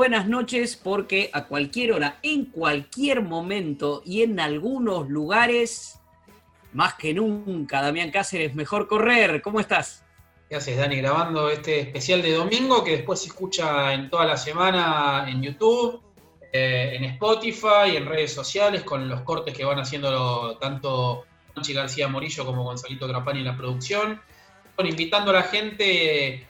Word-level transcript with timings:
Buenas 0.00 0.26
noches, 0.26 0.80
porque 0.82 1.28
a 1.34 1.44
cualquier 1.44 1.92
hora, 1.92 2.20
en 2.22 2.46
cualquier 2.46 3.20
momento 3.20 4.00
y 4.06 4.22
en 4.22 4.40
algunos 4.40 5.10
lugares, 5.10 6.00
más 6.72 6.94
que 6.94 7.12
nunca, 7.12 7.82
Damián 7.82 8.10
Cáceres, 8.10 8.54
mejor 8.54 8.88
correr. 8.88 9.42
¿Cómo 9.42 9.60
estás? 9.60 10.02
¿Qué 10.48 10.56
haces, 10.56 10.78
Dani? 10.78 10.96
Grabando 10.96 11.50
este 11.50 11.80
especial 11.80 12.22
de 12.22 12.32
domingo 12.32 12.82
que 12.82 12.92
después 12.92 13.20
se 13.20 13.26
escucha 13.26 13.92
en 13.92 14.08
toda 14.08 14.24
la 14.24 14.38
semana 14.38 15.26
en 15.28 15.42
YouTube, 15.42 16.00
eh, 16.50 16.92
en 16.94 17.04
Spotify, 17.04 17.94
en 17.94 18.06
redes 18.06 18.32
sociales, 18.32 18.84
con 18.84 19.06
los 19.06 19.20
cortes 19.20 19.54
que 19.54 19.66
van 19.66 19.80
haciendo 19.80 20.56
tanto 20.56 21.26
Anchi 21.54 21.74
García 21.74 22.08
Morillo 22.08 22.46
como 22.46 22.64
Gonzalito 22.64 23.06
Grapani 23.06 23.40
en 23.40 23.44
la 23.44 23.56
producción. 23.58 24.18
Bueno, 24.76 24.88
invitando 24.88 25.30
a 25.30 25.34
la 25.34 25.42
gente 25.42 26.48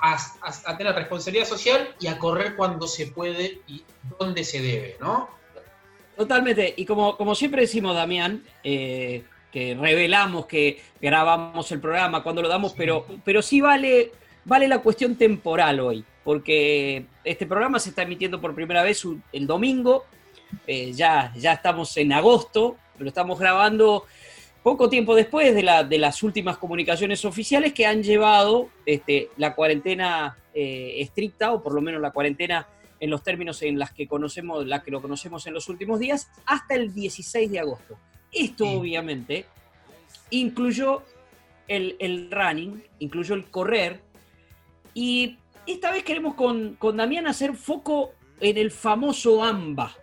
a, 0.00 0.76
tener 0.76 0.94
responsabilidad 0.94 1.46
social 1.46 1.94
y 2.00 2.06
a 2.06 2.18
correr 2.18 2.56
cuando 2.56 2.86
se 2.86 3.08
puede 3.08 3.60
y 3.66 3.84
donde 4.18 4.44
se 4.44 4.60
debe, 4.60 4.96
¿no? 5.00 5.28
Totalmente. 6.16 6.74
Y 6.76 6.84
como, 6.84 7.16
como 7.16 7.34
siempre 7.34 7.62
decimos, 7.62 7.94
Damián, 7.94 8.42
eh, 8.64 9.24
que 9.52 9.74
revelamos 9.74 10.46
que 10.46 10.82
grabamos 11.00 11.70
el 11.72 11.80
programa 11.80 12.22
cuando 12.22 12.42
lo 12.42 12.48
damos, 12.48 12.74
pero, 12.76 13.06
pero 13.24 13.40
sí 13.40 13.60
vale, 13.60 14.12
vale 14.44 14.68
la 14.68 14.80
cuestión 14.80 15.16
temporal 15.16 15.80
hoy, 15.80 16.04
porque 16.24 17.06
este 17.24 17.46
programa 17.46 17.78
se 17.78 17.90
está 17.90 18.02
emitiendo 18.02 18.40
por 18.40 18.54
primera 18.54 18.82
vez 18.82 19.04
el 19.32 19.46
domingo, 19.46 20.04
eh, 20.66 20.92
ya, 20.92 21.32
ya 21.36 21.54
estamos 21.54 21.96
en 21.96 22.12
agosto, 22.12 22.76
lo 22.98 23.08
estamos 23.08 23.38
grabando 23.38 24.04
poco 24.68 24.90
tiempo 24.90 25.14
después 25.14 25.54
de, 25.54 25.62
las 25.98 26.22
últimas 26.22 26.58
comunicaciones 26.58 27.24
oficiales 27.24 27.72
que 27.72 27.86
han 27.86 28.02
llevado 28.02 28.68
este, 28.84 29.30
la 29.38 29.54
cuarentena 29.54 30.36
eh, 30.52 30.96
estricta, 30.98 31.54
o 31.54 31.62
por 31.62 31.72
lo 31.72 31.80
menos 31.80 32.02
la 32.02 32.10
cuarentena 32.10 32.68
en 33.00 33.08
los 33.08 33.22
términos 33.22 33.62
en 33.62 33.78
las 33.78 33.92
que 33.92 34.06
conocemos, 34.06 34.66
la 34.66 34.82
que 34.82 34.90
lo 34.90 35.00
conocemos 35.00 35.46
en 35.46 35.54
los 35.54 35.70
últimos 35.70 35.98
días, 36.00 36.28
hasta 36.44 36.74
el 36.74 36.92
16 36.92 37.50
de 37.50 37.60
agosto. 37.60 37.96
Esto 38.30 38.68
obviamente 38.68 39.46
incluyó 40.28 41.02
el, 41.66 41.96
el, 41.98 42.30
running, 42.30 42.84
incluyó 42.98 43.36
el 43.36 43.46
correr, 43.46 44.02
y 44.92 45.38
esta 45.66 45.90
vez 45.92 46.04
queremos 46.04 46.34
con, 46.34 46.74
con 46.74 46.98
Damián 46.98 47.26
hacer 47.26 47.54
foco 47.54 48.12
en 48.38 48.58
el 48.58 48.70
famoso 48.70 49.42
AMBA, 49.42 49.96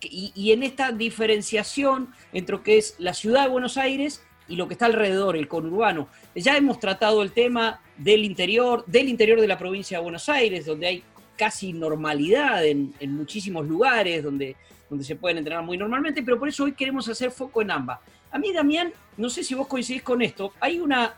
y, 0.00 0.52
en 0.52 0.62
esta 0.62 0.92
diferenciación 0.92 2.08
entre 2.32 2.56
lo 2.56 2.62
que 2.62 2.78
es 2.78 2.96
la 2.98 3.14
ciudad 3.14 3.44
de 3.44 3.50
Buenos 3.50 3.76
Aires 3.76 4.22
y 4.48 4.56
lo 4.56 4.68
que 4.68 4.74
está 4.74 4.86
alrededor, 4.86 5.36
el 5.36 5.48
conurbano. 5.48 6.08
Ya 6.34 6.56
hemos 6.56 6.80
tratado 6.80 7.22
el 7.22 7.32
tema 7.32 7.80
del 7.96 8.24
interior, 8.24 8.84
del 8.86 9.08
interior 9.08 9.40
de 9.40 9.48
la 9.48 9.58
provincia 9.58 9.98
de 9.98 10.02
Buenos 10.02 10.28
Aires, 10.28 10.66
donde 10.66 10.86
hay 10.86 11.04
casi 11.36 11.72
normalidad 11.72 12.64
en, 12.64 12.94
muchísimos 13.08 13.66
lugares, 13.66 14.22
donde, 14.22 14.56
donde 14.88 15.04
se 15.04 15.16
pueden 15.16 15.38
entrenar 15.38 15.62
muy 15.62 15.76
normalmente, 15.76 16.22
pero 16.22 16.38
por 16.38 16.48
eso 16.48 16.64
hoy 16.64 16.72
queremos 16.72 17.08
hacer 17.08 17.30
foco 17.30 17.62
en 17.62 17.70
ambas. 17.70 18.00
A 18.30 18.38
mí, 18.38 18.52
Damián, 18.52 18.92
no 19.16 19.30
sé 19.30 19.44
si 19.44 19.54
vos 19.54 19.66
coincidís 19.66 20.02
con 20.02 20.22
esto, 20.22 20.52
hay 20.60 20.80
una 20.80 21.14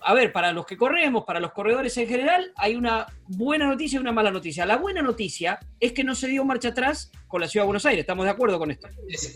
a 0.00 0.14
ver, 0.14 0.32
para 0.32 0.52
los 0.52 0.66
que 0.66 0.76
corremos, 0.76 1.24
para 1.24 1.40
los 1.40 1.52
corredores 1.52 1.96
en 1.96 2.08
general, 2.08 2.52
hay 2.56 2.76
una 2.76 3.06
buena 3.26 3.66
noticia 3.66 3.96
y 3.96 4.00
una 4.00 4.12
mala 4.12 4.30
noticia. 4.30 4.66
La 4.66 4.76
buena 4.76 5.02
noticia 5.02 5.58
es 5.80 5.92
que 5.92 6.04
no 6.04 6.14
se 6.14 6.28
dio 6.28 6.44
marcha 6.44 6.68
atrás 6.68 7.10
con 7.28 7.40
la 7.40 7.48
Ciudad 7.48 7.64
de 7.64 7.66
Buenos 7.66 7.86
Aires. 7.86 8.00
¿Estamos 8.00 8.24
de 8.24 8.30
acuerdo 8.30 8.58
con 8.58 8.70
esto? 8.70 8.88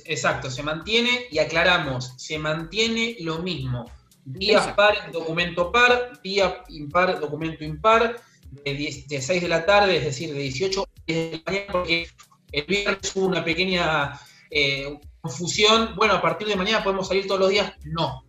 exacto, 0.04 0.50
se 0.50 0.62
mantiene 0.62 1.26
y 1.30 1.38
aclaramos, 1.38 2.14
se 2.16 2.38
mantiene 2.38 3.16
lo 3.20 3.40
mismo. 3.40 3.90
Días 4.24 4.68
par, 4.74 5.10
documento 5.12 5.72
par, 5.72 6.20
día 6.22 6.62
impar, 6.68 7.18
documento 7.18 7.64
impar, 7.64 8.16
de, 8.64 9.20
6 9.20 9.42
de 9.42 9.48
la 9.48 9.64
tarde, 9.64 9.96
es 9.96 10.04
decir, 10.04 10.32
de 10.32 10.40
18 10.40 10.88
de 11.06 11.42
la 11.44 11.52
mañana, 11.52 11.72
porque 11.72 12.08
el 12.52 12.64
viernes 12.66 13.16
hubo 13.16 13.26
una 13.26 13.44
pequeña 13.44 14.20
eh, 14.50 14.98
confusión. 15.20 15.94
Bueno, 15.96 16.14
a 16.14 16.22
partir 16.22 16.48
de 16.48 16.56
mañana 16.56 16.84
podemos 16.84 17.08
salir 17.08 17.26
todos 17.26 17.40
los 17.40 17.50
días. 17.50 17.72
No, 17.84 18.24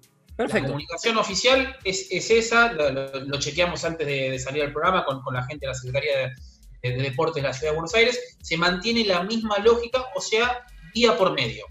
la 0.47 0.61
comunicación 0.61 1.17
oficial 1.17 1.75
es, 1.83 2.09
esa, 2.11 2.71
lo, 2.73 3.39
chequeamos 3.39 3.83
antes 3.85 4.05
de, 4.07 4.39
salir 4.39 4.63
al 4.63 4.71
programa 4.71 5.05
con, 5.05 5.21
la 5.33 5.43
gente 5.43 5.65
de 5.65 5.67
la 5.67 5.73
Secretaría 5.73 6.33
de, 6.81 6.97
Deportes 6.97 7.41
de 7.41 7.47
la 7.47 7.53
Ciudad 7.53 7.71
de 7.71 7.77
Buenos 7.77 7.93
Aires, 7.93 8.37
se 8.41 8.57
mantiene 8.57 9.05
la 9.05 9.23
misma 9.23 9.59
lógica, 9.59 10.05
o 10.15 10.21
sea, 10.21 10.65
día 10.93 11.17
por 11.17 11.33
medio. 11.33 11.65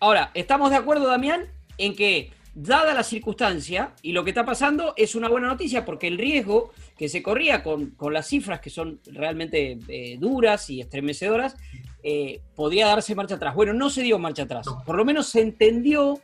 Ahora, 0.00 0.30
¿estamos 0.34 0.70
de 0.70 0.76
acuerdo, 0.76 1.06
Damián, 1.06 1.48
en 1.78 1.94
que, 1.94 2.32
dada 2.54 2.92
la 2.92 3.02
circunstancia 3.02 3.94
y 4.02 4.12
lo 4.12 4.24
que 4.24 4.30
está 4.30 4.44
pasando, 4.44 4.94
es 4.96 5.14
una 5.14 5.28
buena 5.28 5.48
noticia 5.48 5.84
porque 5.84 6.08
el 6.08 6.18
riesgo 6.18 6.70
que 6.98 7.08
se 7.08 7.22
corría 7.22 7.62
con, 7.62 7.94
las 8.10 8.28
cifras 8.28 8.60
que 8.60 8.70
son 8.70 9.00
realmente 9.06 9.78
eh, 9.88 10.16
duras 10.18 10.68
y 10.70 10.80
estremecedoras, 10.80 11.56
eh, 12.02 12.40
podría 12.54 12.88
darse 12.88 13.14
marcha 13.14 13.36
atrás. 13.36 13.54
Bueno, 13.54 13.72
no 13.72 13.88
se 13.90 14.02
dio 14.02 14.18
marcha 14.18 14.42
atrás. 14.42 14.66
Por 14.84 14.96
lo 14.96 15.04
menos 15.04 15.28
se 15.28 15.40
entendió 15.40 16.20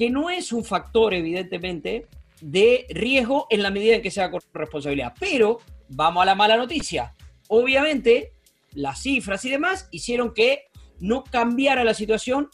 que 0.00 0.08
no 0.08 0.30
es 0.30 0.50
un 0.50 0.64
factor, 0.64 1.12
evidentemente, 1.12 2.06
de 2.40 2.86
riesgo 2.88 3.46
en 3.50 3.62
la 3.62 3.70
medida 3.70 3.96
en 3.96 4.00
que 4.00 4.10
sea 4.10 4.30
con 4.30 4.40
responsabilidad. 4.54 5.12
Pero 5.20 5.58
vamos 5.90 6.22
a 6.22 6.24
la 6.24 6.34
mala 6.34 6.56
noticia. 6.56 7.14
Obviamente, 7.48 8.32
las 8.72 9.02
cifras 9.02 9.44
y 9.44 9.50
demás 9.50 9.88
hicieron 9.90 10.32
que 10.32 10.68
no 11.00 11.22
cambiara 11.22 11.84
la 11.84 11.92
situación 11.92 12.48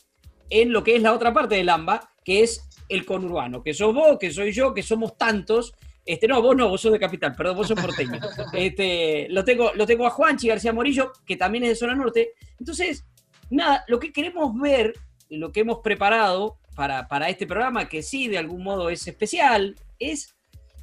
en 0.50 0.72
lo 0.72 0.82
que 0.82 0.96
es 0.96 1.02
la 1.02 1.12
otra 1.12 1.32
parte 1.32 1.54
del 1.54 1.68
AMBA, 1.68 2.10
que 2.24 2.42
es 2.42 2.68
el 2.88 3.06
conurbano, 3.06 3.62
que 3.62 3.74
sos 3.74 3.94
vos, 3.94 4.18
que 4.18 4.32
soy 4.32 4.50
yo, 4.50 4.74
que 4.74 4.82
somos 4.82 5.16
tantos. 5.16 5.72
Este, 6.04 6.26
no, 6.26 6.42
vos 6.42 6.56
no, 6.56 6.68
vos 6.68 6.80
sos 6.80 6.94
de 6.94 6.98
capital, 6.98 7.36
perdón, 7.36 7.58
vos 7.58 7.68
sos 7.68 7.80
porteño. 7.80 8.18
Este, 8.54 9.28
lo, 9.30 9.44
tengo, 9.44 9.70
lo 9.72 9.86
tengo 9.86 10.04
a 10.04 10.10
Juanchi 10.10 10.48
García 10.48 10.72
Morillo, 10.72 11.12
que 11.24 11.36
también 11.36 11.62
es 11.62 11.70
de 11.70 11.76
zona 11.76 11.94
norte. 11.94 12.32
Entonces, 12.58 13.06
nada, 13.50 13.84
lo 13.86 14.00
que 14.00 14.12
queremos 14.12 14.52
ver, 14.58 14.94
lo 15.30 15.52
que 15.52 15.60
hemos 15.60 15.78
preparado, 15.78 16.58
para, 16.76 17.28
este 17.28 17.46
programa, 17.46 17.88
que 17.88 18.02
sí, 18.02 18.28
de 18.28 18.38
algún 18.38 18.62
modo 18.62 18.90
es 18.90 19.08
especial, 19.08 19.74
es 19.98 20.36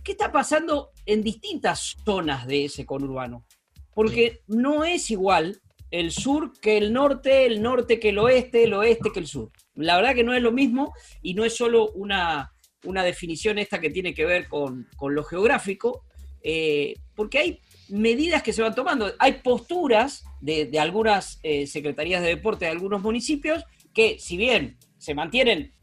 qué 0.04 0.14
está 0.14 0.32
pasando 0.32 0.90
en 1.06 1.24
distintas 1.24 1.96
zonas 2.04 2.48
de 2.48 2.66
ese 2.66 2.86
conurbano. 2.86 3.46
Porque 3.94 4.42
no 4.48 4.84
es 4.84 5.12
igual 5.12 5.62
el 5.92 6.12
sur 6.12 6.52
que 6.60 6.78
el 6.78 6.92
norte, 6.92 7.46
el 7.46 7.62
norte 7.62 8.00
que 8.00 8.10
el 8.10 8.18
oeste, 8.18 8.64
el 8.64 8.74
oeste 8.74 9.12
que 9.14 9.20
el 9.20 9.28
sur. 9.28 9.52
La 9.76 9.96
verdad 9.96 10.16
que 10.16 10.24
no 10.24 10.34
es 10.34 10.42
lo 10.42 10.52
mismo 10.52 10.94
y 11.22 11.36
no 11.36 11.46
es 11.46 11.56
solo 11.56 11.92
una, 11.92 12.52
una 12.84 13.04
definición 13.04 13.60
esta 13.60 13.80
que 13.80 13.92
tiene 13.92 14.16
que 14.16 14.26
ver 14.26 14.48
con, 14.50 14.88
lo 15.00 15.24
geográfico, 15.24 16.06
eh, 16.42 16.96
porque 17.14 17.38
hay 17.38 17.60
medidas 17.90 18.42
que 18.42 18.52
se 18.52 18.64
van 18.64 18.74
tomando. 18.74 19.14
Hay 19.20 19.34
posturas 19.44 20.24
de, 20.42 20.72
algunas 20.80 21.40
eh, 21.44 21.68
secretarías 21.68 22.24
de 22.24 22.30
deporte 22.30 22.66
de 22.66 22.72
algunos 22.72 23.04
municipios 23.04 23.64
que, 23.94 24.18
si 24.20 24.38
bien 24.38 24.80
se 24.98 25.14
mantienen 25.14 25.74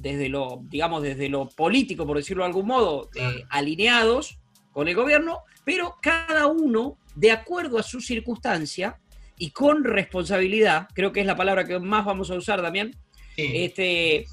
desde 0.00 0.28
lo, 0.28 0.60
digamos, 0.62 1.02
desde 1.02 1.28
lo 1.28 1.48
político, 1.48 2.06
por 2.06 2.16
decirlo 2.16 2.44
de 2.44 2.48
algún 2.48 2.66
modo, 2.66 3.10
eh, 3.14 3.44
alineados 3.50 4.38
con 4.72 4.88
el 4.88 4.94
gobierno, 4.94 5.40
pero 5.64 5.96
cada 6.00 6.46
uno, 6.46 6.98
de 7.16 7.32
acuerdo 7.32 7.78
a 7.78 7.82
su 7.82 8.00
circunstancia 8.00 8.98
y 9.36 9.50
con 9.50 9.84
responsabilidad, 9.84 10.88
creo 10.94 11.12
que 11.12 11.20
es 11.20 11.26
la 11.26 11.36
palabra 11.36 11.64
que 11.64 11.78
más 11.78 12.04
vamos 12.04 12.30
a 12.30 12.34
usar, 12.34 12.62
Damián, 12.62 12.94
este, 13.36 14.24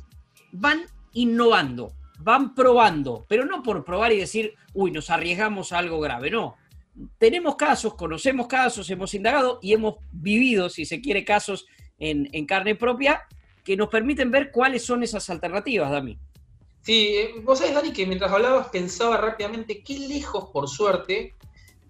van 0.51 0.85
innovando, 1.13 1.93
van 2.19 2.53
probando, 2.53 3.25
pero 3.27 3.45
no 3.45 3.63
por 3.63 3.83
probar 3.83 4.11
y 4.11 4.17
decir, 4.17 4.53
uy, 4.73 4.91
nos 4.91 5.09
arriesgamos 5.09 5.71
a 5.71 5.79
algo 5.79 5.99
grave, 5.99 6.29
no. 6.29 6.55
Tenemos 7.17 7.55
casos, 7.55 7.95
conocemos 7.95 8.47
casos, 8.47 8.89
hemos 8.89 9.13
indagado 9.13 9.59
y 9.61 9.73
hemos 9.73 9.95
vivido, 10.11 10.69
si 10.69 10.85
se 10.85 11.01
quiere, 11.01 11.25
casos 11.25 11.65
en, 11.99 12.29
en 12.31 12.45
carne 12.45 12.75
propia 12.75 13.21
que 13.65 13.75
nos 13.75 13.89
permiten 13.89 14.31
ver 14.31 14.51
cuáles 14.51 14.85
son 14.85 15.03
esas 15.03 15.29
alternativas, 15.29 15.91
Dami. 15.91 16.17
Sí, 16.83 17.15
eh, 17.17 17.33
vos 17.43 17.57
sabés, 17.57 17.73
Dani, 17.73 17.91
que 17.91 18.05
mientras 18.05 18.31
hablabas 18.31 18.67
pensaba 18.67 19.17
rápidamente 19.17 19.83
qué 19.83 19.97
lejos, 19.97 20.49
por 20.53 20.69
suerte, 20.69 21.33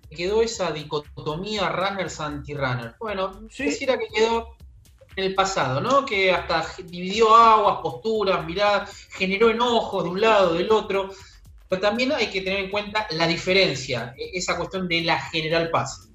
quedó 0.09 0.41
esa 0.41 0.71
dicotomía 0.71 1.67
runners 1.69 2.21
anti-runner. 2.21 2.95
Bueno, 2.97 3.41
¿Sí? 3.51 3.65
quisiera 3.65 3.99
que 3.99 4.07
quedó 4.07 4.55
en 5.17 5.25
el 5.25 5.35
pasado, 5.35 5.81
¿no? 5.81 6.05
Que 6.05 6.31
hasta 6.31 6.65
dividió 6.85 7.35
aguas, 7.35 7.79
posturas, 7.81 8.45
miradas, 8.45 9.07
generó 9.09 9.49
enojos 9.49 10.05
de 10.05 10.09
un 10.11 10.21
lado, 10.21 10.53
del 10.53 10.71
otro. 10.71 11.09
Pero 11.67 11.81
también 11.81 12.13
hay 12.13 12.27
que 12.27 12.41
tener 12.41 12.59
en 12.59 12.71
cuenta 12.71 13.05
la 13.11 13.27
diferencia, 13.27 14.13
e-, 14.17 14.37
esa 14.37 14.55
cuestión 14.55 14.87
de 14.87 15.01
la 15.01 15.19
general 15.19 15.71
paz. 15.71 16.09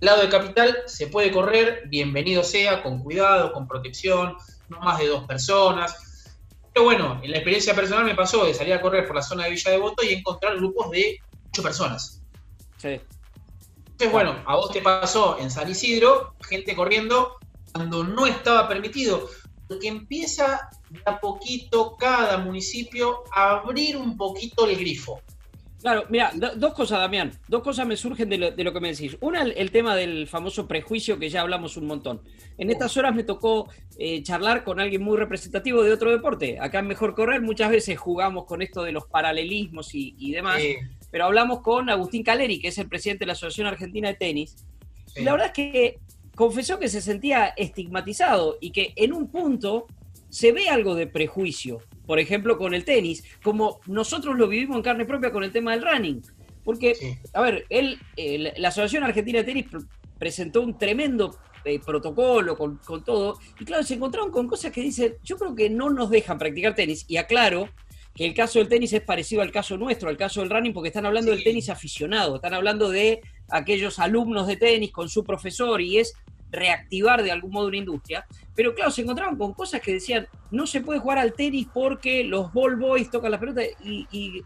Lado 0.00 0.22
de 0.22 0.28
capital 0.28 0.76
se 0.86 1.06
puede 1.06 1.30
correr, 1.30 1.84
bienvenido 1.86 2.42
sea, 2.42 2.82
con 2.82 3.00
cuidado, 3.00 3.52
con 3.52 3.68
protección, 3.68 4.36
no 4.74 4.80
más 4.80 4.98
de 4.98 5.08
dos 5.08 5.24
personas. 5.24 6.30
Pero 6.72 6.84
bueno, 6.84 7.20
en 7.22 7.30
la 7.30 7.38
experiencia 7.38 7.74
personal 7.74 8.04
me 8.04 8.14
pasó 8.14 8.44
de 8.44 8.54
salir 8.54 8.74
a 8.74 8.80
correr 8.80 9.06
por 9.06 9.16
la 9.16 9.22
zona 9.22 9.44
de 9.44 9.50
Villa 9.50 9.70
de 9.70 9.78
Voto 9.78 10.04
y 10.04 10.12
encontrar 10.12 10.56
grupos 10.56 10.90
de 10.90 11.18
ocho 11.48 11.62
personas. 11.62 12.20
Sí. 12.78 13.00
Entonces, 13.86 14.12
bueno, 14.12 14.42
a 14.44 14.56
vos 14.56 14.72
te 14.72 14.82
pasó 14.82 15.38
en 15.38 15.50
San 15.50 15.70
Isidro, 15.70 16.34
gente 16.48 16.74
corriendo 16.74 17.36
cuando 17.72 18.02
no 18.02 18.26
estaba 18.26 18.68
permitido, 18.68 19.28
porque 19.68 19.86
empieza 19.86 20.68
de 20.90 21.00
a 21.06 21.20
poquito 21.20 21.96
cada 21.96 22.38
municipio 22.38 23.22
a 23.32 23.50
abrir 23.58 23.96
un 23.96 24.16
poquito 24.16 24.66
el 24.66 24.76
grifo. 24.76 25.20
Claro, 25.84 26.06
mira, 26.08 26.32
dos 26.56 26.72
cosas, 26.72 26.98
Damián. 26.98 27.30
Dos 27.46 27.62
cosas 27.62 27.86
me 27.86 27.98
surgen 27.98 28.30
de 28.30 28.38
lo, 28.38 28.72
que 28.72 28.80
me 28.80 28.92
decís. 28.92 29.18
Una, 29.20 29.42
el, 29.42 29.70
tema 29.70 29.94
del 29.94 30.26
famoso 30.26 30.66
prejuicio 30.66 31.18
que 31.18 31.28
ya 31.28 31.42
hablamos 31.42 31.76
un 31.76 31.84
montón. 31.84 32.22
En 32.56 32.70
estas 32.70 32.96
horas 32.96 33.14
me 33.14 33.22
tocó 33.22 33.68
eh, 33.98 34.22
charlar 34.22 34.64
con 34.64 34.80
alguien 34.80 35.02
muy 35.02 35.18
representativo 35.18 35.82
de 35.82 35.92
otro 35.92 36.10
deporte. 36.10 36.58
Acá 36.58 36.78
en 36.78 36.86
Mejor 36.86 37.14
Correr 37.14 37.42
muchas 37.42 37.68
veces 37.68 37.98
jugamos 37.98 38.46
con 38.46 38.62
esto 38.62 38.82
de 38.82 38.92
los 38.92 39.04
paralelismos 39.08 39.90
y, 39.92 40.32
demás. 40.32 40.58
Pero 41.10 41.26
hablamos 41.26 41.60
con 41.60 41.90
Agustín 41.90 42.22
Caleri, 42.22 42.60
que 42.60 42.68
es 42.68 42.78
el 42.78 42.88
presidente 42.88 43.24
de 43.24 43.26
la 43.26 43.32
Asociación 43.34 43.66
Argentina 43.66 44.08
de 44.08 44.14
Tenis. 44.14 44.56
Y 45.14 45.20
la 45.20 45.32
verdad 45.32 45.48
es 45.48 45.52
que 45.52 45.98
confesó 46.34 46.78
que 46.78 46.88
se 46.88 47.02
sentía 47.02 47.48
estigmatizado 47.48 48.56
y 48.58 48.70
que 48.70 48.94
en 48.96 49.12
un 49.12 49.28
punto 49.28 49.86
se 50.30 50.50
ve 50.52 50.70
algo 50.70 50.94
de 50.94 51.06
prejuicio 51.06 51.82
por 52.06 52.18
ejemplo, 52.18 52.58
con 52.58 52.74
el 52.74 52.84
tenis, 52.84 53.24
como 53.42 53.80
nosotros 53.86 54.36
lo 54.36 54.48
vivimos 54.48 54.76
en 54.76 54.82
carne 54.82 55.04
propia 55.04 55.32
con 55.32 55.44
el 55.44 55.52
tema 55.52 55.72
del 55.72 55.82
running. 55.82 56.22
Porque, 56.64 57.18
a 57.32 57.42
ver, 57.42 57.66
él, 57.68 57.98
la 58.56 58.68
Asociación 58.68 59.04
Argentina 59.04 59.38
de 59.38 59.44
Tenis 59.44 59.66
presentó 60.18 60.62
un 60.62 60.78
tremendo 60.78 61.36
eh, 61.64 61.78
protocolo 61.78 62.56
con, 62.56 62.78
todo, 63.04 63.38
y 63.58 63.64
claro, 63.64 63.82
se 63.82 63.94
encontraron 63.94 64.30
con 64.30 64.46
cosas 64.46 64.72
que 64.72 64.82
dicen, 64.82 65.14
yo 65.22 65.36
creo 65.36 65.54
que 65.54 65.70
no 65.70 65.90
nos 65.90 66.10
dejan 66.10 66.38
practicar 66.38 66.74
tenis, 66.74 67.04
y 67.08 67.16
aclaro 67.16 67.68
que 68.14 68.26
el 68.26 68.34
caso 68.34 68.58
del 68.58 68.68
tenis 68.68 68.92
es 68.92 69.02
parecido 69.02 69.42
al 69.42 69.50
caso 69.50 69.76
nuestro, 69.76 70.08
al 70.08 70.16
caso 70.16 70.40
del 70.40 70.50
running, 70.50 70.72
porque 70.72 70.88
están 70.88 71.06
hablando 71.06 71.30
del 71.30 71.42
tenis 71.42 71.68
aficionado, 71.68 72.36
están 72.36 72.54
hablando 72.54 72.90
de 72.90 73.22
aquellos 73.48 73.98
alumnos 73.98 74.46
de 74.46 74.56
tenis 74.56 74.92
con 74.92 75.08
su 75.08 75.24
profesor, 75.24 75.80
y 75.80 75.98
es 75.98 76.14
reactivar 76.54 77.22
de 77.22 77.32
algún 77.32 77.50
modo 77.50 77.68
una 77.68 77.76
industria. 77.76 78.26
Pero 78.54 78.74
claro, 78.74 78.90
se 78.90 79.02
encontraban 79.02 79.36
con 79.36 79.52
cosas 79.52 79.80
que 79.80 79.92
decían, 79.92 80.26
no 80.50 80.66
se 80.66 80.80
puede 80.80 81.00
jugar 81.00 81.18
al 81.18 81.32
tenis 81.32 81.66
porque 81.72 82.24
los 82.24 82.52
ball 82.52 82.76
boys 82.76 83.10
tocan 83.10 83.30
la 83.30 83.40
pelota. 83.40 83.62
Y, 83.82 84.06
y, 84.10 84.42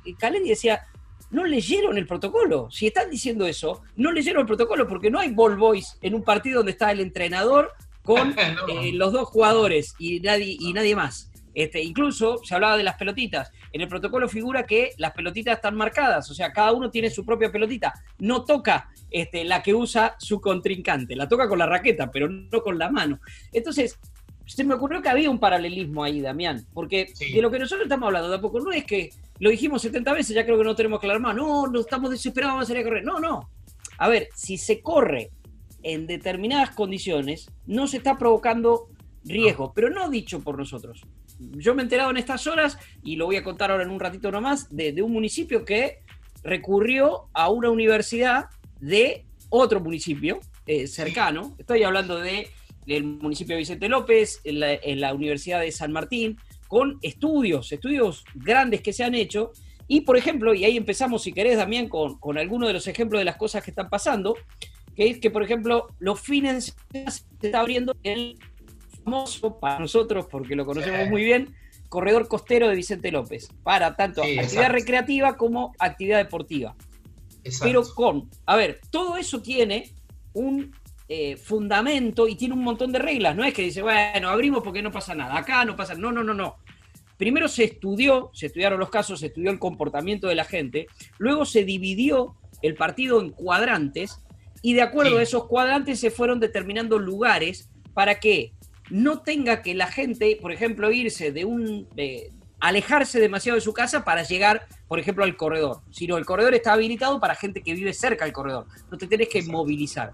decía, 0.49 0.83
no 1.31 1.45
leyeron 1.45 1.99
el 1.99 2.07
protocolo. 2.07 2.71
Si 2.71 2.87
están 2.87 3.11
diciendo 3.11 3.47
eso, 3.47 3.83
no 3.97 4.13
leyeron 4.13 4.43
el 4.43 4.47
protocolo 4.47 4.89
porque 4.89 5.11
no 5.11 5.19
hay 5.19 5.33
ball 5.33 5.57
boys 5.57 5.99
en 6.03 6.15
un 6.15 6.23
partido 6.23 6.59
donde 6.59 6.73
está 6.73 6.91
el 6.91 7.01
entrenador 7.01 7.73
con 8.03 8.35
eh, 8.69 8.93
los 8.95 9.13
dos 9.13 9.29
jugadores 9.29 9.95
y 9.99 10.21
nadie, 10.21 10.57
y 10.59 10.73
nadie 10.73 10.97
más. 10.97 11.28
Este, 11.55 11.83
incluso 11.83 12.39
se 12.45 12.55
hablaba 12.55 12.77
de 12.77 12.85
las 12.85 12.97
pelotitas. 12.97 13.51
En 13.73 13.81
el 13.81 13.89
protocolo 13.89 14.29
figura 14.29 14.65
que 14.65 14.93
las 14.99 15.13
pelotitas 15.13 15.57
están 15.57 15.77
marcadas, 15.77 16.31
o 16.31 16.35
sea, 16.35 16.53
cada 16.53 16.73
uno 16.73 16.91
tiene 16.91 17.11
su 17.11 17.25
propia 17.25 17.51
pelotita. 17.51 17.93
No 18.19 18.45
toca 18.45 18.89
este, 19.11 19.45
la 19.45 19.63
que 19.63 19.75
usa 19.75 20.17
su 20.19 20.41
contrincante, 20.41 21.17
la 21.17 21.29
toca 21.29 21.49
con 21.49 21.59
la 21.59 21.67
raqueta, 21.67 22.11
pero 22.11 22.29
no 22.29 22.63
con 22.63 22.79
la 22.79 22.91
mano. 22.91 23.21
Entonces, 23.53 23.99
se 24.47 24.65
me 24.65 24.75
ocurrió 24.75 25.03
que 25.03 25.09
había 25.09 25.31
un 25.31 25.39
paralelismo 25.39 26.03
ahí, 26.03 26.21
Damián, 26.21 26.67
porque 26.73 27.13
de 27.19 27.43
lo 27.43 27.51
que 27.51 27.59
nosotros 27.59 27.85
estamos 27.85 28.07
hablando 28.07 28.31
de 28.31 28.39
poco 28.39 28.61
no 28.61 28.73
es 28.73 28.85
que 28.85 29.11
lo 29.39 29.51
dijimos 29.51 29.83
70 29.83 30.13
veces, 30.13 30.35
ya 30.35 30.45
creo 30.45 30.57
que 30.57 30.65
no 30.65 30.75
tenemos 30.75 31.01
que 31.01 31.07
hablar 31.07 31.21
más, 31.21 31.37
no, 31.37 31.67
no 31.67 31.81
estamos 31.81 32.11
desesperados, 32.11 32.55
vamos 32.55 32.65
a 32.65 32.69
salir 32.69 32.83
a 32.83 32.89
correr. 32.89 33.05
No, 33.05 33.21
no. 33.21 33.51
A 33.99 34.09
ver, 34.09 34.29
si 34.35 34.57
se 34.57 34.81
corre 34.81 35.31
en 35.83 36.07
determinadas 36.07 36.71
condiciones, 36.71 37.51
no 37.67 37.87
se 37.87 37.99
está 37.99 38.17
provocando 38.17 38.89
riesgo, 39.25 39.73
pero 39.75 39.91
no 39.91 40.09
dicho 40.09 40.41
por 40.41 40.57
nosotros. 40.57 41.03
Yo 41.39 41.75
me 41.75 41.83
he 41.83 41.85
enterado 41.85 42.11
en 42.11 42.17
estas 42.17 42.47
horas, 42.47 42.79
y 43.03 43.17
lo 43.17 43.27
voy 43.27 43.37
a 43.37 43.45
contar 43.45 43.71
ahora 43.71 43.85
en 43.85 43.91
un 43.91 44.01
ratito 44.01 44.31
nomás, 44.31 44.69
de, 44.71 45.01
un 45.03 45.13
municipio 45.13 45.65
que 45.65 46.01
recurrió 46.43 47.29
a 47.33 47.51
una 47.51 47.71
universidad 47.71 48.47
de 48.81 49.27
otro 49.51 49.81
municipio 49.81 50.41
eh, 50.67 50.87
cercano. 50.87 51.55
Estoy 51.59 51.83
hablando 51.83 52.19
de, 52.19 52.49
del 52.87 53.05
municipio 53.05 53.55
de 53.55 53.61
Vicente 53.61 53.89
López, 53.89 54.41
en 54.45 55.01
la, 55.01 55.15
Universidad 55.15 55.61
de 55.61 55.73
San 55.73 55.93
Martín, 55.93 56.39
con 56.67 56.99
estudios, 57.03 57.71
estudios 57.73 58.25
grandes 58.35 58.83
que 58.83 58.93
se 58.93 59.05
han 59.05 59.15
hecho. 59.15 59.53
Y, 59.87 60.03
por 60.03 60.17
ejemplo, 60.17 60.55
y 60.55 60.65
ahí 60.65 60.77
empezamos, 60.77 61.23
si 61.23 61.33
querés, 61.33 61.57
Damián, 61.57 61.89
con, 61.89 62.19
con 62.19 62.37
algunos 62.37 62.69
de 62.69 62.75
los 62.75 62.87
ejemplos 62.87 63.21
de 63.21 63.25
las 63.25 63.37
cosas 63.37 63.65
que 63.65 63.71
están 63.71 63.89
pasando, 63.89 64.37
que 64.95 65.09
es 65.09 65.19
que, 65.19 65.31
por 65.31 65.43
ejemplo, 65.43 65.87
los 66.01 66.21
fines 66.21 66.77
se 66.93 67.05
está 67.47 67.61
abriendo 67.61 67.95
el 68.03 68.37
famoso, 69.03 69.59
para 69.59 69.79
nosotros, 69.79 70.27
porque 70.31 70.57
lo 70.57 70.67
conocemos 70.67 71.09
muy 71.09 71.25
bien, 71.25 71.55
corredor 71.89 72.29
costero 72.29 72.69
de 72.69 72.77
Vicente 72.77 73.11
López, 73.11 73.49
para 73.63 73.97
tanto 73.97 74.23
actividad 74.23 74.71
recreativa 74.71 75.37
como 75.37 75.75
actividad 75.79 76.19
deportiva. 76.19 76.77
Pero 77.63 77.83
con, 77.95 78.29
a 78.47 78.57
ver, 78.57 78.81
todo 78.91 79.17
eso 79.17 79.41
tiene 79.41 79.93
un 80.35 80.75
eh, 81.09 81.37
fundamento 81.37 82.29
y 82.29 82.37
tiene 82.37 82.55
un 82.55 82.63
montón 82.63 82.93
de 82.93 82.99
reglas. 82.99 83.35
No 83.35 83.45
es 83.45 83.55
que 83.55 83.63
dice, 83.63 83.81
bueno, 83.81 84.29
abrimos 84.29 84.63
porque 84.63 84.83
no 84.83 84.93
pasa 84.93 85.15
nada. 85.15 85.39
Acá 85.39 85.65
no 85.65 85.75
pasa 85.75 85.95
No, 85.95 86.13
no, 86.13 86.23
no, 86.23 86.35
no. 86.35 86.57
Primero 87.17 87.49
se 87.49 87.65
estudió, 87.65 88.31
se 88.33 88.47
estudiaron 88.47 88.79
los 88.79 88.91
casos, 88.91 89.21
se 89.21 89.27
estudió 89.27 89.51
el 89.51 89.59
comportamiento 89.59 90.29
de 90.29 90.35
la 90.35 90.45
gente. 90.45 90.87
Luego 91.19 91.47
se 91.47 91.65
dividió 91.65 92.37
el 92.63 92.75
partido 92.75 93.21
en 93.21 93.31
cuadrantes 93.31 94.23
y 94.63 94.75
de 94.75 94.83
acuerdo 94.83 95.19
a 95.19 95.23
esos 95.23 95.47
cuadrantes 95.47 95.99
se 95.99 96.11
fueron 96.11 96.41
determinando 96.41 96.99
lugares 96.99 97.71
para 97.95 98.21
que 98.21 98.53
no 98.91 99.21
tenga 99.21 99.63
que 99.63 99.75
la 99.75 99.87
gente, 99.87 100.39
por 100.41 100.53
ejemplo, 100.53 100.91
irse 100.91 101.33
de 101.33 101.45
un, 101.45 101.89
alejarse 102.61 103.21
demasiado 103.21 103.57
de 103.57 103.61
su 103.61 103.73
casa 103.73 104.05
para 104.05 104.23
llegar, 104.23 104.67
por 104.89 104.99
ejemplo, 104.99 105.25
al 105.25 105.37
corredor, 105.37 105.81
sino 105.91 106.17
el 106.17 106.25
corredor 106.25 106.55
está 106.55 106.73
habilitado 106.73 107.21
para 107.21 107.35
gente 107.35 107.63
que 107.63 107.75
vive 107.75 107.93
cerca 107.93 108.25
del 108.25 108.33
corredor, 108.33 108.67
no 108.91 108.99
te 108.99 109.07
tenés 109.07 109.29
que 109.29 109.43
movilizar. 109.43 110.13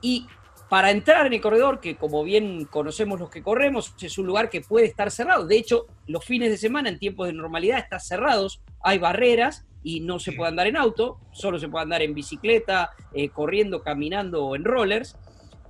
Y 0.00 0.26
para 0.68 0.90
entrar 0.90 1.26
en 1.26 1.34
el 1.34 1.40
corredor, 1.40 1.80
que 1.80 1.96
como 1.96 2.24
bien 2.24 2.64
conocemos 2.64 3.20
los 3.20 3.30
que 3.30 3.42
corremos, 3.42 3.94
es 4.00 4.18
un 4.18 4.26
lugar 4.26 4.50
que 4.50 4.60
puede 4.60 4.86
estar 4.86 5.10
cerrado. 5.10 5.46
De 5.46 5.56
hecho, 5.56 5.86
los 6.06 6.24
fines 6.24 6.50
de 6.50 6.56
semana 6.56 6.88
en 6.88 6.98
tiempos 6.98 7.26
de 7.26 7.32
normalidad 7.32 7.78
están 7.78 8.00
cerrados, 8.00 8.62
hay 8.82 8.98
barreras 8.98 9.66
y 9.82 10.00
no 10.00 10.18
se 10.18 10.32
puede 10.32 10.48
andar 10.48 10.66
en 10.66 10.76
auto, 10.76 11.18
solo 11.32 11.58
se 11.58 11.68
puede 11.68 11.82
andar 11.82 12.02
en 12.02 12.14
bicicleta, 12.14 12.90
eh, 13.12 13.28
corriendo, 13.28 13.82
caminando 13.82 14.46
o 14.46 14.56
en 14.56 14.64
rollers. 14.64 15.16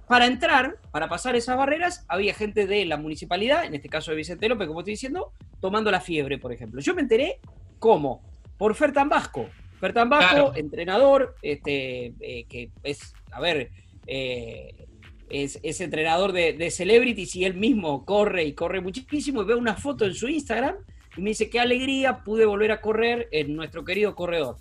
Para 0.06 0.26
entrar, 0.26 0.76
para 0.90 1.08
pasar 1.08 1.34
esas 1.34 1.56
barreras, 1.56 2.04
había 2.08 2.34
gente 2.34 2.66
de 2.66 2.84
la 2.84 2.96
municipalidad, 2.96 3.64
en 3.64 3.74
este 3.74 3.88
caso 3.88 4.10
de 4.10 4.18
Vicente 4.18 4.48
López, 4.48 4.68
como 4.68 4.80
estoy 4.80 4.92
diciendo, 4.92 5.32
tomando 5.60 5.90
la 5.90 6.00
fiebre, 6.00 6.38
por 6.38 6.52
ejemplo. 6.52 6.80
Yo 6.80 6.94
me 6.94 7.00
enteré 7.00 7.40
cómo, 7.78 8.22
por 8.58 8.74
Fertan 8.74 9.08
Vasco. 9.08 9.48
Fertan 9.80 10.10
Vasco, 10.10 10.52
entrenador, 10.54 11.36
este, 11.42 12.12
eh, 12.20 12.44
que 12.48 12.70
es, 12.82 13.14
a 13.32 13.40
ver, 13.40 13.70
eh, 14.06 14.86
es, 15.30 15.80
entrenador 15.80 16.32
de, 16.32 16.52
de, 16.52 16.70
celebrities 16.70 17.36
y 17.36 17.44
él 17.44 17.54
mismo 17.54 18.04
corre 18.04 18.44
y 18.44 18.52
corre 18.52 18.80
muchísimo. 18.80 19.42
Y 19.42 19.46
veo 19.46 19.58
una 19.58 19.74
foto 19.74 20.04
en 20.04 20.14
su 20.14 20.28
Instagram 20.28 20.76
y 21.16 21.22
me 21.22 21.30
dice, 21.30 21.48
qué 21.48 21.60
alegría, 21.60 22.18
pude 22.18 22.44
volver 22.44 22.72
a 22.72 22.80
correr 22.80 23.28
en 23.30 23.56
nuestro 23.56 23.84
querido 23.84 24.14
corredor. 24.14 24.56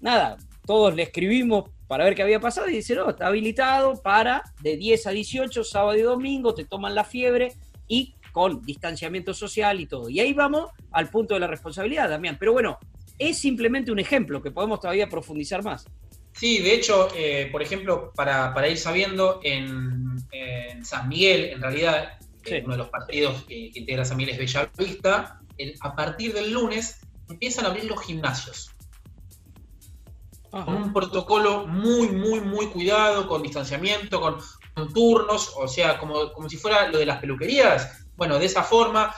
Nada, 0.00 0.36
todos 0.66 0.94
le 0.94 1.04
escribimos 1.04 1.70
para 1.88 2.04
ver 2.04 2.14
qué 2.14 2.22
había 2.22 2.38
pasado 2.38 2.68
y 2.68 2.74
dice, 2.74 2.94
no, 2.94 3.10
está 3.10 3.26
habilitado 3.26 4.00
para 4.00 4.44
de 4.60 4.76
10 4.76 5.06
a 5.06 5.10
18, 5.10 5.64
sábado 5.64 5.96
y 5.96 6.02
domingo, 6.02 6.54
te 6.54 6.64
toman 6.64 6.94
la 6.94 7.02
fiebre 7.02 7.54
y 7.88 8.14
con 8.30 8.62
distanciamiento 8.62 9.32
social 9.32 9.80
y 9.80 9.86
todo. 9.86 10.10
Y 10.10 10.20
ahí 10.20 10.34
vamos 10.34 10.70
al 10.92 11.08
punto 11.08 11.34
de 11.34 11.40
la 11.40 11.46
responsabilidad, 11.46 12.10
Damián. 12.10 12.36
Pero 12.38 12.52
bueno, 12.52 12.78
es 13.18 13.38
simplemente 13.38 13.90
un 13.90 13.98
ejemplo 13.98 14.42
que 14.42 14.50
podemos 14.50 14.80
todavía 14.80 15.08
profundizar 15.08 15.64
más. 15.64 15.86
Sí, 16.34 16.58
de 16.58 16.74
hecho, 16.74 17.08
eh, 17.16 17.48
por 17.50 17.62
ejemplo, 17.62 18.12
para, 18.14 18.68
ir 18.68 18.76
sabiendo, 18.76 19.40
en, 19.42 20.06
San 20.84 21.08
Miguel, 21.08 21.46
en 21.46 21.60
realidad, 21.60 22.18
uno 22.62 22.72
de 22.72 22.78
los 22.78 22.88
partidos 22.90 23.44
que, 23.44 23.72
integra 23.74 24.04
San 24.04 24.18
Miguel 24.18 24.34
es 24.34 24.38
Bellavista, 24.38 25.40
a 25.80 25.96
partir 25.96 26.34
del 26.34 26.52
lunes 26.52 27.00
empiezan 27.28 27.64
a 27.64 27.68
abrir 27.68 27.84
los 27.84 28.00
gimnasios 28.04 28.70
con 30.50 30.74
un 30.74 30.92
protocolo 30.92 31.66
muy, 31.66 32.08
muy, 32.08 32.40
muy 32.40 32.66
cuidado, 32.66 33.28
con 33.28 33.42
distanciamiento, 33.42 34.20
con, 34.20 34.38
turnos, 34.94 35.54
o 35.56 35.66
sea, 35.66 35.98
como, 35.98 36.32
como 36.32 36.48
si 36.48 36.56
fuera 36.56 36.88
lo 36.88 36.98
de 36.98 37.06
las 37.06 37.18
peluquerías. 37.18 38.06
Bueno, 38.16 38.38
de 38.38 38.46
esa 38.46 38.62
forma, 38.62 39.12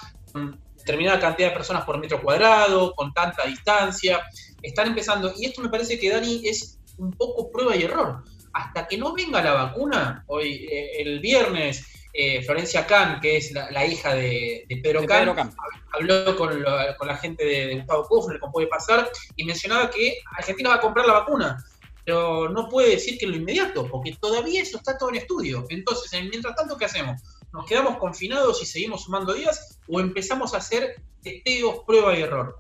determinada 0.77 1.21
cantidad 1.21 1.49
de 1.49 1.55
personas 1.55 1.85
por 1.85 1.99
metro 1.99 2.23
cuadrado, 2.23 2.95
con 2.95 3.13
tanta 3.13 3.45
distancia. 3.45 4.21
Están 4.63 4.89
empezando, 4.89 5.33
y 5.37 5.47
esto 5.47 5.61
me 5.61 5.69
parece 5.69 5.99
que 5.99 6.11
Dani 6.11 6.43
es 6.45 6.79
un 6.97 7.11
poco 7.13 7.51
prueba 7.51 7.77
y 7.77 7.83
error. 7.83 8.25
Hasta 8.53 8.89
que 8.89 8.99
no 8.99 9.13
venga 9.13 9.43
la 9.43 9.53
vacuna, 9.53 10.25
hoy 10.27 10.67
eh, 10.71 11.03
el 11.03 11.21
viernes 11.21 12.00
eh, 12.13 12.43
Florencia 12.43 12.87
Kahn, 12.87 13.21
que 13.21 13.37
es 13.37 13.53
la, 13.53 13.87
hija 13.87 14.15
de, 14.15 14.67
Pedro, 14.83 15.07
Kahn, 15.07 15.53
habló 15.93 16.37
con, 16.37 16.63
la 16.63 17.17
gente 17.17 17.45
de, 17.45 17.77
Gustavo 17.77 18.05
Kufner, 18.09 18.41
como 18.41 18.53
puede 18.53 18.67
pasar, 18.67 19.11
y 19.37 19.45
mencionaba 19.45 19.91
que 19.91 20.19
Argentina 20.37 20.71
va 20.71 20.77
a 20.77 20.81
comprar 20.81 21.07
la 21.07 21.15
vacuna, 21.15 21.65
pero 22.05 22.49
no 22.49 22.69
puede 22.69 22.91
decir 22.91 23.19
que 23.19 23.27
en 23.27 23.33
lo 23.33 23.37
inmediato, 23.37 23.87
porque 23.89 24.17
todavía 24.21 24.63
eso 24.63 24.79
está 24.79 24.99
todo 24.99 25.11
en 25.11 25.17
estudio. 25.17 25.67
Entonces, 25.69 26.11
mientras 26.29 26.57
tanto, 26.57 26.77
¿qué 26.77 26.87
hacemos? 26.87 27.23
¿Nos 27.53 27.67
quedamos 27.67 27.99
confinados 27.99 28.61
y 28.63 28.67
seguimos 28.67 29.05
sumando 29.05 29.33
días 29.33 29.79
o 29.89 30.01
empezamos 30.01 30.55
a 30.55 30.59
hacer 30.59 30.97
testeos, 31.23 31.81
prueba 31.87 32.17
y 32.17 32.23
error? 32.23 32.59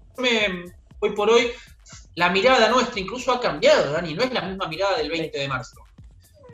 hoy 1.02 1.12
por 1.12 1.30
hoy, 1.30 1.50
la 2.14 2.28
mirada 2.28 2.68
nuestra 2.68 3.00
incluso 3.00 3.32
ha 3.32 3.40
cambiado, 3.40 3.92
Dani, 3.92 4.12
no 4.12 4.22
es 4.22 4.32
la 4.32 4.42
misma 4.42 4.68
mirada 4.68 4.98
del 4.98 5.08
20 5.08 5.38
de 5.38 5.48
marzo 5.48 5.79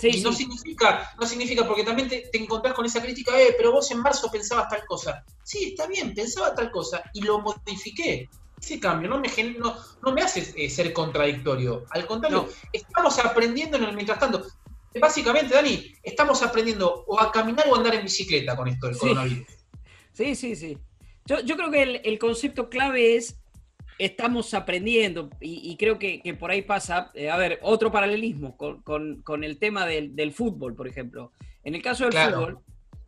y 0.03 0.21
no 0.21 0.33
significa, 0.33 1.11
no 1.19 1.27
significa, 1.27 1.67
porque 1.67 1.85
también 1.85 2.09
te, 2.09 2.31
encontrás 2.37 2.75
con 2.75 2.85
esa 2.87 3.01
crítica, 3.01 3.41
eh, 3.41 3.55
pero 3.57 3.73
vos 3.73 3.91
en 3.91 4.01
marzo 4.01 4.31
pensabas 4.31 4.69
tal 4.69 4.85
cosa. 4.87 5.25
Sí, 5.43 5.71
está 5.71 5.87
bien, 5.87 6.15
pensaba 6.15 6.55
tal 6.55 6.71
cosa 6.71 7.03
y 7.13 7.23
lo 7.23 7.41
modifiqué. 7.41 8.29
Ese 8.61 8.81
cambio 8.81 9.09
no 9.09 9.21
me, 9.21 9.29
no, 9.59 9.77
no 10.03 10.13
me 10.13 10.23
hace 10.23 10.53
eh, 10.57 10.71
ser 10.71 10.93
contradictorio. 10.93 11.85
Al 11.91 12.07
contrario, 12.07 12.49
estamos 12.73 13.19
aprendiendo 13.19 13.77
en 13.77 13.85
el 13.85 13.95
mientras 13.95 14.19
tanto. 14.19 14.47
Básicamente, 14.99 15.55
Dani, 15.55 15.95
estamos 16.03 16.43
aprendiendo 16.43 17.05
o 17.07 17.21
a 17.21 17.31
caminar 17.31 17.67
o 17.69 17.75
a 17.75 17.79
andar 17.79 17.95
en 17.95 18.05
bicicleta 18.05 18.57
con 18.57 18.69
esto 18.69 18.87
del 18.87 18.97
coronavirus. 18.97 19.47
Sí, 20.13 20.35
sí, 20.35 20.57
sí. 20.57 20.79
Yo, 21.27 21.41
yo 21.41 21.57
creo 21.57 21.71
que 21.71 21.83
el, 21.83 22.01
el 22.05 22.19
concepto 22.19 22.71
clave 22.71 23.17
es 23.17 23.37
estamos 23.99 24.53
aprendiendo 24.55 25.31
y, 25.41 25.77
creo 25.77 25.99
que, 25.99 26.37
por 26.39 26.51
ahí 26.51 26.63
pasa, 26.63 27.11
eh, 27.15 27.31
a 27.31 27.37
ver, 27.37 27.59
otro 27.63 27.91
paralelismo 27.91 28.57
con, 28.57 29.45
el 29.45 29.59
tema 29.59 29.87
del, 29.87 30.33
fútbol, 30.33 30.75
por 30.75 30.89
ejemplo. 30.89 31.33
En 31.65 31.75
el 31.75 31.83
caso 31.83 32.09
del 32.09 32.13
fútbol, 32.13 32.59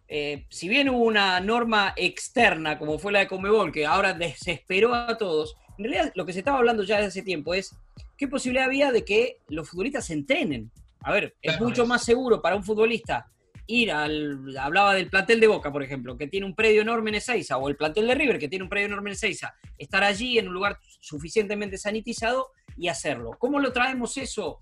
eh, 0.09 0.47
si 0.49 0.69
bien 0.69 0.89
hubo 0.89 1.05
una 1.05 1.39
norma 1.41 1.93
externa 1.97 2.79
como 2.79 2.99
fue 2.99 3.13
la 3.13 3.21
de 3.21 3.29
Comebol, 3.29 3.73
que 3.73 3.87
ahora 3.87 4.15
desesperó 4.15 4.95
a 4.95 5.19
todos, 5.19 5.57
en 5.77 5.85
realidad 5.85 6.13
lo 6.15 6.25
que 6.25 6.33
se 6.33 6.41
estaba 6.41 6.59
hablando 6.59 6.83
ya 6.83 6.97
desde 6.97 7.09
hace 7.09 7.23
tiempo 7.23 7.55
es 7.55 7.77
qué 8.17 8.27
posibilidad 8.27 8.67
había 8.67 8.91
de 8.91 9.05
que 9.05 9.39
los 9.49 9.69
futbolistas 9.69 10.07
se 10.07 10.15
entrenen. 10.15 10.71
A 11.03 11.13
ver, 11.13 11.37
es 11.43 11.61
mucho 11.61 11.87
más 11.87 12.05
seguro 12.05 12.43
para 12.43 12.57
un 12.57 12.65
futbolista 12.65 13.29
ir 13.69 13.93
al, 13.93 14.57
hablaba 14.59 14.95
del 14.95 15.11
plantel 15.11 15.41
de 15.41 15.47
Boca, 15.47 15.71
por 15.71 15.83
ejemplo, 15.83 16.17
que 16.17 16.27
tiene 16.27 16.47
un 16.47 16.55
predio 16.55 16.83
enorme 16.83 17.11
en 17.11 17.17
Ezeiza, 17.17 17.59
o 17.59 17.69
el 17.69 17.77
plantel 17.77 18.09
de 18.09 18.15
River, 18.15 18.39
que 18.39 18.49
tiene 18.49 18.65
un 18.65 18.69
predio 18.69 18.87
enorme 18.87 19.11
en 19.11 19.15
Ezeiza, 19.15 19.55
estar 19.77 20.03
allí 20.03 20.39
en 20.39 20.49
un 20.49 20.55
lugar 20.55 20.79
suficientemente 21.01 21.77
sanitizado 21.77 22.49
y 22.77 22.89
hacerlo. 22.89 23.33
¿Cómo 23.39 23.61
lo 23.61 23.73
traemos 23.73 24.17
eso 24.17 24.61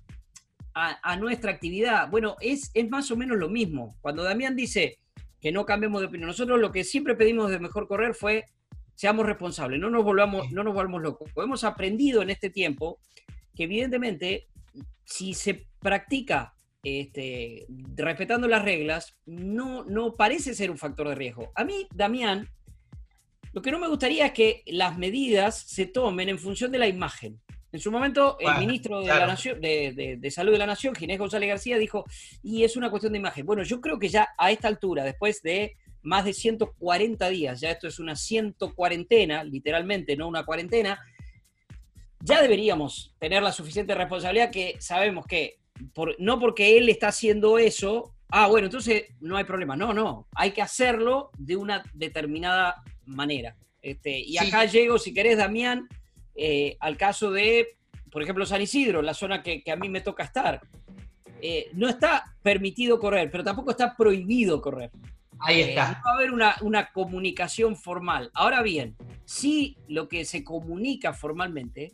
a, 0.75 1.17
nuestra 1.17 1.53
actividad? 1.53 2.11
Bueno, 2.11 2.37
es, 2.41 2.71
es 2.75 2.91
más 2.91 3.11
o 3.11 3.17
menos 3.17 3.39
lo 3.39 3.49
mismo. 3.49 3.97
Cuando 4.01 4.25
Damián 4.25 4.57
dice 4.57 4.99
que 5.41 5.53
no 5.53 5.65
cambiemos 5.65 6.01
de 6.01 6.09
opinión, 6.09 6.27
nosotros 6.27 6.61
lo 6.61 6.73
que 6.73 6.83
siempre 6.83 7.15
pedimos 7.15 7.51
de 7.51 7.61
mejor 7.61 7.87
correr 7.87 8.15
fue 8.15 8.45
seamos 8.97 9.27
responsables, 9.27 9.79
no 9.79 9.91
nos 9.91 10.03
volvamos, 10.03 10.51
no 10.51 10.65
nos 10.65 10.75
volvamos 10.75 11.03
locos. 11.03 11.31
Hemos 11.37 11.63
aprendido 11.63 12.23
en 12.23 12.31
este 12.31 12.51
tiempo 12.51 12.99
que 13.55 13.65
evidentemente 13.65 14.49
si 15.05 15.35
se 15.35 15.69
practica 15.79 16.56
este, 16.87 17.67
respetando 17.97 18.47
las 18.47 18.65
reglas, 18.65 19.19
no, 19.27 19.85
no 19.85 20.15
parece 20.15 20.55
ser 20.55 20.71
un 20.71 20.79
factor 20.79 21.09
de 21.09 21.17
riesgo. 21.17 21.51
A 21.57 21.65
mí, 21.65 21.89
Damián, 21.93 22.49
lo 23.53 23.61
que 23.61 23.73
no 23.73 23.81
me 23.81 23.89
gustaría 23.89 24.27
es 24.27 24.33
que 24.33 24.63
las 24.67 24.97
medidas 24.97 25.59
se 25.67 25.87
tomen 25.87 26.29
en 26.29 26.39
función 26.39 26.71
de 26.71 26.79
la 26.79 26.87
imagen. 26.87 27.41
En 27.73 27.81
su 27.81 27.91
momento, 27.91 28.39
el 28.39 28.57
ministro 28.61 29.01
de, 29.01 29.09
la 29.09 29.27
Nación, 29.27 29.61
de, 29.61 30.31
Salud 30.31 30.53
de 30.53 30.59
la 30.59 30.67
Nación, 30.67 30.95
Ginés 30.95 31.19
González 31.19 31.49
García, 31.49 31.77
dijo, 31.77 32.05
y 32.41 32.63
es 32.63 32.77
una 32.77 32.89
cuestión 32.89 33.13
de 33.13 33.19
imagen. 33.19 33.45
Bueno, 33.45 33.65
yo 33.65 33.81
creo 33.81 33.99
que 33.99 34.09
ya 34.09 34.29
a 34.39 34.53
esta 34.53 34.69
altura, 34.69 35.03
después 35.03 35.43
de 35.43 35.77
más 36.03 36.25
de 36.25 36.35
140 36.35 37.29
días, 37.31 37.61
ya 37.61 37.73
esto 37.73 37.89
es 37.89 37.99
una 37.99 38.15
ciento 38.15 38.73
cuarentena, 38.77 39.43
literalmente, 39.43 40.17
no 40.17 40.29
una 40.29 40.47
cuarentena, 40.47 41.01
ya 42.21 42.41
deberíamos 42.41 43.13
tener 43.19 43.43
la 43.43 43.51
suficiente 43.51 43.93
responsabilidad 43.97 44.53
que 44.53 44.77
sabemos 44.79 45.27
que 45.27 45.57
no 46.19 46.39
porque 46.41 46.77
él 46.77 46.89
está 46.89 47.09
haciendo 47.09 47.59
eso, 47.59 48.15
ah, 48.29 48.47
bueno, 48.49 48.67
entonces 48.67 49.05
no 49.21 49.37
hay 49.37 49.45
problema. 49.45 49.77
No, 49.77 49.93
no, 49.93 50.29
hay 50.35 50.53
que 50.53 50.63
hacerlo 50.63 51.31
de 51.39 51.57
una 51.57 51.83
determinada 51.95 52.83
manera. 53.05 53.57
Este, 53.83 54.19
y 54.19 54.37
acá 54.39 54.65
llego, 54.65 54.99
si 54.99 55.15
querés, 55.15 55.39
Damián, 55.39 55.89
eh, 56.35 56.77
al 56.81 56.97
caso 56.97 57.31
de, 57.31 57.79
por 58.11 58.23
ejemplo, 58.23 58.45
San 58.45 58.61
Isidro, 58.61 59.01
la 59.01 59.15
zona 59.15 59.43
que, 59.43 59.63
a 59.71 59.77
mí 59.77 59.89
me 59.89 60.01
toca 60.01 60.25
estar. 60.25 60.61
Eh, 61.41 61.71
no 61.75 61.89
está 61.89 62.37
permitido 62.43 62.99
correr, 62.99 63.31
pero 63.31 63.45
tampoco 63.45 63.71
está 63.71 63.95
prohibido 63.97 64.61
correr. 64.61 64.91
Ahí 65.39 65.61
eh, 65.61 65.69
está. 65.69 65.93
no 65.93 65.99
va 66.05 66.11
a 66.11 66.15
haber 66.15 66.33
una, 66.33 66.57
una, 66.63 66.91
comunicación 66.93 67.77
formal. 67.77 68.31
Ahora 68.33 68.63
bien, 68.63 68.97
sí 69.25 69.77
lo 69.87 70.09
que 70.09 70.25
se 70.25 70.43
comunica 70.43 71.13
formalmente 71.13 71.93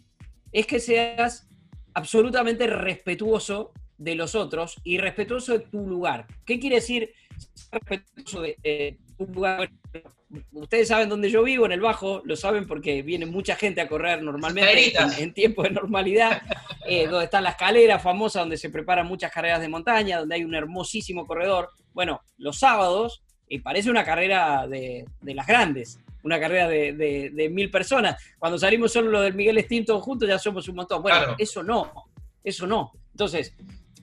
es 0.52 0.66
que 0.66 0.78
seas 0.78 1.48
absolutamente 1.94 2.66
respetuoso 2.66 3.72
de 3.98 4.14
los 4.14 4.34
otros 4.34 4.76
y 4.84 4.98
respetuoso 4.98 5.52
de 5.52 5.60
tu 5.60 5.86
lugar. 5.86 6.26
¿Qué 6.44 6.58
quiere 6.58 6.76
decir 6.76 7.12
respetuoso 7.70 8.42
de, 8.42 8.98
tu 9.16 9.26
lugar? 9.26 9.70
Ustedes 10.52 10.88
saben 10.88 11.08
dónde 11.08 11.30
yo 11.30 11.42
vivo, 11.42 11.66
en 11.66 11.72
el 11.72 11.80
Bajo, 11.80 12.22
lo 12.24 12.36
saben 12.36 12.66
porque 12.66 13.02
viene 13.02 13.26
mucha 13.26 13.54
gente 13.54 13.80
a 13.80 13.88
correr 13.88 14.22
normalmente 14.22 14.94
en, 15.18 15.34
tiempo 15.34 15.62
de 15.62 15.70
normalidad, 15.70 16.42
eh, 16.86 17.06
donde 17.06 17.26
está 17.26 17.40
la 17.40 17.50
escalera 17.50 17.98
famosa, 17.98 18.40
donde 18.40 18.56
se 18.56 18.70
preparan 18.70 19.06
muchas 19.06 19.30
carreras 19.30 19.60
de 19.60 19.68
montaña, 19.68 20.20
donde 20.20 20.34
hay 20.34 20.44
un 20.44 20.54
hermosísimo 20.54 21.26
corredor. 21.26 21.70
Bueno, 21.92 22.22
los 22.38 22.58
sábados, 22.58 23.22
y 23.48 23.58
parece 23.58 23.90
una 23.90 24.04
carrera 24.04 24.66
de, 24.66 25.04
de 25.20 25.34
las 25.34 25.46
grandes, 25.46 26.00
una 26.22 26.40
carrera 26.40 26.68
de, 26.68 27.50
mil 27.52 27.70
personas. 27.70 28.22
Cuando 28.38 28.58
salimos 28.58 28.92
solo 28.92 29.10
los 29.10 29.22
del 29.22 29.34
Miguel 29.34 29.58
Estinto 29.58 30.00
juntos 30.00 30.28
ya 30.28 30.38
somos 30.38 30.68
un 30.68 30.76
montón. 30.76 31.02
Bueno, 31.02 31.34
eso 31.38 31.62
no, 31.62 31.92
eso 32.42 32.66
no. 32.66 32.92
Entonces, 33.12 33.54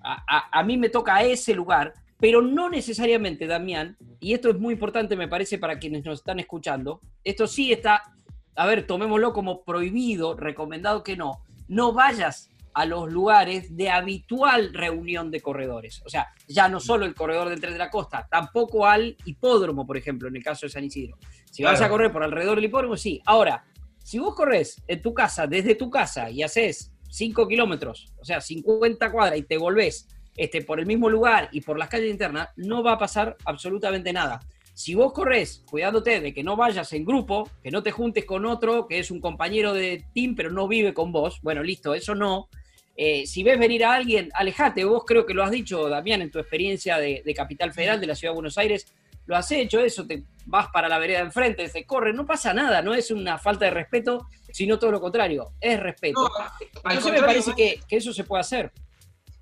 a, 0.01 0.63
mí 0.63 0.77
me 0.77 0.89
toca 0.89 1.23
ese 1.23 1.53
lugar, 1.53 1.93
pero 2.19 2.41
no 2.41 2.69
necesariamente, 2.69 3.47
Damián, 3.47 3.97
y 4.19 4.33
esto 4.33 4.49
es 4.49 4.59
muy 4.59 4.73
importante, 4.73 5.15
me 5.15 5.27
parece, 5.27 5.57
para 5.57 5.79
quienes 5.79 6.05
nos 6.05 6.19
están 6.19 6.39
escuchando, 6.39 7.01
esto 7.23 7.47
sí 7.47 7.71
está, 7.71 8.03
a 8.55 8.65
ver, 8.65 8.85
tomémoslo 8.85 9.33
como 9.33 9.63
prohibido, 9.63 10.35
recomendado 10.35 11.03
que 11.03 11.15
no, 11.15 11.43
no 11.67 11.93
vayas 11.93 12.49
a 12.73 12.85
los 12.85 13.11
lugares 13.11 13.75
de 13.75 13.89
habitual 13.89 14.73
reunión 14.73 15.31
de 15.31 15.41
corredores. 15.41 16.01
O 16.05 16.09
sea, 16.09 16.27
ya 16.47 16.67
no 16.69 16.79
solo 16.79 17.05
el 17.05 17.15
corredor 17.15 17.49
del 17.49 17.59
tren 17.59 17.73
de 17.73 17.79
la 17.79 17.89
costa, 17.89 18.27
tampoco 18.29 18.85
al 18.85 19.17
hipódromo, 19.25 19.85
por 19.85 19.97
ejemplo, 19.97 20.27
en 20.27 20.35
el 20.35 20.43
caso 20.43 20.65
de 20.65 20.71
San 20.71 20.83
Isidro. 20.83 21.17
Si 21.51 21.63
vas 21.63 21.81
a 21.81 21.89
correr 21.89 22.11
por 22.11 22.23
alrededor 22.23 22.55
del 22.55 22.65
hipódromo, 22.65 22.95
sí. 22.97 23.21
Ahora, 23.25 23.63
si 24.03 24.19
vos 24.19 24.35
corres 24.35 24.81
en 24.87 25.01
tu 25.01 25.13
casa, 25.13 25.47
desde 25.47 25.75
tu 25.75 25.89
casa, 25.89 26.29
y 26.29 26.43
haces 26.43 26.93
5 27.09 27.47
kilómetros, 27.47 28.13
o 28.19 28.25
sea, 28.25 28.41
50 28.41 29.11
cuadras, 29.11 29.37
y 29.39 29.43
te 29.43 29.57
volvés 29.57 30.07
este, 30.35 30.61
por 30.61 30.79
el 30.79 30.85
mismo 30.85 31.09
lugar 31.09 31.49
y 31.51 31.61
por 31.61 31.77
las 31.77 31.89
calles 31.89 32.09
internas, 32.09 32.49
no 32.55 32.81
va 32.81 32.93
a 32.93 32.97
pasar 32.97 33.35
absolutamente 33.45 34.13
nada. 34.13 34.39
Si 34.79 34.95
vos 34.95 35.11
corres 35.11 35.61
cuidándote 35.69 36.21
de 36.21 36.33
que 36.33 36.41
no 36.41 36.55
vayas 36.55 36.93
en 36.93 37.03
grupo, 37.03 37.49
que 37.61 37.69
no 37.69 37.83
te 37.83 37.91
juntes 37.91 38.23
con 38.23 38.45
otro 38.45 38.87
que 38.87 38.99
es 38.99 39.11
un 39.11 39.19
compañero 39.19 39.73
de 39.73 40.05
team 40.13 40.35
pero 40.37 40.51
no 40.51 40.69
vive 40.69 40.93
con 40.93 41.11
vos, 41.11 41.41
bueno, 41.41 41.61
listo, 41.63 41.93
eso 41.93 42.15
no. 42.15 42.47
Eh, 42.95 43.27
si 43.27 43.43
ves 43.43 43.59
venir 43.59 43.83
a 43.83 43.93
alguien, 43.93 44.29
alejate. 44.33 44.85
Vos 44.85 45.03
creo 45.05 45.25
que 45.25 45.33
lo 45.33 45.43
has 45.43 45.51
dicho, 45.51 45.89
Damián, 45.89 46.21
en 46.21 46.31
tu 46.31 46.39
experiencia 46.39 46.97
de, 46.97 47.21
Capital 47.35 47.73
Federal 47.73 47.99
de 47.99 48.07
la 48.07 48.15
Ciudad 48.15 48.31
de 48.31 48.35
Buenos 48.35 48.57
Aires, 48.57 48.87
lo 49.25 49.35
has 49.35 49.51
hecho, 49.51 49.81
eso, 49.81 50.07
te 50.07 50.23
vas 50.45 50.69
para 50.71 50.87
la 50.87 50.97
vereda 50.97 51.19
enfrente, 51.19 51.67
se 51.67 51.83
corre, 51.83 52.13
no 52.13 52.25
pasa 52.25 52.53
nada, 52.53 52.81
no 52.81 52.93
es 52.93 53.11
una 53.11 53.37
falta 53.37 53.65
de 53.65 53.71
respeto, 53.71 54.29
sino 54.53 54.79
todo 54.79 54.91
lo 54.91 55.01
contrario, 55.01 55.51
es 55.59 55.77
respeto. 55.77 56.21
No, 56.21 56.89
Entonces 56.89 57.11
me 57.11 57.19
parece 57.19 57.51
que, 57.53 57.81
eso 57.89 58.13
se 58.13 58.23
puede 58.23 58.39
hacer. 58.39 58.71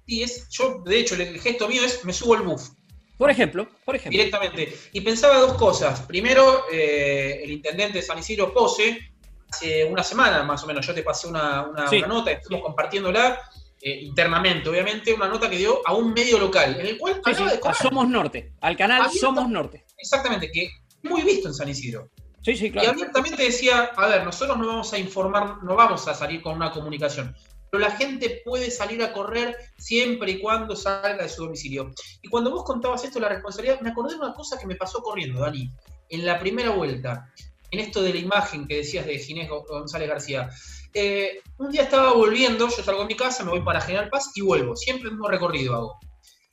Sí, 0.07 0.23
es, 0.23 0.49
yo, 0.49 0.81
de 0.83 0.99
hecho, 0.99 1.13
el 1.13 1.39
gesto 1.39 1.67
mío 1.67 1.83
es 1.85 2.03
me 2.03 2.11
subo 2.11 2.33
al 2.33 2.41
buff. 2.41 2.71
Por 3.17 3.31
ejemplo, 3.31 3.67
por 3.83 3.95
ejemplo. 3.95 4.17
Directamente. 4.17 4.77
Y 4.93 5.01
pensaba 5.01 5.39
dos 5.39 5.53
cosas. 5.53 6.01
Primero, 6.01 6.65
eh, 6.71 7.41
el 7.43 7.51
intendente 7.51 7.97
de 7.97 8.01
San 8.03 8.19
Isidro 8.19 8.53
Pose, 8.53 9.11
hace 9.49 9.85
una 9.85 10.03
semana 10.03 10.43
más 10.43 10.63
o 10.63 10.67
menos, 10.67 10.85
yo 10.85 10.93
te 10.93 11.01
pasé 11.01 11.27
una, 11.27 11.67
una, 11.67 11.89
nota, 12.07 12.31
estuvimos 12.31 12.65
compartiéndola 12.65 13.39
eh, 13.81 14.01
internamente, 14.01 14.69
obviamente, 14.69 15.13
una 15.13 15.27
nota 15.27 15.49
que 15.49 15.57
dio 15.57 15.81
a 15.85 15.93
un 15.93 16.13
medio 16.13 16.37
local, 16.37 16.79
en 16.79 16.85
el 16.85 16.97
cual 16.97 17.21
a 17.63 17.73
Somos 17.73 18.07
Norte, 18.07 18.53
al 18.61 18.77
canal 18.77 19.09
Somos 19.11 19.49
Norte. 19.49 19.85
Exactamente, 19.97 20.51
que 20.51 20.69
muy 21.03 21.23
visto 21.23 21.47
en 21.47 21.53
San 21.55 21.69
Isidro. 21.69 22.11
Sí, 22.43 22.55
sí, 22.55 22.71
claro. 22.71 22.87
Y 22.87 22.91
abiertamente 22.91 23.43
decía, 23.43 23.91
a 23.95 24.07
ver, 24.07 24.23
nosotros 24.23 24.57
no 24.57 24.67
vamos 24.67 24.93
a 24.93 24.97
informar, 24.99 25.63
no 25.63 25.75
vamos 25.75 26.07
a 26.07 26.13
salir 26.13 26.41
con 26.41 26.55
una 26.55 26.71
comunicación 26.71 27.35
pero 27.71 27.81
la 27.81 27.91
gente 27.91 28.41
puede 28.45 28.71
salir 28.71 29.03
a 29.03 29.13
correr 29.13 29.55
siempre 29.77 30.31
y 30.31 30.39
cuando 30.39 30.75
salga 30.75 31.23
de 31.23 31.29
su 31.29 31.43
domicilio. 31.43 31.91
Y 32.21 32.29
cuando 32.29 32.51
vos 32.51 32.63
contabas 32.63 33.03
esto, 33.03 33.19
la 33.19 33.29
responsabilidad, 33.29 33.81
me 33.81 33.89
acordé 33.89 34.13
de 34.13 34.19
una 34.19 34.33
cosa 34.33 34.57
que 34.57 34.67
me 34.67 34.75
pasó 34.75 35.01
corriendo, 35.01 35.41
Dani, 35.41 35.69
en 36.09 36.25
la 36.25 36.39
primera 36.39 36.71
vuelta. 36.71 37.31
en 37.69 37.79
esto 37.81 38.01
de 38.01 38.13
la 38.13 38.19
imagen 38.19 38.65
que 38.65 38.77
decías 38.77 39.05
de 39.05 39.19
Ginés 39.19 39.49
González 39.49 40.07
García. 40.07 40.49
Eh, 40.93 41.41
un 41.57 41.69
día 41.69 41.83
estaba 41.83 42.13
volviendo, 42.13 42.69
yo 42.69 42.83
salgo 42.83 43.01
de 43.01 43.07
mi 43.07 43.15
casa, 43.15 43.43
me 43.43 43.51
voy 43.51 43.61
para 43.61 43.81
General 43.81 44.09
Paz 44.09 44.31
y 44.35 44.41
vuelvo. 44.41 44.75
Siempre 44.75 45.09
el 45.09 45.15
mismo 45.15 45.27
recorrido 45.27 45.75
hago. 45.75 45.99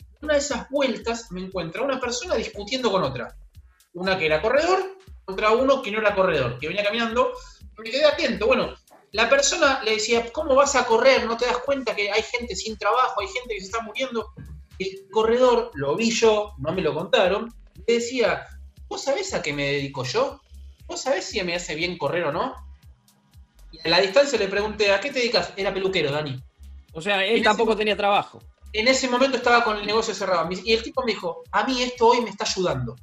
En 0.01 0.25
una 0.25 0.35
de 0.35 0.41
esas 0.41 0.69
vueltas 0.71 1.31
me 1.31 1.41
encuentro 1.41 1.85
una 1.85 2.01
persona 2.01 2.35
discutiendo 2.35 2.91
con 2.91 3.05
otra. 3.05 3.37
Una 3.93 4.19
que 4.19 4.27
era 4.27 4.43
corredor, 4.43 4.99
otra 5.27 5.53
uno 5.53 5.83
que 5.83 5.93
no 5.93 6.01
era 6.01 6.15
corredor, 6.15 6.59
que 6.59 6.67
venía 6.67 6.83
caminando. 6.83 7.33
Me 7.79 7.91
quedé 7.91 8.05
atento. 8.05 8.47
Bueno, 8.47 8.75
la 9.15 9.29
persona 9.29 9.81
le 9.85 9.93
decía, 9.93 10.33
¿cómo 10.33 10.57
vas 10.57 10.75
a 10.75 10.85
correr? 10.87 11.25
¿No 11.25 11.37
te 11.37 11.47
das 11.47 11.59
cuenta 11.59 11.95
que 11.95 12.11
hay 12.11 12.23
gente 12.23 12.57
sin 12.57 12.77
trabajo, 12.77 13.21
hay 13.21 13.29
gente 13.29 13.55
que 13.55 13.61
se 13.61 13.67
está 13.67 13.81
muriendo? 13.81 14.33
El 14.77 15.07
corredor, 15.13 15.71
lo 15.75 15.95
vi 15.95 16.11
yo, 16.11 16.53
no 16.59 16.73
me 16.73 16.83
lo 16.83 16.93
contaron, 16.93 17.55
le 17.87 17.95
decía, 17.95 18.45
¿vos 18.89 19.05
sabés 19.05 19.33
a 19.33 19.41
qué 19.41 19.53
me 19.53 19.67
dedico 19.71 20.03
yo? 20.03 20.41
¿Vos 20.89 21.03
sabés 21.03 21.27
si 21.27 21.41
me 21.45 21.55
hace 21.55 21.77
bien 21.77 21.97
correr 21.97 22.25
o 22.25 22.33
no? 22.33 22.57
Y 23.71 23.79
a 23.87 23.89
la 23.89 24.01
distancia 24.01 24.37
le 24.37 24.49
pregunté, 24.49 24.93
¿a 24.93 24.99
qué 24.99 25.13
te 25.13 25.21
dedicas? 25.21 25.53
Era 25.57 25.73
peluquero, 25.73 26.11
Dani. 26.11 26.43
O 26.93 27.01
sea, 27.01 27.25
él 27.25 27.41
tampoco 27.45 27.77
tenía 27.77 27.97
trabajo. 27.97 28.43
En 28.73 28.89
ese 28.89 29.09
momento 29.09 29.37
estaba 29.37 29.63
con 29.63 29.77
el 29.77 29.87
negocio 29.87 30.13
cerrado. 30.13 30.49
Y 30.65 30.73
el 30.73 30.83
tipo 30.83 31.05
me 31.05 31.13
dijo, 31.13 31.45
a 31.53 31.63
mí 31.63 31.83
esto 31.83 32.09
hoy 32.09 32.21
me 32.21 32.31
está 32.31 32.45
ayudando. 32.45 32.97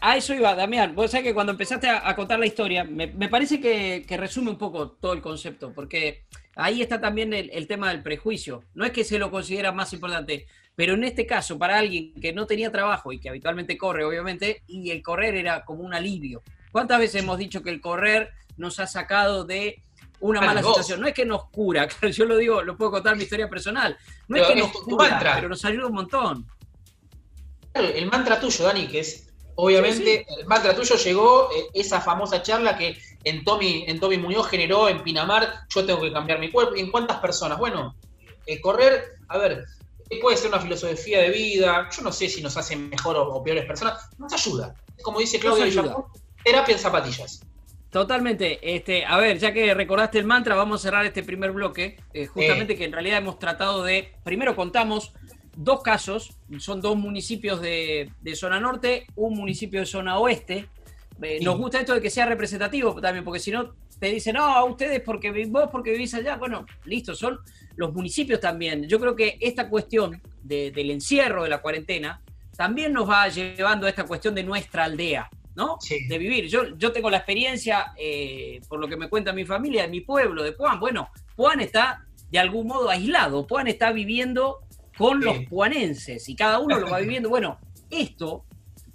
A 0.00 0.16
eso 0.16 0.34
iba, 0.34 0.54
Damián. 0.54 0.94
Vos 0.94 1.10
sabés 1.10 1.26
que 1.26 1.34
cuando 1.34 1.52
empezaste 1.52 1.88
a, 1.88 2.14
contar 2.16 2.38
la 2.38 2.46
historia, 2.46 2.82
me, 2.82 3.28
parece 3.28 3.60
que, 3.60 4.04
resume 4.16 4.50
un 4.50 4.58
poco 4.58 4.90
todo 4.90 5.12
el 5.12 5.22
concepto, 5.22 5.72
porque 5.72 6.24
ahí 6.56 6.82
está 6.82 7.00
también 7.00 7.32
el, 7.32 7.66
tema 7.68 7.88
del 7.90 8.02
prejuicio. 8.02 8.64
No 8.74 8.84
es 8.84 8.90
que 8.90 9.04
se 9.04 9.18
lo 9.18 9.30
considera 9.30 9.70
más 9.70 9.92
importante, 9.92 10.46
pero 10.74 10.94
en 10.94 11.04
este 11.04 11.26
caso, 11.26 11.58
para 11.58 11.78
alguien 11.78 12.12
que 12.14 12.32
no 12.32 12.46
tenía 12.46 12.72
trabajo 12.72 13.12
y 13.12 13.20
que 13.20 13.28
habitualmente 13.28 13.78
corre, 13.78 14.04
obviamente, 14.04 14.62
y 14.66 14.90
el 14.90 15.00
correr 15.00 15.36
era 15.36 15.64
como 15.64 15.84
un 15.84 15.94
alivio. 15.94 16.42
¿Cuántas 16.72 16.98
veces 16.98 17.22
hemos 17.22 17.38
dicho 17.38 17.62
que 17.62 17.70
el 17.70 17.80
correr 17.80 18.32
nos 18.56 18.80
ha 18.80 18.86
sacado 18.88 19.44
de 19.44 19.80
una 20.18 20.40
mala 20.40 20.60
situación? 20.60 21.00
No 21.00 21.06
es 21.06 21.14
que 21.14 21.24
nos 21.24 21.48
cura, 21.50 21.86
yo 22.12 22.24
lo 22.24 22.36
digo, 22.36 22.62
lo 22.62 22.76
puedo 22.76 22.90
contar 22.90 23.14
mi 23.16 23.22
historia 23.22 23.48
personal. 23.48 23.96
No 24.26 24.38
es 24.38 24.46
que 24.48 24.56
nos 24.56 24.72
cura, 24.72 25.20
pero 25.36 25.48
nos 25.48 25.64
ayuda 25.64 25.86
un 25.86 25.94
montón. 25.94 26.46
El 27.74 28.06
mantra 28.06 28.40
tuyo, 28.40 28.64
Dani, 28.64 28.88
que 28.88 29.00
es 29.00 29.27
Obviamente, 29.60 30.24
el 30.38 30.46
mantra 30.46 30.72
tuyo 30.72 30.94
llegó 30.94 31.50
eh, 31.50 31.66
esa 31.74 32.00
famosa 32.00 32.40
charla 32.42 32.78
que 32.78 32.96
en 33.24 33.42
Tommy, 33.42 33.86
en 33.88 33.98
Tommy 33.98 34.16
Muñoz 34.16 34.46
generó 34.46 34.88
en 34.88 35.02
Pinamar, 35.02 35.66
yo 35.68 35.84
tengo 35.84 36.00
que 36.00 36.12
cambiar 36.12 36.38
mi 36.38 36.48
cuerpo. 36.48 36.76
¿Y 36.76 36.80
en 36.80 36.92
cuántas 36.92 37.18
personas? 37.18 37.58
Bueno, 37.58 37.96
el 38.46 38.60
correr, 38.60 39.16
a 39.26 39.36
ver, 39.36 39.64
puede 40.22 40.36
ser 40.36 40.50
una 40.50 40.60
filosofía 40.60 41.22
de 41.22 41.30
vida, 41.30 41.88
yo 41.90 42.02
no 42.02 42.12
sé 42.12 42.28
si 42.28 42.40
nos 42.40 42.56
hace 42.56 42.76
mejor 42.76 43.16
o, 43.16 43.42
peores 43.42 43.66
personas, 43.66 44.08
nos 44.16 44.32
ayuda. 44.32 44.76
Como 45.02 45.18
dice 45.18 45.40
Claudio 45.40 46.06
terapia 46.44 46.74
en 46.74 46.78
zapatillas. 46.78 47.42
Totalmente. 47.90 48.60
Este, 48.62 49.04
a 49.04 49.16
ver, 49.16 49.40
ya 49.40 49.52
que 49.52 49.74
recordaste 49.74 50.20
el 50.20 50.24
mantra, 50.24 50.54
vamos 50.54 50.80
a 50.80 50.82
cerrar 50.84 51.04
este 51.04 51.24
primer 51.24 51.50
bloque. 51.50 51.98
Eh, 52.14 52.26
justamente 52.26 52.76
que 52.76 52.84
en 52.84 52.92
realidad 52.92 53.18
hemos 53.18 53.40
tratado 53.40 53.82
de. 53.82 54.12
Primero 54.22 54.54
contamos 54.54 55.12
dos 55.58 55.82
casos, 55.82 56.38
son 56.60 56.80
dos 56.80 56.96
municipios 56.96 57.60
de, 57.60 58.12
zona 58.34 58.60
norte, 58.60 59.06
un 59.16 59.34
municipio 59.34 59.80
de 59.80 59.86
zona 59.86 60.18
oeste. 60.18 60.68
Eh, 61.20 61.40
nos 61.42 61.58
gusta 61.58 61.80
esto 61.80 61.94
de 61.94 62.00
que 62.00 62.10
sea 62.10 62.26
representativo 62.26 62.94
también, 63.00 63.24
porque 63.24 63.40
si 63.40 63.50
no 63.50 63.74
te 63.98 64.06
dicen, 64.06 64.36
no, 64.36 64.44
a 64.44 64.64
ustedes 64.64 65.00
porque 65.00 65.32
vos 65.46 65.68
porque 65.72 65.90
vivís 65.90 66.14
allá. 66.14 66.36
Bueno, 66.36 66.64
listo, 66.84 67.12
son 67.12 67.40
los 67.74 67.92
municipios 67.92 68.38
también. 68.38 68.88
Yo 68.88 69.00
creo 69.00 69.16
que 69.16 69.36
esta 69.40 69.68
cuestión 69.68 70.22
del 70.44 70.90
encierro, 70.92 71.42
de 71.42 71.48
la 71.48 71.60
cuarentena, 71.60 72.22
también 72.56 72.92
nos 72.92 73.10
va 73.10 73.26
llevando 73.26 73.86
a 73.86 73.90
esta 73.90 74.04
cuestión 74.04 74.36
de 74.36 74.44
nuestra 74.44 74.84
aldea, 74.84 75.28
¿no? 75.56 75.78
De 76.08 76.18
vivir. 76.18 76.46
Yo, 76.46 76.76
yo 76.76 76.92
tengo 76.92 77.10
la 77.10 77.16
experiencia, 77.16 77.94
eh, 77.98 78.60
por 78.68 78.78
lo 78.78 78.86
que 78.86 78.96
me 78.96 79.08
cuenta 79.08 79.32
mi 79.32 79.44
familia, 79.44 79.82
de 79.82 79.88
mi 79.88 80.02
pueblo, 80.02 80.44
de 80.44 80.52
Puan. 80.52 80.78
Bueno, 80.78 81.08
Puan 81.34 81.58
está 81.60 82.06
de 82.30 82.38
algún 82.38 82.68
modo 82.68 82.90
aislado. 82.90 83.44
Puan 83.44 83.66
está 83.66 83.90
viviendo 83.90 84.60
con 84.98 85.20
los 85.20 85.38
puanenses 85.48 86.28
y 86.28 86.34
cada 86.34 86.58
uno 86.58 86.78
lo 86.78 86.90
va 86.90 86.98
viviendo. 87.00 87.28
Bueno, 87.28 87.58
esto 87.88 88.44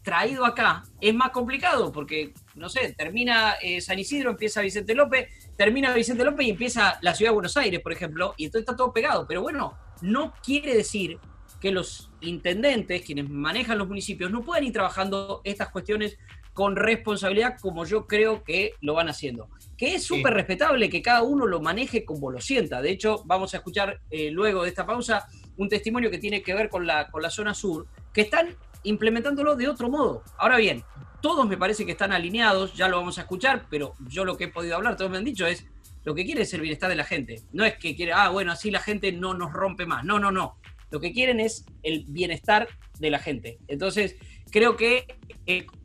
traído 0.04 0.46
acá 0.46 0.84
es 1.00 1.16
más 1.16 1.32
complicado 1.32 1.92
porque, 1.92 2.34
no 2.56 2.70
sé, 2.70 2.94
termina 2.94 3.54
eh, 3.62 3.82
San 3.82 3.98
Isidro, 3.98 4.32
empieza 4.32 4.62
Vicente 4.62 4.94
López, 4.94 5.30
termina 5.56 5.94
Vicente 5.94 6.26
López 6.26 6.46
y 6.46 6.52
empieza 6.52 7.00
la 7.02 7.16
ciudad 7.16 7.32
de 7.32 7.36
Buenos 7.36 7.58
Aires, 7.58 7.80
por 7.80 7.94
ejemplo, 7.94 8.34
y 8.38 8.46
entonces 8.46 8.68
está 8.68 8.76
todo 8.76 8.92
pegado. 8.92 9.26
Pero 9.26 9.42
bueno, 9.42 9.78
no 10.02 10.34
quiere 10.44 10.76
decir 10.76 11.18
que 11.62 11.72
los 11.72 12.12
intendentes, 12.20 13.02
quienes 13.04 13.30
manejan 13.30 13.78
los 13.78 13.88
municipios, 13.88 14.30
no 14.30 14.44
puedan 14.44 14.66
ir 14.66 14.74
trabajando 14.74 15.40
estas 15.46 15.70
cuestiones 15.70 16.18
con 16.54 16.76
responsabilidad 16.76 17.56
como 17.60 17.86
yo 17.86 18.06
creo 18.06 18.44
que 18.44 18.74
lo 18.82 18.94
van 18.94 19.10
haciendo. 19.10 19.50
Que 19.78 19.96
es 19.96 20.04
súper 20.04 20.34
respetable 20.34 20.90
que 20.90 21.02
cada 21.02 21.24
uno 21.24 21.48
lo 21.48 21.62
maneje 21.62 22.06
como 22.06 22.30
lo 22.30 22.42
sienta. 22.42 22.82
De 22.82 22.92
hecho, 22.92 23.24
vamos 23.26 23.54
a 23.54 23.58
escuchar 23.58 24.02
eh, 24.12 24.30
luego 24.30 24.64
de 24.64 24.70
esta 24.70 24.86
pausa 24.86 25.28
un 25.58 25.70
testimonio 25.70 26.10
que 26.12 26.18
tiene 26.18 26.42
que 26.42 26.54
ver 26.54 26.70
con 26.70 26.86
la, 26.88 27.10
con 27.10 27.22
la 27.22 27.30
zona 27.30 27.54
sur, 27.54 27.88
que 28.14 28.22
están 28.22 28.56
implementándolo 28.84 29.56
de 29.56 29.68
otro 29.68 29.90
modo. 29.90 30.24
Ahora 30.38 30.58
bien, 30.58 30.84
todos 31.22 31.48
me 31.48 31.58
parece 31.58 31.86
que 31.86 31.94
están 31.94 32.12
alineados, 32.12 32.74
ya 32.74 32.88
lo 32.88 32.98
vamos 32.98 33.18
a 33.18 33.22
escuchar, 33.22 33.66
pero 33.70 33.94
yo 34.08 34.26
lo 34.26 34.38
que 34.38 34.46
he 34.46 34.48
podido 34.50 34.76
hablar, 34.76 34.98
todos 34.98 35.10
me 35.10 35.18
han 35.18 35.24
dicho, 35.24 35.48
es 35.48 35.66
lo 36.04 36.14
que 36.14 36.26
quiere 36.26 36.42
es 36.42 36.54
el 36.54 36.62
bienestar 36.62 36.90
de 36.90 36.96
la 36.96 37.06
gente. 37.06 37.42
No 37.54 37.64
es 37.64 37.78
que 37.78 37.96
quiere, 37.96 38.14
ah, 38.14 38.30
bueno, 38.30 38.52
así 38.52 38.72
la 38.72 38.80
gente 38.80 39.12
no 39.12 39.34
nos 39.34 39.54
rompe 39.54 39.86
más. 39.86 40.04
No, 40.04 40.20
no, 40.20 40.32
no. 40.32 40.58
Lo 40.92 41.00
que 41.00 41.14
quieren 41.14 41.40
es 41.40 41.66
el 41.82 42.06
bienestar 42.10 42.68
de 43.00 43.10
la 43.10 43.20
gente. 43.20 43.58
Entonces, 43.68 44.18
creo 44.52 44.76
que 44.76 45.08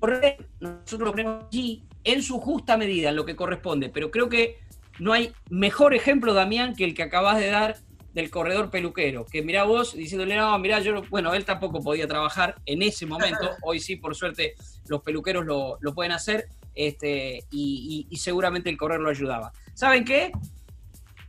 correr, 0.00 0.48
nosotros 0.60 1.00
lo 1.00 1.12
ponemos 1.12 1.44
allí 1.46 1.84
en 2.04 2.22
su 2.22 2.40
justa 2.40 2.76
medida, 2.76 3.10
en 3.10 3.16
lo 3.16 3.24
que 3.24 3.36
corresponde, 3.36 3.88
pero 3.90 4.10
creo 4.10 4.28
que 4.28 4.58
no 4.98 5.12
hay 5.12 5.32
mejor 5.50 5.94
ejemplo, 5.94 6.34
Damián, 6.34 6.74
que 6.74 6.84
el 6.84 6.94
que 6.94 7.04
acabas 7.04 7.38
de 7.38 7.48
dar 7.48 7.76
del 8.18 8.30
corredor 8.30 8.68
peluquero, 8.68 9.24
que 9.24 9.42
mirá 9.42 9.62
vos 9.62 9.94
diciéndole, 9.94 10.34
no, 10.34 10.58
mirá, 10.58 10.80
yo, 10.80 11.02
bueno, 11.08 11.34
él 11.34 11.44
tampoco 11.44 11.80
podía 11.80 12.08
trabajar 12.08 12.56
en 12.66 12.82
ese 12.82 13.06
momento, 13.06 13.50
hoy 13.62 13.78
sí, 13.78 13.94
por 13.94 14.16
suerte, 14.16 14.54
los 14.88 15.02
peluqueros 15.02 15.46
lo, 15.46 15.94
pueden 15.94 16.10
hacer, 16.10 16.48
este, 16.74 17.44
y, 17.52 18.08
seguramente 18.16 18.70
el 18.70 18.76
correr 18.76 18.98
lo 18.98 19.08
ayudaba. 19.08 19.52
¿Saben 19.72 20.04
qué? 20.04 20.32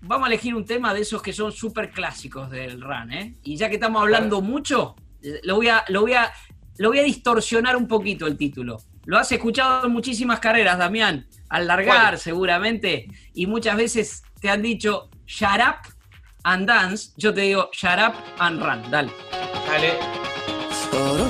Vamos 0.02 0.28
a 0.28 0.32
elegir 0.32 0.56
un 0.56 0.65
tema 0.65 0.91
de 0.95 1.02
esos 1.02 1.21
que 1.21 1.32
son 1.32 1.52
súper 1.52 1.91
clásicos 1.91 2.49
del 2.49 2.82
run, 2.82 3.13
¿eh? 3.13 3.36
Y 3.43 3.56
ya 3.56 3.69
que 3.69 3.75
estamos 3.75 4.02
hablando 4.02 4.41
mucho, 4.41 4.95
lo 5.43 5.58
voy 5.58 5.67
a, 5.67 5.86
lo 5.89 6.02
voy 6.02 6.13
a, 6.13 6.32
lo 6.78 6.89
voy 6.89 6.97
a 6.97 7.04
distorsionar 7.04 7.78
un 7.78 7.88
poquito 7.88 8.25
el 8.25 8.36
título. 8.36 8.78
Lo 9.06 9.19
has 9.19 9.32
escuchado 9.32 9.86
en 9.86 9.91
muchísimas 9.91 10.39
carreras, 10.39 10.80
Damián, 10.80 11.28
al 11.49 11.67
largar 11.67 12.17
seguramente, 12.17 13.06
y 13.36 13.45
muchas 13.45 13.78
veces 13.78 14.23
te 14.41 14.49
han 14.49 14.63
dicho, 14.63 15.12
shut 15.28 15.60
up 15.60 15.99
and 16.50 16.66
dance, 16.68 17.12
yo 17.18 17.32
te 17.32 17.42
digo 17.42 17.70
shut 17.72 18.00
up 18.00 18.16
and 18.40 18.62
run. 18.62 18.82
Dale. 18.90 19.12
Dale. 19.68 21.29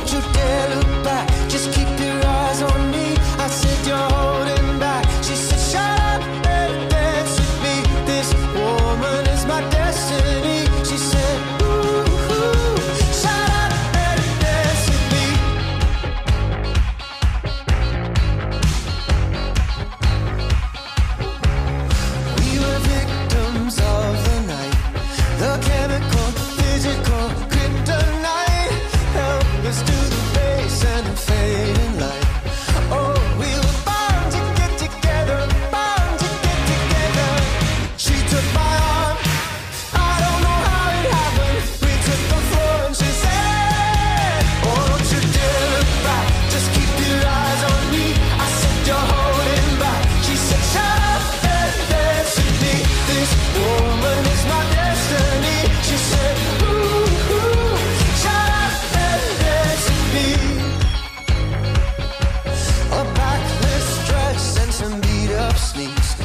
sneaks. 65.60 66.16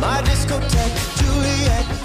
My 0.00 0.22
discotheque, 0.22 0.96
Juliet. 1.18 2.03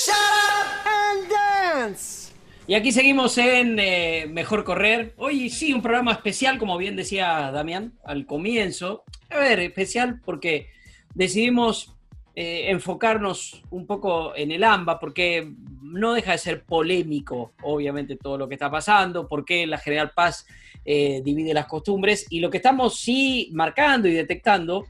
Shut 0.00 0.16
up 0.16 0.66
and 0.84 1.30
dance. 1.30 2.32
Y 2.66 2.74
aquí 2.74 2.90
seguimos 2.90 3.38
en 3.38 3.78
eh, 3.78 4.26
Mejor 4.28 4.64
Correr. 4.64 5.14
Hoy 5.16 5.48
sí, 5.48 5.72
un 5.72 5.80
programa 5.80 6.10
especial, 6.10 6.58
como 6.58 6.76
bien 6.76 6.96
decía 6.96 7.52
Damián 7.52 7.92
al 8.04 8.26
comienzo. 8.26 9.04
A 9.30 9.38
ver, 9.38 9.60
especial 9.60 10.20
porque 10.24 10.73
decidimos 11.14 11.94
eh, 12.36 12.70
enfocarnos 12.70 13.62
un 13.70 13.86
poco 13.86 14.34
en 14.34 14.50
el 14.50 14.64
AMBA, 14.64 14.98
porque 14.98 15.52
no 15.82 16.14
deja 16.14 16.32
de 16.32 16.38
ser 16.38 16.64
polémico, 16.64 17.52
obviamente, 17.62 18.16
todo 18.16 18.36
lo 18.36 18.48
que 18.48 18.54
está 18.54 18.68
pasando, 18.68 19.28
porque 19.28 19.66
la 19.68 19.78
General 19.78 20.10
Paz 20.10 20.44
eh, 20.84 21.22
divide 21.24 21.54
las 21.54 21.66
costumbres. 21.66 22.26
Y 22.30 22.40
lo 22.40 22.50
que 22.50 22.56
estamos 22.56 22.98
sí 22.98 23.50
marcando 23.52 24.08
y 24.08 24.12
detectando 24.14 24.84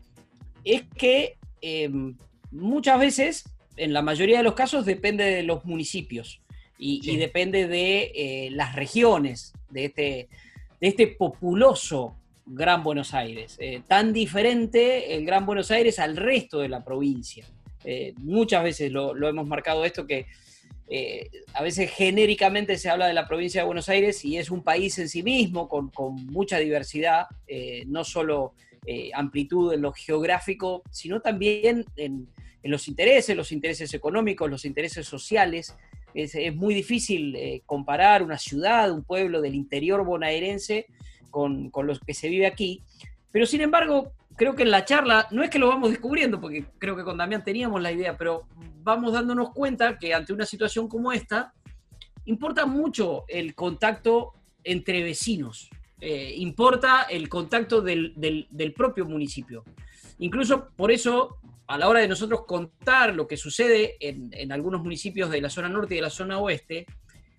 es 0.64 0.84
que 0.96 1.36
eh, 1.60 1.90
muchas 2.50 2.98
veces, 2.98 3.44
en 3.76 3.92
la 3.92 4.00
mayoría 4.00 4.38
de 4.38 4.44
los 4.44 4.54
casos, 4.54 4.86
depende 4.86 5.24
de 5.24 5.42
los 5.42 5.66
municipios 5.66 6.40
y, 6.78 7.02
Sí. 7.02 7.10
y 7.12 7.16
depende 7.18 7.68
de 7.68 8.48
las 8.52 8.74
regiones 8.74 9.52
de 9.68 9.84
este, 9.84 10.28
de 10.80 10.88
este 10.88 11.08
populoso 11.08 12.16
Gran 12.46 12.82
Buenos 12.82 13.14
Aires. 13.14 13.56
Eh, 13.58 13.82
tan 13.86 14.12
diferente 14.12 15.14
el 15.14 15.24
Gran 15.24 15.46
Buenos 15.46 15.70
Aires 15.70 15.98
al 15.98 16.16
resto 16.16 16.60
de 16.60 16.68
la 16.68 16.84
provincia. 16.84 17.46
Eh, 17.84 18.14
muchas 18.18 18.62
veces 18.62 18.92
lo, 18.92 19.14
hemos 19.26 19.46
marcado 19.46 19.84
esto 19.84 20.06
que 20.06 20.26
eh, 20.88 21.30
a 21.54 21.62
veces 21.62 21.90
genéricamente 21.90 22.76
se 22.76 22.90
habla 22.90 23.06
de 23.06 23.14
la 23.14 23.26
provincia 23.26 23.62
de 23.62 23.66
Buenos 23.66 23.88
Aires 23.88 24.24
y 24.24 24.36
es 24.36 24.50
un 24.50 24.62
país 24.62 24.98
en 24.98 25.08
sí 25.08 25.22
mismo 25.22 25.68
con, 25.68 25.90
mucha 26.26 26.58
diversidad, 26.58 27.26
no 27.86 28.04
solo 28.04 28.54
amplitud 29.14 29.72
en 29.72 29.80
lo 29.80 29.92
geográfico, 29.92 30.82
sino 30.90 31.20
también 31.20 31.86
en, 31.96 32.28
los 32.62 32.88
intereses, 32.88 33.36
los 33.36 33.52
intereses 33.52 33.92
económicos, 33.94 34.50
los 34.50 34.64
intereses 34.64 35.06
sociales. 35.06 35.74
Es, 36.12 36.34
es 36.34 36.54
muy 36.54 36.74
difícil 36.74 37.62
comparar 37.66 38.22
una 38.22 38.38
ciudad, 38.38 38.90
un 38.92 39.04
pueblo 39.04 39.40
del 39.40 39.54
interior 39.54 40.04
bonaerense 40.04 40.86
con, 41.34 41.68
con 41.70 41.88
lo 41.88 41.98
que 41.98 42.14
se 42.14 42.28
vive 42.28 42.46
aquí. 42.46 42.80
Pero 43.32 43.44
sin 43.44 43.60
embargo, 43.60 44.12
creo 44.36 44.54
que 44.54 44.62
en 44.62 44.70
la 44.70 44.84
charla, 44.84 45.26
no 45.32 45.42
es 45.42 45.50
que 45.50 45.58
lo 45.58 45.66
vamos 45.66 45.90
descubriendo, 45.90 46.40
porque 46.40 46.64
creo 46.78 46.94
que 46.94 47.02
con 47.02 47.18
Damián 47.18 47.42
teníamos 47.42 47.82
la 47.82 47.90
idea, 47.90 48.16
pero 48.16 48.46
vamos 48.84 49.12
dándonos 49.12 49.50
cuenta 49.50 49.98
que 49.98 50.14
ante 50.14 50.32
una 50.32 50.46
situación 50.46 50.86
como 50.88 51.10
esta, 51.10 51.52
importa 52.26 52.66
mucho 52.66 53.24
el 53.26 53.56
contacto 53.56 54.32
entre 54.62 55.02
vecinos, 55.02 55.68
eh, 56.00 56.34
importa 56.36 57.02
el 57.10 57.28
contacto 57.28 57.80
del, 57.82 58.12
del- 58.16 58.46
del 58.50 58.72
propio 58.72 59.04
municipio. 59.06 59.64
Incluso 60.20 60.68
por 60.76 60.92
eso, 60.92 61.38
a 61.66 61.76
la 61.76 61.88
hora 61.88 61.98
de 62.00 62.06
nosotros 62.08 62.44
contar 62.46 63.12
lo 63.16 63.26
que 63.26 63.36
sucede 63.36 63.96
en, 63.98 64.30
en 64.32 64.52
algunos 64.52 64.80
municipios 64.82 65.28
de 65.30 65.40
la 65.40 65.50
zona 65.50 65.68
norte 65.68 65.94
y 65.94 65.96
de 65.96 66.02
la 66.02 66.10
zona 66.10 66.38
oeste, 66.38 66.86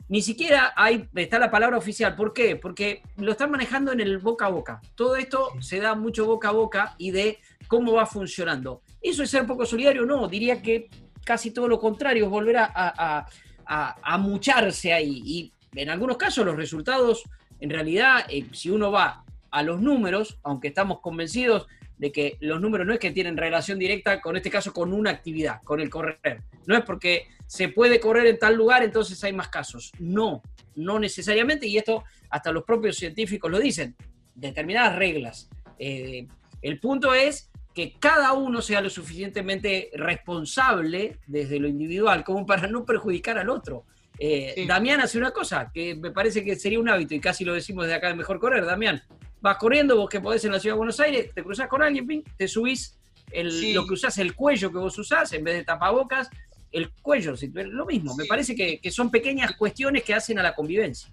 ni 0.07 0.21
siquiera 0.21 0.73
hay, 0.75 1.07
está 1.15 1.39
la 1.39 1.49
palabra 1.51 1.77
oficial. 1.77 2.15
¿Por 2.15 2.33
qué? 2.33 2.55
Porque 2.55 3.01
lo 3.17 3.31
están 3.31 3.51
manejando 3.51 3.91
en 3.91 3.99
el 4.01 4.19
boca 4.19 4.45
a 4.45 4.49
boca. 4.49 4.81
Todo 4.95 5.15
esto 5.15 5.49
se 5.61 5.79
da 5.79 5.95
mucho 5.95 6.25
boca 6.25 6.49
a 6.49 6.51
boca 6.51 6.95
y 6.97 7.11
de 7.11 7.39
cómo 7.67 7.93
va 7.93 8.05
funcionando. 8.05 8.81
¿Eso 9.01 9.23
es 9.23 9.29
ser 9.31 9.45
poco 9.47 9.65
solidario? 9.65 10.05
No, 10.05 10.27
diría 10.27 10.61
que 10.61 10.89
casi 11.23 11.49
todo 11.51 11.67
lo 11.67 11.79
contrario, 11.79 12.25
es 12.25 12.29
volver 12.29 12.57
a, 12.57 12.65
a, 12.65 13.25
a- 13.65 13.95
a- 14.03 14.17
mucharse 14.19 14.93
ahí. 14.93 15.21
Y 15.25 15.53
en 15.75 15.89
algunos 15.89 16.17
casos 16.17 16.45
los 16.45 16.55
resultados, 16.55 17.23
en 17.59 17.71
realidad, 17.71 18.25
eh, 18.29 18.45
si 18.51 18.69
uno 18.69 18.91
va 18.91 19.23
a 19.49 19.63
los 19.63 19.81
números, 19.81 20.37
aunque 20.43 20.67
estamos 20.67 20.99
convencidos 20.99 21.65
de 21.97 22.11
que 22.11 22.37
los 22.41 22.61
números 22.61 22.85
no 22.85 22.93
es 22.93 22.99
que 22.99 23.09
tienen 23.11 23.37
relación 23.37 23.79
directa 23.79 24.21
con 24.21 24.35
este 24.35 24.51
caso 24.51 24.71
con 24.71 24.93
una 24.93 25.09
actividad, 25.09 25.63
con 25.63 25.79
el 25.79 25.89
correr. 25.89 26.41
No 26.67 26.75
es 26.77 26.83
porque 26.83 27.27
se 27.47 27.69
puede 27.69 27.99
correr 27.99 28.27
en 28.27 28.39
tal 28.39 28.55
lugar, 28.55 28.83
entonces 28.83 29.23
hay 29.23 29.33
más 29.33 29.49
casos. 29.49 29.91
No, 29.99 30.41
no 30.75 30.99
necesariamente, 30.99 31.67
y 31.67 31.77
esto 31.77 32.03
hasta 32.29 32.51
los 32.51 32.63
propios 32.63 32.97
científicos 32.97 33.49
lo 33.51 33.59
dicen, 33.59 33.95
determinadas 34.33 34.95
reglas. 34.95 35.49
Eh, 35.79 36.27
el 36.61 36.79
punto 36.79 37.13
es 37.13 37.49
que 37.73 37.93
cada 37.99 38.33
uno 38.33 38.61
sea 38.61 38.81
lo 38.81 38.89
suficientemente 38.89 39.89
responsable 39.93 41.19
desde 41.27 41.59
lo 41.59 41.67
individual 41.67 42.23
como 42.23 42.45
para 42.45 42.67
no 42.67 42.85
perjudicar 42.85 43.37
al 43.37 43.49
otro. 43.49 43.85
Eh, 44.17 44.53
Sí. 44.55 44.65
Damián 44.65 45.01
hace 45.01 45.17
una 45.17 45.31
cosa 45.31 45.71
que 45.73 45.93
me 45.95 46.11
parece 46.11 46.43
que 46.43 46.55
sería 46.55 46.79
un 46.79 46.87
hábito 46.89 47.13
y 47.15 47.19
casi 47.19 47.43
lo 47.43 47.53
decimos 47.53 47.85
de 47.87 47.93
acá 47.93 48.07
de 48.07 48.15
Mejor 48.15 48.39
Correr. 48.39 48.65
Damián, 48.65 49.03
vas 49.41 49.57
corriendo, 49.57 49.97
vos 49.97 50.09
que 50.09 50.21
podés 50.21 50.45
en 50.45 50.53
la 50.53 50.59
ciudad 50.59 50.75
de 50.75 50.77
Buenos 50.77 50.99
Aires, 51.01 51.31
te 51.33 51.43
cruzás 51.43 51.67
con 51.67 51.83
alguien, 51.83 52.07
ping, 52.07 52.21
te 52.37 52.47
subís, 52.47 52.97
el, 53.31 53.51
Sí. 53.51 53.73
lo 53.73 53.85
que 53.85 53.93
usás, 53.93 54.17
el 54.17 54.33
cuello 54.35 54.71
que 54.71 54.77
vos 54.77 54.97
usás, 54.97 55.33
en 55.33 55.43
vez 55.43 55.55
de 55.55 55.63
tapabocas, 55.65 56.29
el 56.75 56.91
cuello, 57.01 57.33
lo 57.53 57.85
mismo. 57.85 58.15
Me 58.15 58.25
parece 58.25 58.55
que, 58.55 58.79
que 58.79 58.91
son 58.91 59.09
pequeñas 59.09 59.55
cuestiones 59.55 60.03
que 60.03 60.13
hacen 60.13 60.37
a 60.39 60.43
la 60.43 60.53
convivencia. 60.53 61.09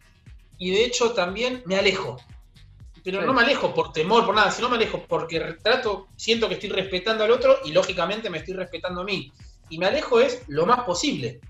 Y 0.58 0.70
de 0.70 0.84
hecho 0.84 1.12
también 1.12 1.62
me 1.66 1.76
alejo. 1.76 2.16
Pero 3.04 3.20
Sí. 3.20 3.26
no 3.26 3.32
me 3.32 3.42
alejo 3.42 3.74
por 3.74 3.92
temor, 3.92 4.24
por 4.24 4.34
nada, 4.34 4.50
sino 4.50 4.68
me 4.68 4.76
alejo 4.76 5.04
porque 5.08 5.40
trato, 5.62 6.06
siento 6.16 6.48
que 6.48 6.54
estoy 6.54 6.68
respetando 6.70 7.24
al 7.24 7.30
otro 7.32 7.58
y 7.64 7.72
lógicamente 7.72 8.30
me 8.30 8.38
estoy 8.38 8.54
respetando 8.54 9.00
a 9.00 9.04
mí. 9.04 9.32
Y 9.70 9.78
me 9.78 9.86
alejo 9.86 10.20
es 10.20 10.42
lo 10.48 10.66
más 10.66 10.80
posible. 10.84 11.40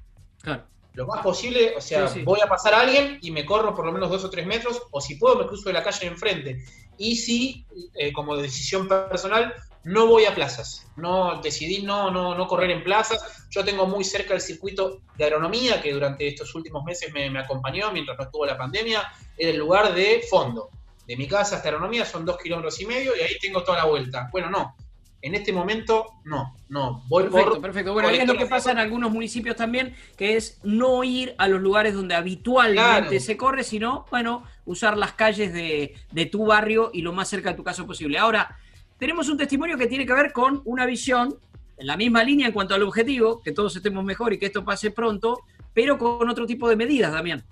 Claro. 0.42 0.64
Lo 0.94 1.06
más 1.06 1.22
posible, 1.22 1.74
o 1.76 1.80
sea, 1.80 2.06
Sí, 2.08 2.22
voy 2.22 2.40
a 2.42 2.46
pasar 2.46 2.74
a 2.74 2.80
alguien 2.80 3.18
y 3.22 3.30
me 3.30 3.46
corro 3.46 3.74
por 3.74 3.86
lo 3.86 3.92
menos 3.92 4.10
dos 4.10 4.24
o 4.24 4.30
tres 4.30 4.46
metros, 4.46 4.82
o 4.90 5.00
si 5.00 5.14
puedo 5.16 5.38
me 5.38 5.46
cruzo 5.46 5.68
de 5.68 5.72
la 5.74 5.82
calle 5.82 6.06
enfrente. 6.06 6.64
Y 6.98 7.16
si, 7.16 7.66
eh, 7.94 8.12
como 8.12 8.36
decisión 8.36 8.86
personal, 8.88 9.54
no 9.84 10.06
voy 10.06 10.24
a 10.26 10.34
plazas. 10.34 10.86
No 10.96 11.40
decidí 11.42 11.82
no, 11.82 12.10
no, 12.10 12.34
no 12.34 12.46
correr 12.46 12.70
en 12.70 12.84
plazas. 12.84 13.46
Yo 13.50 13.64
tengo 13.64 13.86
muy 13.86 14.04
cerca 14.04 14.34
el 14.34 14.40
circuito 14.40 15.00
de 15.16 15.24
agronomía 15.24 15.80
que 15.82 15.92
durante 15.92 16.26
estos 16.28 16.54
últimos 16.54 16.84
meses 16.84 17.12
me, 17.12 17.28
me 17.30 17.40
acompañó 17.40 17.90
mientras 17.92 18.16
no 18.18 18.24
estuvo 18.24 18.46
la 18.46 18.56
pandemia. 18.56 19.02
Era 19.36 19.50
el 19.50 19.56
lugar 19.58 19.94
de 19.94 20.22
fondo. 20.30 20.70
De 21.06 21.16
mi 21.16 21.26
casa 21.26 21.56
hasta 21.56 21.68
agronomía 21.68 22.04
son 22.04 22.24
dos 22.24 22.38
kilómetros 22.38 22.80
y 22.80 22.86
medio 22.86 23.16
y 23.16 23.20
ahí 23.20 23.36
tengo 23.40 23.64
toda 23.64 23.78
la 23.78 23.84
vuelta. 23.86 24.28
Bueno, 24.30 24.50
no. 24.50 24.76
En 25.24 25.36
este 25.36 25.52
momento, 25.52 26.14
no, 26.24 26.56
no. 26.68 27.04
Voy 27.08 27.22
Perfecto, 27.24 27.50
por. 27.52 27.60
perfecto. 27.60 27.92
Bueno, 27.92 28.08
es 28.08 28.26
lo 28.26 28.36
que 28.36 28.46
pasa 28.46 28.72
en 28.72 28.78
algunos 28.78 29.12
municipios 29.12 29.54
también, 29.54 29.94
que 30.16 30.36
es 30.36 30.58
no 30.64 31.04
ir 31.04 31.36
a 31.38 31.46
los 31.46 31.60
lugares 31.60 31.94
donde 31.94 32.16
habitualmente 32.16 33.08
Claro. 33.08 33.20
se 33.20 33.36
corre, 33.36 33.62
sino, 33.62 34.04
bueno, 34.10 34.42
usar 34.64 34.96
las 34.98 35.12
calles 35.12 35.52
de, 35.52 35.94
de 36.10 36.26
tu 36.26 36.46
barrio 36.46 36.90
y 36.92 37.02
lo 37.02 37.12
más 37.12 37.28
cerca 37.28 37.50
de 37.50 37.56
tu 37.56 37.62
casa 37.62 37.86
posible. 37.86 38.18
Ahora, 38.18 38.58
tenemos 39.02 39.28
un 39.28 39.36
testimonio 39.36 39.76
que 39.76 39.88
tiene 39.88 40.06
que 40.06 40.12
ver 40.12 40.32
con 40.32 40.62
una 40.64 40.86
visión 40.86 41.36
en 41.76 41.86
la 41.88 41.96
misma 41.96 42.22
línea 42.22 42.46
en 42.46 42.52
cuanto 42.52 42.72
al 42.76 42.84
objetivo, 42.84 43.42
que 43.42 43.50
todos 43.50 43.74
estemos 43.74 44.04
mejor 44.04 44.32
y 44.32 44.38
que 44.38 44.46
esto 44.46 44.64
pase 44.64 44.92
pronto, 44.92 45.40
pero 45.74 45.98
con 45.98 46.28
otro 46.30 46.46
tipo 46.46 46.68
de 46.68 46.76
medidas, 46.76 47.10
Damián. 47.10 47.44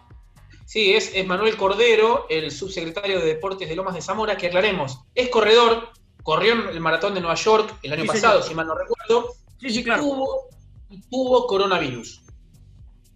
Sí, 0.64 0.92
es, 0.92 1.10
es 1.12 1.26
Manuel 1.26 1.56
Cordero, 1.56 2.26
el 2.30 2.52
subsecretario 2.52 3.18
de 3.18 3.26
Deportes 3.26 3.68
de 3.68 3.74
Lomas 3.74 3.96
de 3.96 4.00
Zamora, 4.00 4.36
que 4.36 4.46
aclaremos, 4.46 5.00
es 5.12 5.28
corredor, 5.28 5.88
corrió 6.22 6.52
en 6.52 6.68
el 6.68 6.78
maratón 6.78 7.14
de 7.14 7.20
Nueva 7.20 7.34
York 7.34 7.74
el 7.82 7.94
año 7.94 8.02
Sí, 8.02 8.06
pasado, 8.06 8.34
señor. 8.34 8.48
si 8.48 8.54
mal 8.54 8.66
no 8.68 8.76
recuerdo, 8.76 9.32
Sí, 9.58 9.70
sí, 9.70 9.80
y 9.80 9.82
claro. 9.82 10.02
tuvo, 10.02 10.42
tuvo 11.10 11.46
coronavirus. 11.48 12.22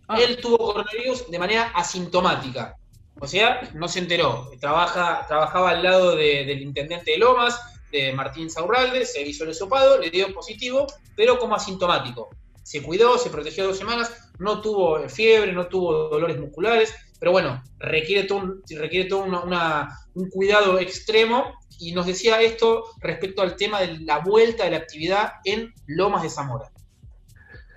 Ah, 0.09 0.18
Él 0.20 0.38
tuvo 0.38 0.59
coronavirus 0.59 1.31
de 1.31 1.38
manera 1.38 1.70
asintomática. 1.73 2.75
O 3.20 3.29
sea, 3.29 3.70
no 3.75 3.87
se 3.87 4.01
enteró. 4.01 4.51
Trabaja, 4.61 5.25
trabajaba 5.29 5.70
al 5.70 5.85
lado 5.85 6.16
de- 6.16 6.44
del 6.44 6.62
intendente 6.62 7.12
de 7.12 7.18
Lomas, 7.18 7.61
de 7.95 8.13
Martín 8.13 8.51
Saurralde, 8.51 9.07
se 9.07 9.23
hizo 9.23 9.45
el 9.45 9.51
hisopado, 9.51 9.99
le 9.99 10.11
dio 10.11 10.33
positivo, 10.35 10.87
pero 11.17 11.39
como 11.39 11.55
asintomático. 11.55 12.29
Se 12.63 12.83
cuidó, 12.83 13.19
se 13.19 13.31
protegió 13.31 13.65
dos 13.67 13.79
semanas, 13.79 14.33
no 14.39 14.61
tuvo 14.61 15.09
fiebre, 15.09 15.53
no 15.53 15.67
tuvo 15.69 16.09
dolores 16.09 16.39
musculares, 16.41 16.93
pero 17.21 17.31
bueno, 17.33 17.63
requiere 17.79 18.25
todo 18.27 18.39
un, 18.39 18.63
requiere 18.79 19.09
todo 19.09 19.23
una- 19.25 19.89
un 20.15 20.29
cuidado 20.29 20.79
extremo. 20.79 21.55
Y 21.79 21.93
nos 21.93 22.07
decía 22.07 22.41
esto 22.41 22.85
respecto 23.01 23.43
al 23.43 23.57
tema 23.57 23.81
de 23.81 23.99
la 24.01 24.19
vuelta 24.21 24.65
de 24.65 24.71
la 24.71 24.77
actividad 24.79 25.33
en 25.45 25.73
Lomas 25.87 26.23
de 26.23 26.31
Zamora. 26.31 26.71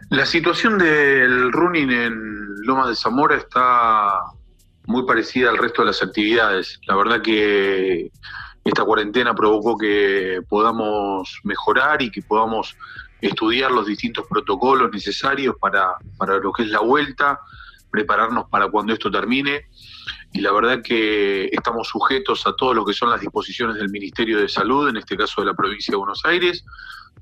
La 0.10 0.26
situación 0.26 0.78
del 0.78 1.52
running 1.52 1.92
en 1.92 2.16
Loma 2.64 2.88
de 2.88 2.96
Zamora 2.96 3.36
está 3.38 4.22
muy 4.86 5.06
parecida 5.06 5.50
al 5.50 5.58
resto 5.58 5.82
de 5.82 5.88
las 5.88 6.02
actividades. 6.02 6.80
La 6.88 6.96
verdad 6.96 7.22
que 7.22 8.12
esta 8.68 8.84
cuarentena 8.84 9.34
provocó 9.34 9.78
que 9.78 10.42
podamos 10.50 11.40
mejorar 11.44 12.02
y 12.02 12.12
que 12.12 12.22
podamos 12.22 12.76
estudiar 13.22 13.72
los 13.72 13.88
distintos 13.88 14.26
protocolos 14.30 14.92
necesarios 14.92 15.56
para, 15.60 15.96
para 16.18 16.38
lo 16.38 16.52
que 16.52 16.64
es 16.64 16.70
la 16.70 16.82
vuelta, 16.82 17.40
prepararnos 17.90 18.50
para 18.50 18.70
cuando 18.70 18.94
esto 18.94 19.10
termine. 19.10 19.68
Y 20.34 20.42
la 20.42 20.52
verdad 20.52 20.82
que 20.84 21.46
estamos 21.46 21.88
sujetos 21.88 22.46
a 22.46 22.54
todo 22.56 22.74
lo 22.74 22.86
que 22.86 22.94
son 22.94 23.10
las 23.10 23.22
disposiciones 23.22 23.78
del 23.78 23.90
Ministerio 23.90 24.40
de 24.40 24.50
Salud, 24.50 24.90
en 24.90 24.98
este 24.98 25.16
caso 25.16 25.42
de 25.42 25.48
la 25.48 25.54
provincia 25.54 25.92
de 25.92 25.98
Buenos 25.98 26.24
Aires, 26.26 26.64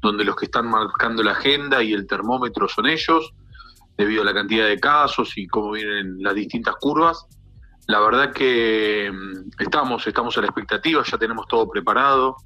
donde 0.01 0.25
los 0.25 0.35
que 0.35 0.45
están 0.45 0.67
marcando 0.67 1.23
la 1.23 1.31
agenda 1.31 1.83
y 1.83 1.93
el 1.93 2.07
termómetro 2.07 2.67
son 2.67 2.87
ellos, 2.87 3.33
debido 3.97 4.23
a 4.23 4.25
la 4.25 4.33
cantidad 4.33 4.67
de 4.67 4.79
casos 4.79 5.37
y 5.37 5.47
cómo 5.47 5.71
vienen 5.71 6.17
las 6.21 6.35
distintas 6.35 6.75
curvas. 6.79 7.25
La 7.87 7.99
verdad 7.99 8.33
que 8.33 9.11
mm, 9.11 9.61
estamos, 9.61 10.05
estamos 10.07 10.37
a 10.37 10.41
la 10.41 10.47
expectativa, 10.47 11.03
ya 11.03 11.17
tenemos 11.17 11.47
todo 11.47 11.69
preparado. 11.69 12.37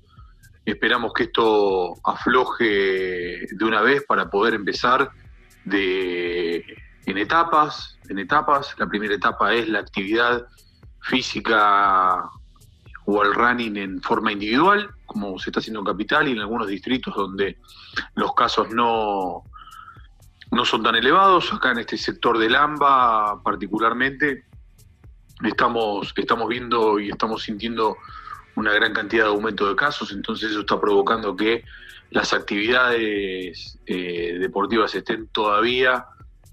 Esperamos 0.65 1.13
que 1.13 1.23
esto 1.23 1.95
afloje 2.03 3.47
de 3.49 3.65
una 3.65 3.81
vez 3.81 4.03
para 4.05 4.29
poder 4.29 4.53
empezar 4.53 5.09
de, 5.63 6.63
en 7.05 7.17
etapas, 7.17 7.97
en 8.09 8.19
etapas. 8.19 8.75
La 8.77 8.87
primera 8.87 9.15
etapa 9.15 9.53
es 9.53 9.67
la 9.69 9.79
actividad 9.79 10.45
física 11.01 12.29
o 13.05 13.23
el 13.23 13.33
running 13.33 13.77
en 13.77 14.01
forma 14.01 14.31
individual, 14.31 14.89
como 15.05 15.39
se 15.39 15.49
está 15.49 15.59
haciendo 15.59 15.79
en 15.79 15.85
Capital 15.85 16.27
y 16.27 16.33
en 16.33 16.39
algunos 16.39 16.67
distritos 16.67 17.15
donde 17.15 17.57
los 18.15 18.35
casos 18.35 18.69
no, 18.69 19.43
no 20.51 20.65
son 20.65 20.83
tan 20.83 20.95
elevados. 20.95 21.51
Acá 21.53 21.71
en 21.71 21.79
este 21.79 21.97
sector 21.97 22.37
del 22.37 22.55
AMBA 22.55 23.41
particularmente 23.41 24.48
estamos, 25.43 26.13
estamos 26.15 26.47
viendo 26.47 26.99
y 26.99 27.09
estamos 27.09 27.43
sintiendo 27.43 27.97
una 28.55 28.73
gran 28.73 28.93
cantidad 28.93 29.25
de 29.25 29.29
aumento 29.29 29.67
de 29.67 29.75
casos, 29.75 30.11
entonces 30.11 30.51
eso 30.51 30.61
está 30.61 30.79
provocando 30.79 31.35
que 31.35 31.63
las 32.11 32.33
actividades 32.33 33.79
eh, 33.85 34.37
deportivas 34.39 34.93
estén 34.95 35.27
todavía 35.27 36.05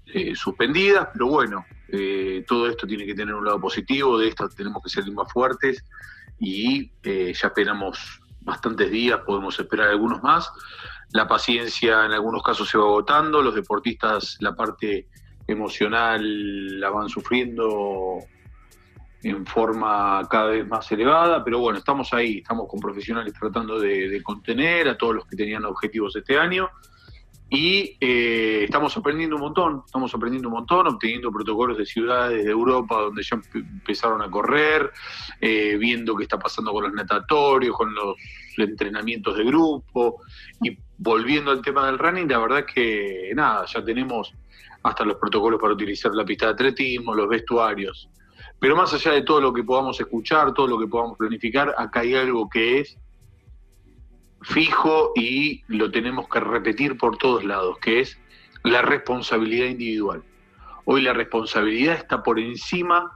eh, 0.05 0.35
suspendidas, 0.35 1.09
pero 1.13 1.27
bueno, 1.27 1.65
eh, 1.89 2.45
todo 2.47 2.67
esto 2.69 2.85
tiene 2.85 3.05
que 3.05 3.15
tener 3.15 3.33
un 3.33 3.45
lado 3.45 3.59
positivo, 3.59 4.17
de 4.17 4.29
esto 4.29 4.47
tenemos 4.49 4.83
que 4.83 4.89
ser 4.89 5.11
más 5.11 5.31
fuertes 5.31 5.83
y 6.39 6.91
ya 7.03 7.47
esperamos 7.47 8.21
bastantes 8.41 8.91
días, 8.91 9.19
podemos 9.25 9.59
esperar 9.59 9.89
algunos 9.89 10.21
más. 10.21 10.49
La 11.11 11.27
paciencia 11.27 12.05
en 12.05 12.11
algunos 12.11 12.43
casos 12.43 12.69
se 12.69 12.77
va 12.77 12.85
agotando, 12.85 13.41
los 13.41 13.55
deportistas 13.55 14.37
la 14.39 14.55
parte 14.55 15.07
emocional 15.47 16.79
la 16.79 16.89
van 16.89 17.09
sufriendo 17.09 18.19
en 19.23 19.45
forma 19.45 20.27
cada 20.29 20.47
vez 20.47 20.67
más 20.67 20.91
elevada, 20.91 21.43
pero 21.43 21.59
bueno, 21.59 21.79
estamos 21.79 22.13
ahí, 22.13 22.39
estamos 22.39 22.67
con 22.67 22.79
profesionales 22.79 23.33
tratando 23.33 23.79
de, 23.79 24.21
contener 24.23 24.87
a 24.89 24.97
todos 24.97 25.15
los 25.15 25.25
que 25.25 25.35
tenían 25.35 25.65
objetivos 25.65 26.15
este 26.15 26.37
año. 26.37 26.69
Y 27.49 27.95
eh, 28.01 28.65
estamos 28.65 28.95
aprendiendo 28.97 29.37
un 29.37 29.41
montón, 29.43 29.83
estamos 29.85 30.13
aprendiendo 30.13 30.49
un 30.49 30.55
montón, 30.55 30.85
obteniendo 30.85 31.31
protocolos 31.31 31.77
de 31.77 31.85
ciudades 31.85 32.43
de 32.43 32.51
Europa 32.51 32.99
donde 32.99 33.23
ya 33.23 33.39
empezaron 33.53 34.21
a 34.21 34.29
correr, 34.29 34.91
eh, 35.39 35.77
viendo 35.79 36.13
qué 36.17 36.23
está 36.23 36.37
pasando 36.37 36.73
con 36.73 36.83
los 36.83 36.93
natatorios, 36.93 37.73
con 37.73 37.95
los 37.95 38.17
entrenamientos 38.57 39.37
de 39.37 39.45
grupo 39.45 40.21
y 40.61 40.77
volviendo 40.97 41.51
al 41.51 41.61
tema 41.61 41.85
del 41.85 41.97
running, 41.97 42.27
la 42.27 42.39
verdad 42.39 42.59
es 42.59 42.73
que 42.73 43.31
nada, 43.33 43.65
ya 43.65 43.81
tenemos 43.81 44.33
hasta 44.83 45.05
los 45.05 45.17
protocolos 45.17 45.59
para 45.59 45.73
utilizar 45.73 46.13
la 46.13 46.25
pista 46.25 46.47
de 46.47 46.51
atletismo, 46.53 47.15
los 47.15 47.29
vestuarios, 47.29 48.09
pero 48.59 48.75
más 48.75 48.93
allá 48.93 49.11
de 49.11 49.21
todo 49.21 49.41
lo 49.41 49.53
que 49.53 49.63
podamos 49.63 49.99
escuchar, 49.99 50.53
todo 50.53 50.67
lo 50.67 50.79
que 50.79 50.87
podamos 50.87 51.17
planificar, 51.17 51.73
acá 51.77 52.01
hay 52.01 52.15
algo 52.15 52.49
que 52.49 52.79
es 52.79 52.97
fijo 54.41 55.11
y 55.15 55.63
lo 55.67 55.91
tenemos 55.91 56.27
que 56.29 56.39
repetir 56.39 56.97
por 56.97 57.17
todos 57.17 57.43
lados, 57.43 57.77
que 57.79 57.99
es 57.99 58.19
la 58.63 58.81
responsabilidad 58.81 59.67
individual. 59.67 60.23
Hoy 60.85 61.01
la 61.01 61.13
responsabilidad 61.13 61.95
está 61.95 62.23
por 62.23 62.39
encima 62.39 63.11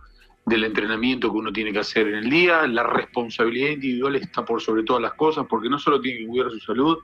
del 0.45 0.63
entrenamiento 0.63 1.31
que 1.31 1.37
uno 1.37 1.53
tiene 1.53 1.71
que 1.71 1.79
hacer 1.79 2.07
en 2.07 2.15
el 2.15 2.29
día, 2.29 2.67
la 2.67 2.83
responsabilidad 2.83 3.71
individual 3.71 4.15
está 4.15 4.43
por 4.43 4.61
sobre 4.61 4.83
todas 4.83 5.01
las 5.01 5.13
cosas, 5.13 5.45
porque 5.49 5.69
no 5.69 5.79
solo 5.79 6.01
tiene 6.01 6.19
que 6.19 6.27
cuidar 6.27 6.51
su 6.51 6.59
salud, 6.59 6.97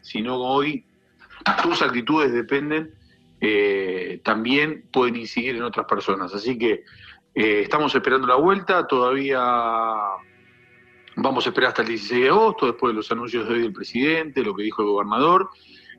sino 0.00 0.36
hoy 0.36 0.84
tus 1.62 1.82
actitudes 1.82 2.32
dependen, 2.32 2.94
eh, 3.40 4.20
también 4.22 4.84
pueden 4.92 5.16
incidir 5.16 5.56
en 5.56 5.62
otras 5.62 5.86
personas. 5.86 6.32
Así 6.34 6.58
que 6.58 6.84
eh, 7.34 7.60
estamos 7.62 7.94
esperando 7.94 8.26
la 8.26 8.36
vuelta, 8.36 8.86
todavía 8.86 9.40
vamos 11.16 11.46
a 11.46 11.48
esperar 11.48 11.68
hasta 11.68 11.82
el 11.82 11.88
16 11.88 12.22
de 12.22 12.28
agosto, 12.28 12.66
después 12.66 12.90
de 12.90 12.96
los 12.96 13.10
anuncios 13.10 13.48
de 13.48 13.54
hoy 13.54 13.62
del 13.62 13.72
presidente, 13.72 14.42
lo 14.42 14.54
que 14.54 14.64
dijo 14.64 14.82
el 14.82 14.88
gobernador, 14.88 15.50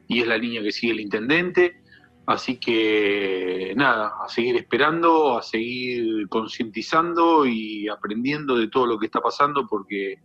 y 0.07 0.21
es 0.21 0.27
la 0.27 0.37
línea 0.37 0.61
que 0.61 0.71
sigue 0.71 0.93
el 0.93 0.99
intendente. 0.99 1.81
Así 2.25 2.57
que 2.57 3.73
nada, 3.75 4.13
a 4.23 4.29
seguir 4.29 4.55
esperando, 4.55 5.37
a 5.37 5.41
seguir 5.41 6.27
concientizando 6.29 7.45
y 7.45 7.89
aprendiendo 7.89 8.55
de 8.55 8.69
todo 8.69 8.85
lo 8.85 8.97
que 8.97 9.07
está 9.07 9.19
pasando, 9.19 9.67
porque 9.67 10.19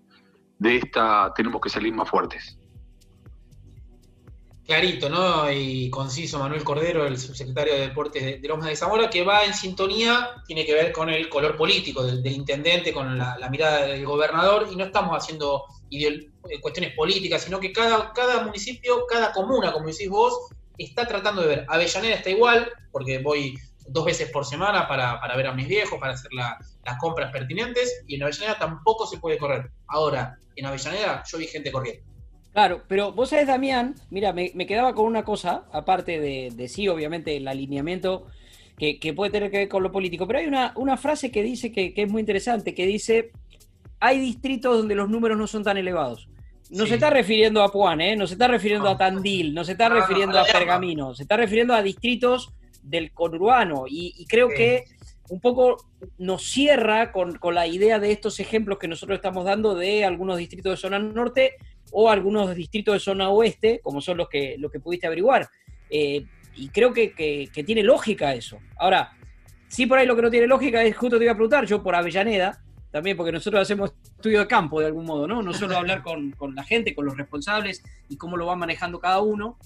de 0.58 0.76
esta 0.76 1.32
tenemos 1.34 1.60
que 1.60 1.68
salir 1.68 1.92
más 1.92 2.08
fuertes 2.08 2.58
clarito, 4.68 5.08
¿no? 5.08 5.50
Y 5.50 5.88
conciso 5.88 6.38
Manuel 6.38 6.62
Cordero, 6.62 7.06
el 7.06 7.18
subsecretario 7.18 7.72
de 7.72 7.80
Deportes 7.88 8.22
de, 8.22 8.46
Lomas 8.46 8.68
de 8.68 8.76
Zamora, 8.76 9.08
que 9.08 9.24
va 9.24 9.46
en 9.46 9.54
sintonía, 9.54 10.42
tiene 10.46 10.66
que 10.66 10.74
ver 10.74 10.92
con 10.92 11.08
el 11.08 11.30
color 11.30 11.56
político 11.56 12.04
del, 12.04 12.24
intendente, 12.26 12.92
con 12.92 13.16
la, 13.16 13.48
mirada 13.50 13.86
del 13.86 14.04
gobernador, 14.04 14.68
y 14.70 14.76
no 14.76 14.84
estamos 14.84 15.16
haciendo 15.16 15.64
eh, 15.90 16.28
cuestiones 16.60 16.92
políticas, 16.94 17.44
sino 17.44 17.58
que 17.58 17.72
cada, 17.72 18.12
cada 18.12 18.44
municipio, 18.44 19.06
cada 19.06 19.32
comuna, 19.32 19.72
como 19.72 19.86
decís 19.86 20.10
vos, 20.10 20.34
está 20.76 21.08
tratando 21.08 21.40
de 21.40 21.48
ver. 21.48 21.66
Avellaneda 21.66 22.16
está 22.16 22.28
igual, 22.28 22.70
porque 22.92 23.20
voy 23.20 23.56
dos 23.86 24.04
veces 24.04 24.30
por 24.30 24.44
semana 24.44 24.86
para, 24.86 25.18
ver 25.34 25.46
a 25.46 25.54
mis 25.54 25.66
viejos, 25.66 25.98
para 25.98 26.12
hacer 26.12 26.30
las 26.34 26.98
compras 27.00 27.32
pertinentes, 27.32 28.04
y 28.06 28.16
en 28.16 28.22
Avellaneda 28.22 28.58
tampoco 28.58 29.06
se 29.06 29.16
puede 29.16 29.38
correr. 29.38 29.70
Ahora, 29.86 30.36
en 30.56 30.66
Avellaneda 30.66 31.24
yo 31.26 31.38
vi 31.38 31.46
gente 31.46 31.72
corriendo. 31.72 32.17
Claro, 32.52 32.82
pero 32.88 33.12
vos 33.12 33.30
sabés, 33.30 33.46
Damián, 33.46 33.94
mira, 34.10 34.32
me, 34.32 34.50
quedaba 34.66 34.94
con 34.94 35.06
una 35.06 35.24
cosa, 35.24 35.64
aparte 35.72 36.18
de, 36.18 36.68
sí, 36.68 36.88
obviamente, 36.88 37.36
el 37.36 37.46
alineamiento 37.46 38.26
que, 38.76 39.12
puede 39.14 39.30
tener 39.30 39.50
que 39.50 39.58
ver 39.58 39.68
con 39.68 39.82
lo 39.82 39.92
político, 39.92 40.26
pero 40.26 40.40
hay 40.40 40.46
una, 40.46 40.72
una 40.76 40.96
frase 40.96 41.30
que 41.30 41.42
dice 41.42 41.72
que, 41.72 41.92
es 41.94 42.10
muy 42.10 42.20
interesante, 42.20 42.74
que 42.74 42.86
dice, 42.86 43.32
hay 44.00 44.18
distritos 44.18 44.76
donde 44.76 44.94
los 44.94 45.08
números 45.08 45.36
no 45.38 45.46
son 45.46 45.62
tan 45.62 45.76
elevados. 45.76 46.28
No 46.70 46.84
se 46.86 46.94
está 46.94 47.10
refiriendo 47.10 47.62
a 47.62 47.72
Puan, 47.72 48.00
¿eh? 48.00 48.14
no 48.14 48.26
se 48.26 48.34
está 48.34 48.46
refiriendo 48.46 48.88
a 48.88 48.98
Tandil, 48.98 49.54
no 49.54 49.64
se 49.64 49.72
está 49.72 49.88
refiriendo 49.88 50.38
a 50.38 50.44
Pergamino, 50.44 51.14
se 51.14 51.22
está 51.22 51.36
refiriendo 51.36 51.74
a 51.74 51.82
distritos 51.82 52.52
del 52.82 53.12
conurbano. 53.12 53.84
Y, 53.88 54.26
creo 54.26 54.48
que 54.48 54.84
un 55.30 55.40
poco 55.40 55.76
nos 56.18 56.42
cierra 56.42 57.10
con, 57.12 57.38
con, 57.38 57.54
la 57.54 57.66
idea 57.66 57.98
de 57.98 58.12
estos 58.12 58.38
ejemplos 58.40 58.78
que 58.78 58.88
nosotros 58.88 59.16
estamos 59.16 59.44
dando 59.44 59.74
de 59.74 60.04
algunos 60.04 60.38
distritos 60.38 60.72
de 60.72 60.76
zona 60.76 60.98
norte 60.98 61.54
o 61.92 62.10
algunos 62.10 62.54
distritos 62.54 62.94
de 62.94 63.00
zona 63.00 63.30
oeste, 63.30 63.80
como 63.82 64.00
son 64.00 64.16
los 64.18 64.28
que, 64.28 64.56
los 64.58 64.70
que 64.70 64.80
pudiste 64.80 65.06
averiguar. 65.06 65.48
Eh, 65.90 66.24
y 66.56 66.68
creo 66.68 66.92
que, 66.92 67.50
tiene 67.64 67.82
lógica 67.82 68.34
eso. 68.34 68.58
Ahora, 68.76 69.12
sí 69.68 69.86
por 69.86 69.98
ahí 69.98 70.06
lo 70.06 70.16
que 70.16 70.22
no 70.22 70.30
tiene 70.30 70.46
lógica 70.46 70.82
es, 70.82 70.96
justo 70.96 71.18
te 71.18 71.24
iba 71.24 71.32
a 71.32 71.36
preguntar, 71.36 71.64
yo 71.66 71.82
por 71.82 71.94
Avellaneda, 71.94 72.60
también 72.90 73.16
porque 73.16 73.32
nosotros 73.32 73.62
hacemos 73.62 73.92
estudio 74.02 74.40
de 74.40 74.46
campo 74.46 74.80
de 74.80 74.86
algún 74.86 75.04
modo, 75.04 75.28
¿no? 75.28 75.42
No 75.42 75.52
solo 75.52 75.76
hablar 75.76 76.02
con, 76.02 76.34
la 76.54 76.64
gente, 76.64 76.94
con 76.94 77.04
los 77.04 77.16
responsables 77.16 77.82
y 78.08 78.16
cómo 78.16 78.36
lo 78.36 78.46
van 78.46 78.58
manejando 78.58 78.98
cada 78.98 79.20
uno, 79.20 79.58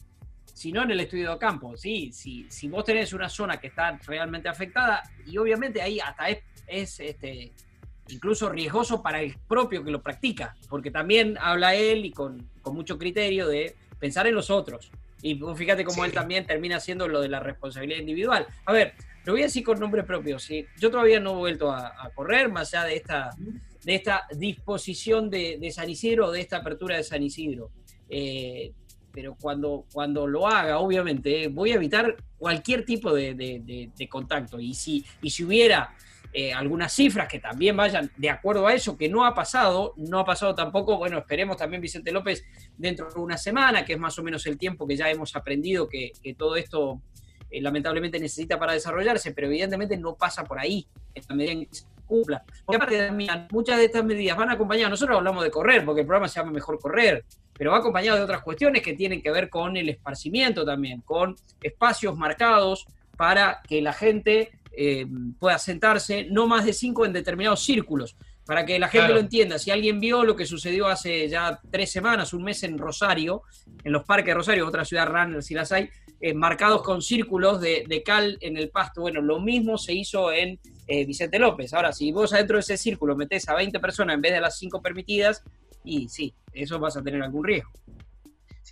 sino 0.45 0.83
en 0.83 0.91
el 0.91 1.01
estudio 1.01 1.33
de 1.33 1.39
campo. 1.39 1.77
Sí, 1.77 2.11
si, 2.13 2.47
si 2.51 2.69
vos 2.69 2.85
tenés 2.85 3.13
una 3.13 3.29
zona 3.29 3.59
que 3.59 3.69
está 3.69 3.99
realmente 4.07 4.49
afectada, 4.49 5.03
y 5.27 5.39
obviamente 5.39 5.81
ahí 5.81 5.99
hasta 6.01 6.29
es 6.67 7.01
este, 7.01 7.53
incluso 8.09 8.49
riesgoso 8.49 9.03
para 9.03 9.21
el 9.21 9.37
propio 9.49 9.85
que 9.85 9.91
lo 9.91 10.03
practica, 10.03 10.55
porque 10.69 10.91
también 10.91 11.37
habla 11.41 11.75
él 11.75 12.05
y 12.05 12.11
con, 12.11 12.49
mucho 12.65 12.99
criterio 12.99 13.49
de 13.49 13.75
pensar 13.99 14.27
en 14.27 14.35
los 14.35 14.51
otros. 14.51 14.91
Y 15.23 15.41
fíjate 15.57 15.85
cómo 15.85 16.05
él 16.05 16.12
también 16.12 16.47
termina 16.47 16.77
haciendo 16.77 17.07
lo 17.07 17.21
de 17.21 17.29
la 17.29 17.41
responsabilidad 17.41 18.01
individual. 18.01 18.47
A 18.65 18.73
ver, 18.73 18.95
lo 19.25 19.33
voy 19.33 19.43
a 19.43 19.45
decir 19.45 19.62
con 19.62 19.79
nombre 19.79 20.03
propio. 20.03 20.38
¿sí? 20.38 20.67
Yo 20.79 20.91
todavía 20.91 21.21
no 21.21 21.33
he 21.33 21.37
vuelto 21.37 21.71
a, 21.71 22.11
correr, 22.15 22.51
más 22.51 22.75
allá 22.75 22.85
de 22.87 22.97
esta, 22.97 23.31
de 23.85 23.95
esta 23.95 24.27
disposición 24.35 25.31
de, 25.31 25.71
San 25.73 25.88
Isidro, 25.88 26.33
de 26.33 26.41
esta 26.41 26.57
apertura 26.59 26.97
de 26.97 27.05
San 27.05 27.23
Isidro. 27.23 27.71
Eh, 28.09 28.73
pero 29.12 29.37
cuando, 29.41 29.85
cuando 29.93 30.27
lo 30.27 30.49
haga, 30.49 30.79
obviamente, 30.79 31.49
voy 31.49 31.71
a 31.71 31.77
evitar 31.77 32.17
cualquier 32.38 32.85
tipo 32.85 33.15
de, 33.15 33.35
de 33.35 34.09
contacto. 34.09 34.59
Y 34.59 34.75
si, 34.75 35.05
y 35.21 35.31
si 35.31 35.45
hubiera 35.45 35.95
eh, 36.35 36.53
algunas 36.53 36.95
cifras 36.95 37.29
que 37.29 37.38
también 37.38 37.77
vayan 37.77 38.11
de 38.16 38.31
acuerdo 38.31 38.66
a 38.66 38.73
eso, 38.73 38.97
que 38.97 39.07
no 39.09 39.27
ha 39.27 39.35
pasado, 39.35 39.92
no 39.99 40.18
ha 40.18 40.25
pasado 40.25 40.55
tampoco, 40.55 40.97
bueno, 40.97 41.18
esperemos 41.18 41.59
también 41.59 41.83
Vicente 41.83 42.11
López 42.11 42.42
dentro 42.79 43.11
de 43.11 43.21
una 43.21 43.37
semana, 43.37 43.85
que 43.85 43.92
es 43.92 43.99
más 43.99 44.18
o 44.18 44.23
menos 44.23 44.47
el 44.47 44.57
tiempo 44.57 44.87
que 44.87 44.97
ya 44.97 45.11
hemos 45.11 45.37
aprendido 45.37 45.88
que, 45.88 46.12
todo 46.38 46.57
esto 46.57 47.03
eh, 47.51 47.61
lamentablemente 47.61 48.18
necesita 48.18 48.59
para 48.59 48.73
desarrollarse, 48.73 49.33
pero 49.33 49.49
evidentemente 49.49 49.99
no 49.99 50.14
pasa 50.14 50.42
por 50.42 50.59
ahí, 50.59 50.87
en 51.14 51.23
la 51.29 51.35
medida 51.35 51.53
en 51.53 51.66
que 51.66 51.75
se 51.75 51.85
cumpla. 52.07 52.42
Porque 52.64 52.77
aparte 52.77 53.03
de 53.03 53.47
muchas 53.51 53.77
de 53.77 53.85
estas 53.85 54.03
medidas 54.03 54.35
van 54.35 54.49
acompañadas, 54.49 54.90
nosotros 54.90 55.18
hablamos 55.18 55.45
de 55.45 55.51
correr, 55.51 55.85
porque 55.85 56.01
el 56.01 56.07
programa 56.07 56.29
se 56.29 56.40
llama 56.40 56.53
Mejor 56.53 56.79
Correr, 56.81 57.27
pero 57.53 57.73
va 57.73 57.77
acompañado 57.77 58.16
de 58.16 58.25
otras 58.25 58.40
cuestiones 58.40 58.81
que 58.81 58.95
tienen 58.95 59.21
que 59.21 59.31
ver 59.31 59.51
con 59.51 59.77
el 59.77 59.90
esparcimiento 59.90 60.64
también, 60.64 61.03
con 61.03 61.37
espacios 61.62 62.16
marcados 62.16 62.87
para 63.18 63.61
que 63.68 63.83
la 63.83 63.92
gente 63.92 64.51
eh, 64.77 65.07
pueda 65.39 65.59
sentarse, 65.59 66.25
no 66.31 66.47
más 66.47 66.65
de 66.65 66.73
cinco 66.73 67.05
en 67.07 67.13
determinados 67.13 67.63
círculos. 67.65 68.17
para 68.45 68.67
que 68.67 68.77
la 68.77 68.89
gente 68.89 69.03
Claro. 69.07 69.15
lo 69.15 69.21
entienda. 69.21 69.57
Si 69.57 69.71
alguien 69.71 70.01
vio 70.01 70.25
lo 70.25 70.35
que 70.35 70.47
sucedió 70.47 70.89
hace 70.89 71.29
ya 71.29 71.61
tres 71.71 71.93
semanas, 71.93 72.33
un 72.33 72.43
mes 72.43 72.65
en 72.65 72.77
Rosario, 72.77 73.43
en 73.85 73.93
los 73.93 74.03
parques 74.03 74.27
de 74.27 74.35
Rosario, 74.35 74.67
otra 74.67 74.85
ciudad 74.85 75.07
runner 75.07 75.45
si 75.45 75.55
las 75.55 75.71
hay, 75.71 75.89
eh, 76.21 76.35
marcados 76.35 76.83
con 76.83 77.03
círculos 77.03 77.61
de, 77.61 77.85
de 77.89 78.03
cal 78.03 78.39
en 78.41 78.57
el 78.57 78.69
pasto. 78.71 79.01
Bueno, 79.03 79.21
lo 79.21 79.39
mismo 79.39 79.79
se 79.79 79.93
hizo 79.95 80.33
en 80.33 80.59
eh, 80.89 81.07
Vicente 81.07 81.39
López. 81.39 81.73
Ahora, 81.73 81.93
si 81.93 82.11
vos 82.11 82.33
adentro 82.33 82.57
de 82.57 82.63
ese 82.63 82.77
círculo 82.77 83.15
metés 83.15 83.49
a 83.49 83.55
20 83.55 83.79
personas 83.79 84.17
en 84.17 84.21
vez 84.23 84.33
de 84.33 84.41
las 84.41 84.59
5 84.59 84.83
permitidas, 84.83 85.45
y 85.85 86.09
sí, 86.09 86.35
eso 86.53 86.81
vas 86.81 86.97
a 86.97 87.03
tener 87.03 87.23
algún 87.23 87.45
riesgo. 87.45 87.71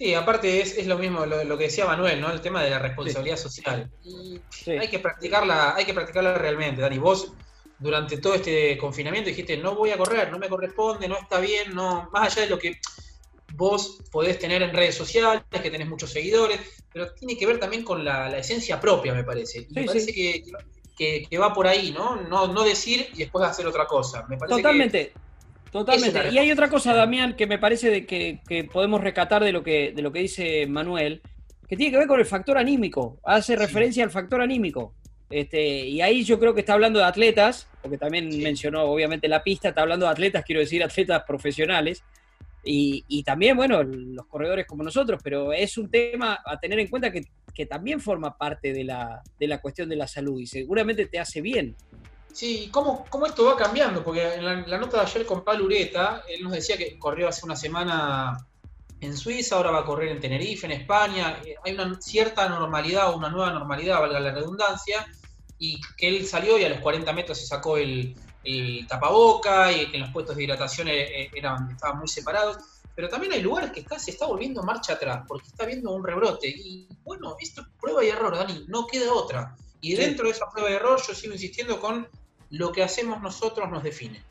Sí, 0.01 0.15
aparte 0.15 0.63
es, 0.63 0.79
es 0.79 0.87
lo 0.87 0.97
mismo 0.97 1.27
lo, 1.27 1.45
lo 1.45 1.59
que 1.59 1.65
decía 1.65 1.85
Manuel, 1.85 2.23
¿no? 2.23 2.33
El 2.33 2.41
tema 2.41 2.63
de 2.63 2.71
la 2.71 2.79
responsabilidad 2.79 3.37
social. 3.37 3.91
Y 4.03 4.41
Sí. 4.51 4.71
hay 4.71 4.89
que 4.89 4.99
practicarla, 4.99 5.75
hay 5.77 5.85
que 5.85 5.93
practicarla 5.93 6.33
realmente, 6.39 6.81
Dani. 6.81 6.97
Vos 6.97 7.35
durante 7.79 8.17
todo 8.17 8.35
este 8.35 8.79
confinamiento 8.79 9.29
dijiste, 9.29 9.59
no 9.59 9.75
voy 9.75 9.91
a 9.91 9.99
correr, 9.99 10.31
no 10.33 10.39
me 10.39 10.49
corresponde, 10.49 11.07
no 11.07 11.19
está 11.19 11.39
bien, 11.39 11.75
no, 11.75 12.09
más 12.13 12.33
allá 12.33 12.45
de 12.45 12.49
lo 12.49 12.59
que 12.59 12.77
vos 13.49 14.01
podés 14.11 14.39
tener 14.39 14.63
en 14.63 14.73
redes 14.73 14.95
sociales, 14.95 15.43
que 15.51 15.71
tenés 15.71 15.87
muchos 15.87 16.11
seguidores, 16.11 16.59
pero 16.91 17.13
tiene 17.13 17.37
que 17.37 17.47
ver 17.47 17.61
también 17.61 17.85
con 17.85 18.03
la, 18.03 18.31
la 18.31 18.39
esencia 18.39 18.81
propia, 18.81 19.13
me 19.13 19.25
parece. 19.25 19.67
Y 19.69 19.75
me 19.75 19.85
parece 19.85 20.15
que, 20.15 20.43
que- 20.97 21.27
que 21.29 21.39
va 21.39 21.53
por 21.53 21.67
ahí, 21.67 21.93
¿no? 21.93 22.17
¿no? 22.23 22.47
No 22.49 22.65
decir 22.65 23.11
y 23.13 23.19
después 23.19 23.47
hacer 23.47 23.67
otra 23.67 23.87
cosa. 23.87 24.25
Me 24.31 24.39
parece 24.39 24.57
Totalmente. 24.63 25.13
Totalmente. 25.71 26.31
Y 26.33 26.39
hay 26.39 26.51
otra 26.51 26.69
cosa, 26.69 26.95
Damián, 26.95 27.37
que 27.37 27.47
me 27.47 27.59
parece 27.59 27.91
de 27.91 28.07
que, 28.07 28.41
que 28.49 28.65
podemos 28.65 29.01
rescatar 29.01 29.45
de 29.45 29.53
lo 29.53 29.63
que, 29.63 29.93
de 29.95 30.03
lo 30.03 30.13
que 30.13 30.21
dice 30.21 30.67
Manuel, 30.67 31.23
que 31.69 31.77
tiene 31.77 31.93
que 31.93 31.99
ver 31.99 32.09
con 32.09 32.19
el 32.19 32.27
factor 32.27 32.59
anímico. 32.59 33.21
Hace 33.25 33.55
referencia 33.57 34.03
al 34.03 34.11
factor 34.11 34.41
anímico. 34.41 34.95
Este, 35.31 35.87
y 35.87 36.01
ahí 36.01 36.25
yo 36.25 36.41
creo 36.41 36.55
que 36.55 36.61
está 36.61 36.73
hablando 36.73 36.99
de 36.99 37.05
atletas, 37.05 37.69
porque 37.81 37.99
también 37.99 38.33
Sí. 38.33 38.43
mencionó 38.43 38.83
obviamente 38.83 39.29
la 39.29 39.45
pista, 39.45 39.69
está 39.69 39.83
hablando 39.83 40.07
de 40.07 40.13
atletas, 40.13 40.45
quiero 40.45 40.61
decir 40.61 40.83
atletas 40.83 41.23
profesionales, 41.25 42.03
y, 42.65 43.05
y 43.07 43.23
también, 43.23 43.57
bueno, 43.57 43.83
los 43.85 44.27
corredores 44.27 44.67
como 44.67 44.83
nosotros, 44.83 45.21
pero 45.23 45.53
es 45.53 45.79
un 45.79 45.89
tema 45.89 46.41
a 46.45 46.59
tener 46.59 46.81
en 46.81 46.89
cuenta 46.89 47.13
que, 47.13 47.23
que 47.55 47.65
también 47.65 48.01
forma 48.01 48.37
parte 48.37 48.73
de 48.73 48.83
la, 48.85 49.23
de 49.39 49.47
la 49.47 49.61
cuestión 49.61 49.89
de 49.89 49.97
la 49.97 50.09
salud 50.09 50.41
y 50.41 50.47
seguramente 50.47 51.07
te 51.07 51.21
hace 51.21 51.41
bien. 51.41 51.77
Sí, 52.33 52.69
¿cómo, 52.73 53.07
cómo 53.09 53.27
esto 53.27 53.45
va 53.45 53.57
cambiando? 53.57 54.05
Porque 54.05 54.35
en 54.35 54.45
la, 54.45 54.55
la 54.67 54.79
nota 54.79 54.99
de 54.99 55.03
ayer 55.03 55.27
con 55.27 55.43
Pablo 55.43 55.65
Ureta, 55.65 56.23
él 56.29 56.43
nos 56.45 56.53
decía 56.53 56.77
que 56.77 56.99
corrió 56.99 57.29
hace 57.29 57.45
una 57.45 57.57
semana 57.57 58.47
en 59.01 59.17
Suiza, 59.17 59.57
ahora 59.57 59.71
va 59.71 59.81
a 59.81 59.85
correr 59.85 60.11
en 60.11 60.21
Tenerife, 60.21 60.67
en 60.67 60.73
España. 60.73 61.41
Eh, 61.45 61.57
Hay 61.65 61.75
una 61.75 62.01
cierta 62.01 62.49
normalidad 62.49 63.15
una 63.15 63.31
nueva 63.31 63.53
normalidad, 63.53 64.01
valga 64.01 64.21
la 64.21 64.33
redundancia, 64.33 65.07
y 65.59 65.81
que 65.97 66.09
él 66.09 66.27
salió 66.27 66.59
y 66.59 66.65
a 66.65 66.69
los 66.69 66.81
40 66.81 67.13
metros 67.13 67.39
se 67.39 67.47
sacó 67.47 67.77
el, 67.77 68.15
el 68.45 68.87
tapaboca 68.87 69.73
y 69.73 69.91
que 69.91 69.97
en 69.97 70.03
los 70.03 70.11
puestos 70.13 70.37
de 70.37 70.45
hidratación 70.45 70.89
eh, 70.89 71.23
eh, 71.23 71.31
eran, 71.35 71.71
estaban 71.71 71.99
muy 71.99 72.09
separados. 72.09 72.59
Pero 72.95 73.09
también 73.09 73.33
hay 73.33 73.41
lugares 73.43 73.71
que 73.71 73.81
está, 73.81 73.99
se 73.99 74.11
está 74.11 74.27
volviendo 74.27 74.63
marcha 74.63 74.95
atrás 74.95 75.25
porque 75.27 75.49
está 75.49 75.65
viendo 75.65 75.91
un 75.93 76.05
rebrote. 76.05 76.49
Y 76.49 76.87
bueno, 77.03 77.37
esto 77.41 77.63
es 77.63 77.69
prueba 77.81 78.05
y 78.05 78.09
error, 78.09 78.37
Dani, 78.37 78.65
no 78.69 78.87
queda 78.87 79.13
otra. 79.13 79.57
Y 79.81 79.95
dentro 79.95 80.27
de 80.27 80.33
esa 80.33 80.49
prueba 80.51 80.71
y 80.71 80.75
error 80.75 81.01
yo 81.07 81.15
sigo 81.15 81.33
insistiendo 81.33 81.81
con 81.81 82.09
lo 82.51 82.73
que 82.73 82.83
hacemos 82.83 83.21
nosotros 83.23 83.71
nos 83.71 83.83
define. 83.83 84.23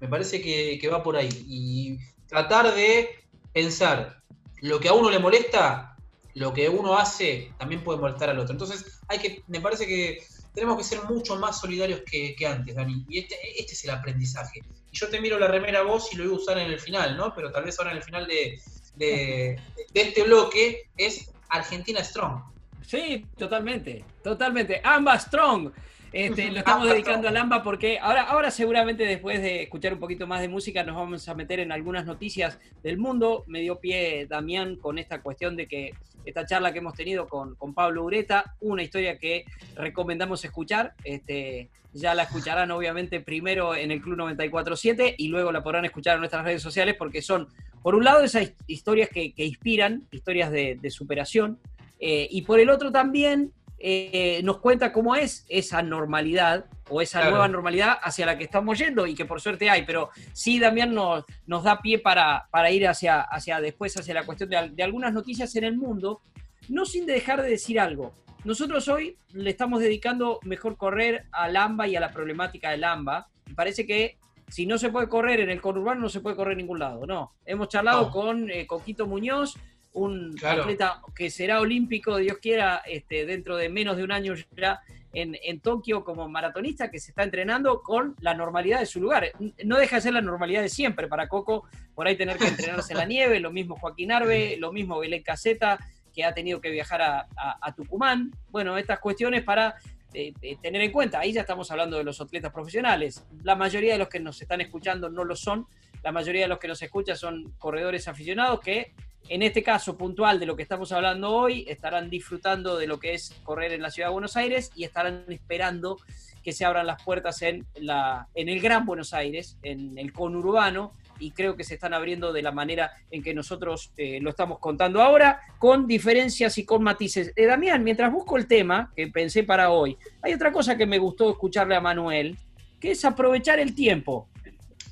Me 0.00 0.08
parece 0.08 0.40
que, 0.42 0.78
que 0.80 0.88
va 0.88 1.02
por 1.02 1.16
ahí. 1.16 1.28
Y 1.48 1.98
tratar 2.28 2.74
de 2.74 3.08
pensar 3.52 4.22
lo 4.60 4.78
que 4.80 4.88
a 4.88 4.92
uno 4.92 5.10
le 5.10 5.18
molesta, 5.18 5.96
lo 6.34 6.52
que 6.52 6.68
uno 6.68 6.96
hace 6.96 7.52
también 7.58 7.82
puede 7.84 7.98
molestar 7.98 8.30
al 8.30 8.38
otro. 8.38 8.52
Entonces, 8.52 9.00
hay 9.08 9.18
que, 9.18 9.42
me 9.48 9.60
parece 9.60 9.86
que 9.86 10.18
tenemos 10.54 10.76
que 10.76 10.84
ser 10.84 11.02
mucho 11.04 11.36
más 11.36 11.60
solidarios 11.60 12.02
que, 12.04 12.34
que 12.34 12.46
antes, 12.46 12.74
Dani. 12.74 13.04
Y 13.08 13.18
este, 13.20 13.36
este 13.58 13.72
es 13.72 13.84
el 13.84 13.90
aprendizaje. 13.90 14.60
Y 14.90 14.96
yo 14.98 15.08
te 15.08 15.20
miro 15.20 15.38
la 15.38 15.48
remera 15.48 15.80
a 15.80 15.82
vos 15.82 16.12
y 16.12 16.16
lo 16.16 16.24
voy 16.24 16.32
a 16.34 16.36
usar 16.36 16.58
en 16.58 16.70
el 16.70 16.78
final, 16.80 17.16
¿no? 17.16 17.34
Pero 17.34 17.50
tal 17.50 17.64
vez 17.64 17.78
ahora 17.78 17.92
en 17.92 17.96
el 17.98 18.02
final 18.02 18.26
de, 18.26 18.60
de- 18.96 19.58
de 19.94 20.00
este 20.00 20.22
bloque 20.24 20.90
es 20.96 21.30
Argentina 21.48 22.02
Strong. 22.04 22.51
Sí, 22.82 23.26
totalmente, 23.36 24.04
totalmente. 24.22 24.80
Amba 24.84 25.18
Strong. 25.18 25.72
Este, 26.12 26.50
lo 26.50 26.58
estamos 26.58 26.86
dedicando 26.88 27.26
al 27.26 27.36
AMBA 27.38 27.62
porque 27.62 27.98
ahora, 27.98 28.24
ahora 28.24 28.50
seguramente 28.50 29.04
después 29.04 29.40
de 29.40 29.62
escuchar 29.62 29.94
un 29.94 29.98
poquito 29.98 30.26
más 30.26 30.42
de 30.42 30.48
música 30.48 30.84
nos 30.84 30.94
vamos 30.94 31.26
a 31.26 31.34
meter 31.34 31.58
en 31.58 31.72
algunas 31.72 32.04
noticias 32.04 32.58
del 32.82 32.98
mundo. 32.98 33.44
Me 33.46 33.60
dio 33.60 33.80
pie 33.80 34.26
Damián 34.26 34.76
con 34.76 34.98
esta 34.98 35.22
cuestión 35.22 35.56
de 35.56 35.66
que 35.66 35.94
esta 36.26 36.44
charla 36.44 36.72
que 36.72 36.80
hemos 36.80 36.94
tenido 36.94 37.26
con, 37.28 37.54
con 37.54 37.72
Pablo 37.72 38.04
Ureta, 38.04 38.56
una 38.60 38.82
historia 38.82 39.16
que 39.16 39.46
recomendamos 39.74 40.44
escuchar. 40.44 40.92
Este, 41.02 41.70
ya 41.94 42.14
la 42.14 42.24
escucharán 42.24 42.70
obviamente 42.70 43.20
primero 43.20 43.74
en 43.74 43.90
el 43.90 44.00
Club 44.00 44.18
94.7 44.18 45.14
y 45.16 45.28
luego 45.28 45.50
la 45.50 45.62
podrán 45.62 45.84
escuchar 45.84 46.14
en 46.14 46.20
nuestras 46.20 46.44
redes 46.44 46.62
sociales 46.62 46.94
porque 46.98 47.22
son, 47.22 47.48
por 47.82 47.94
un 47.94 48.04
lado, 48.04 48.22
esas 48.22 48.52
historias 48.66 49.08
que, 49.08 49.32
que 49.32 49.44
inspiran, 49.44 50.06
historias 50.10 50.50
de, 50.50 50.78
de 50.80 50.90
superación, 50.90 51.58
eh, 52.04 52.26
y 52.30 52.42
por 52.42 52.58
el 52.58 52.68
otro 52.68 52.90
también 52.90 53.52
eh, 53.78 54.40
nos 54.44 54.58
cuenta 54.58 54.92
cómo 54.92 55.14
es 55.16 55.46
esa 55.48 55.82
normalidad 55.82 56.66
o 56.90 57.00
esa 57.00 57.18
Claro. 57.20 57.30
nueva 57.32 57.48
normalidad 57.48 57.96
hacia 58.02 58.26
la 58.26 58.36
que 58.36 58.44
estamos 58.44 58.78
yendo 58.78 59.06
y 59.06 59.14
que 59.14 59.24
por 59.24 59.40
suerte 59.40 59.70
hay, 59.70 59.84
pero 59.84 60.10
sí 60.32 60.58
Damián 60.58 60.92
nos, 60.94 61.24
nos 61.46 61.62
da 61.64 61.80
pie 61.80 61.98
para, 62.00 62.46
para 62.50 62.70
ir 62.70 62.86
hacia, 62.86 63.20
hacia 63.22 63.60
después, 63.60 63.96
hacia 63.96 64.14
la 64.14 64.24
cuestión 64.26 64.50
de, 64.50 64.56
al- 64.56 64.76
de 64.76 64.82
algunas 64.82 65.12
noticias 65.12 65.54
en 65.56 65.64
el 65.64 65.76
mundo, 65.76 66.20
no 66.68 66.84
sin 66.86 67.06
dejar 67.06 67.40
de 67.42 67.50
decir 67.50 67.78
algo. 67.80 68.12
Nosotros 68.44 68.88
hoy 68.88 69.16
le 69.32 69.50
estamos 69.50 69.80
dedicando 69.80 70.40
mejor 70.42 70.76
correr 70.76 71.26
al 71.32 71.56
AMBA 71.56 71.86
y 71.88 71.96
a 71.96 72.00
la 72.00 72.12
problemática 72.12 72.70
del 72.70 72.82
AMBA. 72.84 73.28
Parece 73.54 73.86
que 73.86 74.16
si 74.48 74.66
no 74.66 74.78
se 74.78 74.90
puede 74.90 75.08
correr 75.08 75.40
en 75.40 75.50
el 75.50 75.60
conurbano, 75.60 76.00
no 76.02 76.08
se 76.08 76.20
puede 76.20 76.34
correr 76.36 76.52
en 76.52 76.58
ningún 76.58 76.78
lado. 76.80 77.06
No, 77.06 77.32
hemos 77.46 77.68
charlado 77.68 78.02
No. 78.06 78.10
con 78.10 78.50
eh, 78.50 78.66
Coquito 78.66 79.06
Muñoz, 79.06 79.56
un 79.94 80.32
Claro. 80.34 80.62
atleta 80.62 81.00
que 81.14 81.30
será 81.30 81.60
olímpico, 81.60 82.16
Dios 82.16 82.38
quiera, 82.38 82.82
este, 82.86 83.26
dentro 83.26 83.56
de 83.56 83.68
menos 83.68 83.96
de 83.96 84.04
un 84.04 84.12
año 84.12 84.34
ya 84.56 84.80
en, 85.12 85.36
en 85.42 85.60
Tokio 85.60 86.02
como 86.04 86.28
maratonista, 86.28 86.90
que 86.90 86.98
se 86.98 87.10
está 87.10 87.22
entrenando 87.22 87.82
con 87.82 88.16
la 88.20 88.32
normalidad 88.34 88.80
de 88.80 88.86
su 88.86 89.00
lugar. 89.00 89.30
No 89.64 89.76
deja 89.76 89.96
de 89.96 90.02
ser 90.02 90.14
la 90.14 90.22
normalidad 90.22 90.62
de 90.62 90.70
siempre 90.70 91.06
para 91.08 91.28
Coco, 91.28 91.66
por 91.94 92.06
ahí 92.06 92.16
tener 92.16 92.38
que 92.38 92.46
entrenarse 92.48 92.94
en 92.94 92.98
la 92.98 93.04
nieve, 93.04 93.38
lo 93.38 93.50
mismo 93.52 93.76
Joaquín 93.76 94.10
Arbe, 94.12 94.56
lo 94.58 94.72
mismo 94.72 94.98
Belén 94.98 95.22
Caseta, 95.22 95.78
que 96.14 96.24
ha 96.24 96.32
tenido 96.32 96.60
que 96.62 96.70
viajar 96.70 97.02
a, 97.02 97.26
a- 97.36 97.58
a 97.60 97.74
Tucumán. 97.74 98.30
Bueno, 98.50 98.76
estas 98.78 98.98
cuestiones 99.00 99.42
para 99.42 99.74
eh, 100.14 100.32
eh, 100.42 100.56
tener 100.62 100.80
en 100.82 100.92
cuenta. 100.92 101.20
Ahí 101.20 101.32
ya 101.32 101.42
estamos 101.42 101.70
hablando 101.70 101.96
de 101.98 102.04
los 102.04 102.20
atletas 102.20 102.52
profesionales. 102.52 103.24
La 103.42 103.56
mayoría 103.56 103.92
de 103.94 103.98
los 103.98 104.08
que 104.08 104.20
nos 104.20 104.40
están 104.40 104.60
escuchando 104.62 105.08
no 105.10 105.24
lo 105.24 105.36
son. 105.36 105.66
La 106.02 106.12
mayoría 106.12 106.42
de 106.42 106.48
los 106.48 106.58
que 106.58 106.68
nos 106.68 106.80
escuchan 106.82 107.16
son 107.16 107.52
corredores 107.58 108.08
aficionados 108.08 108.60
que, 108.60 108.92
en 109.28 109.42
este 109.42 109.62
caso 109.62 109.96
puntual 109.96 110.38
de 110.38 110.46
lo 110.46 110.56
que 110.56 110.62
estamos 110.62 110.92
hablando 110.92 111.30
hoy, 111.30 111.64
estarán 111.68 112.10
disfrutando 112.10 112.76
de 112.76 112.86
lo 112.86 112.98
que 112.98 113.14
es 113.14 113.34
correr 113.44 113.72
en 113.72 113.82
la 113.82 113.90
ciudad 113.90 114.08
de 114.08 114.12
Buenos 114.12 114.36
Aires 114.36 114.70
y 114.74 114.84
estarán 114.84 115.24
esperando 115.28 115.98
que 116.42 116.52
se 116.52 116.64
abran 116.64 116.86
las 116.86 117.02
puertas 117.02 117.40
en, 117.42 117.64
la, 117.76 118.28
en 118.34 118.48
el 118.48 118.60
Gran 118.60 118.84
Buenos 118.84 119.14
Aires, 119.14 119.56
en 119.62 119.96
el 119.96 120.12
conurbano, 120.12 120.92
y 121.18 121.30
creo 121.30 121.56
que 121.56 121.62
se 121.62 121.74
están 121.74 121.94
abriendo 121.94 122.32
de 122.32 122.42
la 122.42 122.50
manera 122.50 122.90
en 123.10 123.22
que 123.22 123.32
nosotros 123.32 123.92
eh, 123.96 124.18
lo 124.20 124.30
estamos 124.30 124.58
contando 124.58 125.00
ahora, 125.00 125.40
con 125.58 125.86
diferencias 125.86 126.58
y 126.58 126.64
con 126.64 126.82
matices. 126.82 127.32
Eh, 127.36 127.46
Damián, 127.46 127.84
mientras 127.84 128.10
busco 128.12 128.36
el 128.36 128.48
tema 128.48 128.92
que 128.96 129.06
pensé 129.06 129.44
para 129.44 129.70
hoy, 129.70 129.96
hay 130.20 130.34
otra 130.34 130.50
cosa 130.50 130.76
que 130.76 130.84
me 130.84 130.98
gustó 130.98 131.30
escucharle 131.30 131.76
a 131.76 131.80
Manuel, 131.80 132.36
que 132.80 132.90
es 132.90 133.04
aprovechar 133.04 133.60
el 133.60 133.74
tiempo. 133.74 134.28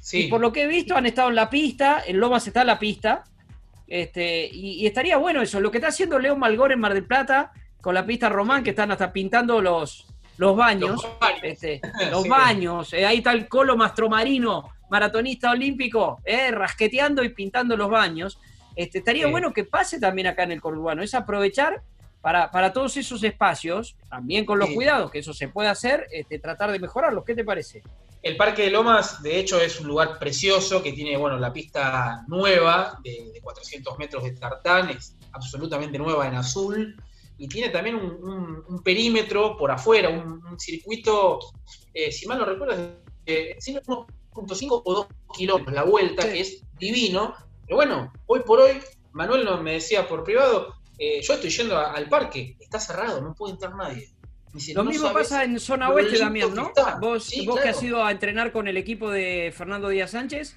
Sí, 0.01 0.27
Y 0.27 0.29
por 0.29 0.41
lo 0.41 0.53
que 0.53 0.63
he 0.63 0.67
visto, 0.69 0.97
han 0.97 1.07
estado 1.07 1.31
en 1.31 1.35
la 1.35 1.51
pista, 1.51 2.03
en 2.07 2.21
Lomas 2.21 2.47
está 2.47 2.61
en 2.61 2.69
la 2.69 2.79
pista, 2.79 3.25
este, 3.91 4.47
y, 4.47 4.81
y 4.83 4.87
estaría 4.87 5.19
bueno 5.19 5.43
eso. 5.43 5.61
Lo 5.61 5.71
que 5.71 5.77
está 5.79 5.89
haciendo 5.89 6.19
León 6.19 6.39
Malgor 6.39 6.73
en 6.73 6.81
Mar 6.81 6.95
del 6.95 7.05
Plata, 7.05 7.53
con 7.83 7.95
la 7.95 8.07
pista 8.07 8.29
Román, 8.31 8.65
que 8.65 8.71
están 8.71 8.91
hasta 8.91 9.13
pintando 9.13 9.61
los, 9.61 10.07
los 10.39 10.57
baños. 10.57 11.03
Los 11.03 11.19
baños. 11.19 11.41
este, 11.43 11.81
los 12.11 12.23
Sí. 12.23 12.29
baños. 12.29 12.93
eh, 12.95 13.05
ahí 13.05 13.19
está 13.19 13.33
el 13.33 13.49
Colo 13.49 13.77
Mastromarino, 13.77 14.71
maratonista 14.91 15.51
olímpico, 15.51 16.21
eh, 16.25 16.51
rasqueteando 16.53 17.23
y 17.25 17.31
pintando 17.31 17.77
los 17.77 17.91
baños. 17.91 18.39
Este, 18.77 18.99
estaría 18.99 19.27
Sí. 19.27 19.31
bueno 19.31 19.53
que 19.53 19.65
pase 19.65 19.99
también 20.01 20.29
acá 20.29 20.45
en 20.45 20.53
el 20.53 20.61
conurbano. 20.61 21.03
Es 21.03 21.15
aprovechar 21.15 21.83
para, 22.21 22.51
para 22.51 22.73
todos 22.73 22.97
esos 22.97 23.23
espacios, 23.25 23.97
también 24.09 24.45
con 24.45 24.59
los 24.59 24.69
Sí. 24.69 24.75
cuidados, 24.75 25.11
que 25.11 25.21
eso 25.21 25.33
se 25.33 25.49
puede 25.49 25.69
hacer, 25.69 26.07
este, 26.13 26.39
tratar 26.39 26.71
de 26.73 26.79
mejorarlos. 26.79 27.25
¿Qué 27.25 27.35
te 27.35 27.45
parece? 27.45 27.83
El 28.23 28.37
Parque 28.37 28.63
de 28.63 28.71
Lomas, 28.71 29.23
de 29.23 29.39
hecho, 29.39 29.59
es 29.59 29.81
un 29.81 29.89
lugar 29.89 30.19
precioso 30.19 30.83
que 30.83 30.93
tiene, 30.93 31.17
bueno, 31.17 31.39
la 31.39 31.53
pista 31.53 32.23
nueva 32.29 32.99
de, 33.03 33.31
de 33.33 33.41
400 33.41 33.99
metros 33.99 34.23
de 34.25 34.33
tartán, 34.33 34.91
es 34.91 35.17
absolutamente 35.33 35.97
nueva 35.99 36.27
en 36.29 36.35
azul, 36.35 37.03
y 37.39 37.49
tiene 37.49 37.71
también 37.71 37.97
un, 37.97 38.11
un- 38.23 38.65
un 38.69 38.83
perímetro 38.83 39.57
por 39.57 39.71
afuera, 39.71 40.11
un, 40.11 40.45
un 40.45 40.61
circuito, 40.61 41.39
eh, 41.95 42.13
si 42.13 42.27
mal 42.27 42.39
no 42.39 42.45
recuerdo, 42.45 42.75
es 42.75 42.79
de 43.25 43.57
1.5 44.35 44.83
o 44.85 44.95
2 44.95 45.07
kilómetros 45.35 45.75
la 45.75 45.85
vuelta, 45.85 46.23
Sí. 46.25 46.29
que 46.29 46.41
es 46.41 46.63
divino. 46.79 47.35
Pero 47.65 47.77
bueno, 47.77 48.13
hoy 48.27 48.41
por 48.41 48.61
hoy, 48.61 48.81
Manuel 49.13 49.47
no- 49.47 49.63
me 49.63 49.73
decía 49.73 50.07
por 50.07 50.25
privado, 50.25 50.75
eh, 51.03 51.21
yo 51.23 51.33
estoy 51.35 51.49
yendo 51.51 51.77
a- 51.79 51.93
al 51.95 52.09
parque, 52.09 52.57
está 52.61 52.79
cerrado, 52.79 53.21
no 53.23 53.35
puede 53.35 53.55
entrar 53.55 53.75
nadie. 53.75 54.11
Dice, 54.53 54.75
Lo 54.75 54.83
"No 54.85 54.91
mismo 54.91 55.13
pasa 55.13 55.45
en 55.45 55.59
zona 55.61 55.89
oeste 55.91 56.19
también, 56.19 56.55
¿no? 56.55 56.69
está". 56.69 56.99
Vos, 57.01 57.25
Sí, 57.25 57.47
vos 57.47 57.59
que 57.61 57.69
has 57.71 57.83
ido 57.83 58.05
a 58.05 58.11
entrenar 58.11 58.53
con 58.53 58.69
el 58.69 58.77
equipo 58.77 59.11
de 59.11 59.53
Fernando 59.57 59.89
Díaz 59.89 60.11
Sánchez. 60.11 60.57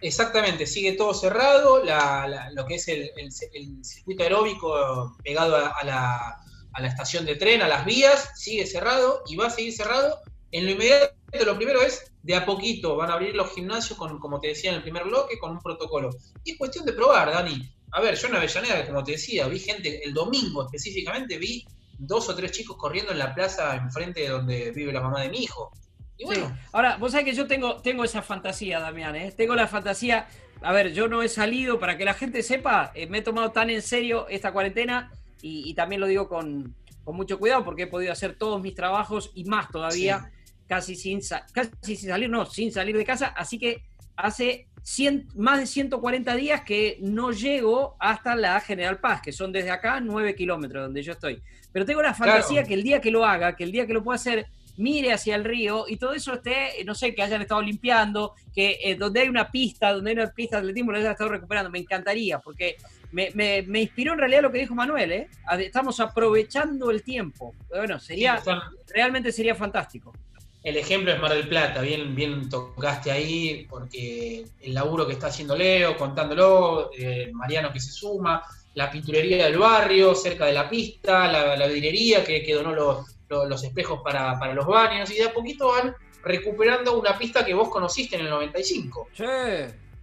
Exactamente, 0.00 0.66
sigue 0.66 0.92
todo 0.92 1.12
cerrado, 1.12 1.82
la- 1.84 2.26
la- 2.28 2.50
lo 2.52 2.64
que 2.66 2.76
es 2.76 2.88
el, 2.88 3.10
el- 3.16 3.30
el 3.52 3.84
circuito 3.84 4.22
aeróbico 4.22 5.16
pegado 5.24 5.56
a, 5.56 5.68
a 5.68 5.84
la, 5.84 6.36
a 6.72 6.80
la 6.80 6.88
estación 6.88 7.24
de 7.26 7.34
tren, 7.36 7.62
a 7.62 7.68
las 7.68 7.84
vías, 7.84 8.30
sigue 8.36 8.66
cerrado 8.66 9.22
y 9.28 9.36
va 9.36 9.46
a 9.46 9.50
seguir 9.50 9.72
cerrado. 9.72 10.20
En 10.50 10.64
lo 10.64 10.70
inmediato, 10.72 11.12
lo 11.44 11.56
primero 11.56 11.82
es, 11.82 12.10
de 12.22 12.34
a 12.34 12.46
poquito, 12.46 12.96
van 12.96 13.10
a 13.10 13.14
abrir 13.14 13.34
los 13.34 13.52
gimnasios, 13.52 13.98
con, 13.98 14.18
como 14.18 14.40
te 14.40 14.48
decía 14.48 14.70
en 14.70 14.76
el 14.76 14.82
primer 14.82 15.04
bloque, 15.04 15.38
con 15.38 15.50
un 15.50 15.58
protocolo. 15.60 16.10
Y 16.44 16.52
es 16.52 16.58
cuestión 16.58 16.84
de 16.86 16.92
probar, 16.92 17.30
Dani. 17.30 17.70
A 17.92 18.00
ver, 18.00 18.16
yo 18.16 18.28
en 18.28 18.36
Avellaneda, 18.36 18.86
como 18.86 19.02
te 19.02 19.12
decía, 19.12 19.48
vi 19.48 19.58
gente, 19.58 20.04
el 20.04 20.12
domingo 20.12 20.64
específicamente, 20.64 21.38
vi 21.38 21.64
dos 21.98 22.28
o 22.28 22.34
tres 22.34 22.52
chicos 22.52 22.76
corriendo 22.76 23.12
en 23.12 23.18
la 23.18 23.34
plaza 23.34 23.76
enfrente 23.76 24.20
de 24.20 24.28
donde 24.28 24.70
vive 24.72 24.92
la 24.92 25.00
mamá 25.00 25.22
de 25.22 25.30
mi 25.30 25.38
hijo. 25.38 25.72
Y 26.16 26.24
bueno, 26.24 26.48
Sí. 26.48 26.54
Ahora, 26.72 26.96
vos 26.96 27.12
sabés 27.12 27.26
que 27.26 27.34
yo 27.34 27.46
tengo, 27.46 27.76
tengo 27.76 28.04
esa 28.04 28.22
fantasía, 28.22 28.80
Damián, 28.80 29.14
¿eh? 29.16 29.32
Tengo 29.36 29.54
la 29.54 29.66
fantasía. 29.66 30.26
A 30.62 30.72
ver, 30.72 30.92
yo 30.92 31.08
no 31.08 31.22
he 31.22 31.28
salido, 31.28 31.78
para 31.78 31.96
que 31.96 32.04
la 32.04 32.14
gente 32.14 32.42
sepa, 32.42 32.90
eh, 32.94 33.06
me 33.06 33.18
he 33.18 33.22
tomado 33.22 33.52
tan 33.52 33.70
en 33.70 33.82
serio 33.82 34.26
esta 34.28 34.52
cuarentena 34.52 35.12
y, 35.40 35.70
y 35.70 35.74
también 35.74 36.00
lo 36.00 36.08
digo 36.08 36.28
con, 36.28 36.74
con 37.08 37.16
mucho 37.16 37.38
cuidado 37.38 37.64
porque 37.64 37.84
he 37.84 37.86
podido 37.86 38.12
hacer 38.12 38.36
todos 38.36 38.60
mis 38.60 38.74
trabajos 38.74 39.30
y 39.34 39.44
más 39.44 39.70
todavía, 39.70 40.30
casi, 40.66 40.94
sin 40.94 41.20
casi 41.52 41.70
sin 41.80 41.96
salir, 41.96 42.28
no, 42.28 42.44
sin 42.44 42.70
salir 42.70 42.96
de 42.98 43.04
casa. 43.06 43.28
Así 43.28 43.58
que 43.58 43.82
hace 44.14 44.67
100 44.82 45.28
más 45.36 45.58
de 45.60 45.66
140 45.66 46.34
días 46.36 46.62
que 46.62 46.98
no 47.00 47.32
llego 47.32 47.96
hasta 48.00 48.34
la 48.36 48.60
General 48.60 48.98
Paz, 48.98 49.20
que 49.22 49.32
son 49.32 49.52
desde 49.52 49.70
acá 49.70 50.00
9 50.00 50.34
kilómetros 50.34 50.84
donde 50.84 51.02
yo 51.02 51.12
estoy. 51.12 51.42
Pero 51.72 51.84
tengo 51.84 52.02
la 52.02 52.14
fantasía 52.14 52.56
Claro. 52.60 52.68
que 52.68 52.74
el 52.74 52.82
día 52.82 53.00
que 53.00 53.10
lo 53.10 53.24
haga, 53.24 53.54
que 53.56 53.64
el 53.64 53.72
día 53.72 53.86
que 53.86 53.92
lo 53.92 54.02
pueda 54.02 54.16
hacer, 54.16 54.46
mire 54.78 55.12
hacia 55.12 55.34
el 55.34 55.44
río 55.44 55.86
y 55.88 55.96
todo 55.96 56.12
eso 56.12 56.34
esté, 56.34 56.84
no 56.86 56.94
sé, 56.94 57.12
que 57.14 57.20
hayan 57.22 57.42
estado 57.42 57.60
limpiando, 57.60 58.34
que 58.54 58.78
eh, 58.82 58.94
donde 58.94 59.20
hay 59.20 59.28
una 59.28 59.50
pista, 59.50 59.92
donde 59.92 60.10
hay 60.12 60.16
una 60.16 60.30
pista 60.30 60.56
de 60.56 60.60
atletismo, 60.60 60.92
lo 60.92 60.98
hayan 60.98 61.10
estado 61.12 61.30
recuperando. 61.30 61.68
Me 61.70 61.80
encantaría, 61.80 62.38
porque 62.38 62.76
me, 63.10 63.30
me- 63.34 63.62
me 63.62 63.80
inspiró 63.82 64.12
en 64.12 64.20
realidad 64.20 64.42
lo 64.42 64.52
que 64.52 64.58
dijo 64.60 64.74
Manuel, 64.76 65.10
¿eh? 65.12 65.28
Estamos 65.58 65.98
aprovechando 66.00 66.90
el 66.92 67.02
tiempo. 67.02 67.54
Bueno, 67.68 67.98
sería, 67.98 68.40
realmente 68.88 69.32
sería 69.32 69.54
fantástico. 69.56 70.12
El 70.62 70.76
ejemplo 70.76 71.12
es 71.12 71.20
Mar 71.20 71.32
del 71.32 71.48
Plata, 71.48 71.80
bien, 71.80 72.14
bien 72.14 72.48
tocaste 72.48 73.10
ahí, 73.10 73.66
porque 73.70 74.44
el 74.60 74.74
laburo 74.74 75.06
que 75.06 75.12
está 75.14 75.28
haciendo 75.28 75.56
Leo, 75.56 75.96
contándolo, 75.96 76.90
eh, 76.98 77.30
Mariano 77.32 77.72
que 77.72 77.80
se 77.80 77.92
suma, 77.92 78.42
la 78.74 78.90
pinturería 78.90 79.44
del 79.44 79.56
barrio, 79.58 80.14
cerca 80.14 80.46
de 80.46 80.52
la 80.52 80.68
pista, 80.68 81.30
la, 81.30 81.56
la 81.56 81.66
vidriería 81.68 82.24
que, 82.24 82.42
que 82.42 82.54
donó 82.54 82.72
los, 82.72 83.06
los- 83.28 83.48
los 83.48 83.64
espejos 83.64 84.00
para, 84.02 84.38
para 84.38 84.52
los 84.52 84.66
baños, 84.66 85.10
y 85.10 85.14
de 85.14 85.24
a 85.24 85.32
poquito 85.32 85.68
van 85.68 85.94
recuperando 86.22 86.98
una 86.98 87.16
pista 87.16 87.44
que 87.44 87.54
vos 87.54 87.68
conociste 87.68 88.16
en 88.16 88.22
el 88.22 88.30
95. 88.30 89.08
Sí, 89.14 89.24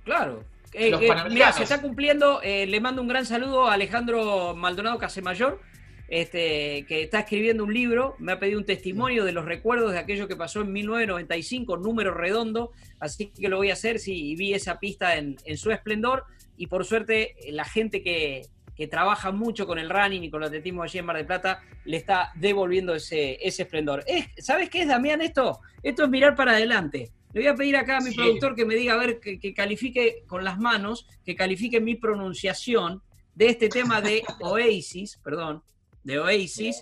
claro. 0.04 0.44
Eh, 0.74 0.90
eh, 0.90 1.16
mirá, 1.30 1.52
se 1.54 1.64
está 1.64 1.82
cumpliendo. 1.82 2.42
eh, 2.42 2.66
le 2.66 2.80
mando 2.82 3.02
un 3.02 3.08
gran 3.08 3.26
saludo 3.26 3.68
a 3.68 3.74
Alejandro 3.74 4.56
Maldonado 4.56 4.98
Casemayor, 4.98 5.60
este, 6.08 6.86
que 6.88 7.04
está 7.04 7.20
escribiendo 7.22 7.64
un 7.64 7.74
libro. 7.74 8.16
Me 8.20 8.32
ha 8.32 8.40
pedido 8.40 8.60
un 8.60 8.66
testimonio 8.66 9.24
de 9.26 9.32
los 9.32 9.46
recuerdos 9.46 9.92
de 9.92 10.00
aquello 10.00 10.28
que 10.28 10.36
pasó 10.36 10.62
en 10.62 10.72
1995, 10.74 11.78
número 11.78 12.14
redondo. 12.14 12.72
Así 13.00 13.28
que 13.28 13.50
lo 13.50 13.58
voy 13.58 13.70
a 13.70 13.74
hacer. 13.74 14.00
Sí, 14.00 14.36
vi 14.36 14.54
esa 14.54 14.80
pista 14.80 15.16
en, 15.18 15.38
en 15.46 15.58
su 15.58 15.72
esplendor. 15.72 16.26
Y 16.58 16.68
por 16.68 16.86
suerte, 16.86 17.36
eh, 17.48 17.52
la 17.52 17.66
gente 17.66 18.02
que, 18.02 18.44
que 18.76 18.88
trabaja 18.88 19.32
mucho 19.32 19.66
con 19.68 19.80
el 19.80 19.90
running 19.90 20.24
y 20.24 20.30
con 20.30 20.42
el 20.42 20.48
atletismo 20.48 20.84
allí 20.84 21.00
en 21.00 21.06
Mar 21.06 21.18
del 21.18 21.26
Plata 21.26 21.62
le 21.86 21.98
está 21.98 22.32
devolviendo 22.36 22.96
ese, 22.96 23.38
ese 23.46 23.64
esplendor. 23.64 24.04
Es- 24.08 24.28
¿Sabes 24.46 24.70
qué 24.70 24.82
es, 24.82 24.88
Damián, 24.88 25.22
esto? 25.22 25.60
Esto 25.84 26.04
es 26.04 26.10
mirar 26.10 26.36
para 26.36 26.54
adelante. 26.54 27.12
Le 27.34 27.42
voy 27.42 27.48
a 27.50 27.56
pedir 27.56 27.76
acá 27.76 27.98
a 27.98 28.02
mi 28.02 28.12
Sí. 28.12 28.16
productor 28.16 28.56
que 28.56 28.66
me 28.66 28.76
diga, 28.76 28.94
a 28.94 28.98
ver, 28.98 29.20
que, 29.20 29.40
que 29.40 29.54
califique 29.54 30.24
con 30.28 30.46
las 30.46 30.58
manos, 30.58 31.06
que 31.26 31.36
califique 31.36 31.82
mi 31.82 31.96
pronunciación 31.96 33.02
de 33.34 33.48
este 33.48 33.68
tema 33.68 34.00
de 34.02 34.24
Oasis, 34.40 35.20
perdón, 35.22 35.62
de 36.06 36.20
Oasis. 36.20 36.82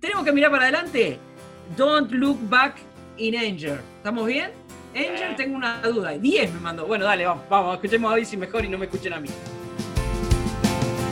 Tenemos 0.00 0.24
que 0.24 0.32
mirar 0.32 0.50
para 0.50 0.64
adelante. 0.64 1.18
Don't 1.76 2.10
look 2.12 2.38
back 2.48 2.76
in 3.18 3.36
anger. 3.36 3.80
¿Estamos 3.98 4.26
bien? 4.26 4.50
Anger, 4.94 5.36
tengo 5.36 5.56
una 5.56 5.82
duda. 5.82 6.12
10 6.12 6.54
me 6.54 6.60
mandó. 6.60 6.86
Bueno, 6.86 7.04
dale, 7.04 7.26
vamos, 7.26 7.44
vamos, 7.50 7.74
escuchemos 7.74 8.10
a 8.10 8.14
Oasis 8.14 8.38
mejor 8.38 8.64
y 8.64 8.68
no 8.68 8.78
me 8.78 8.86
escuchen 8.86 9.12
a 9.12 9.20
mí. 9.20 9.28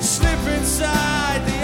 Slip 0.00 0.58
inside 0.58 1.44
the 1.46 1.63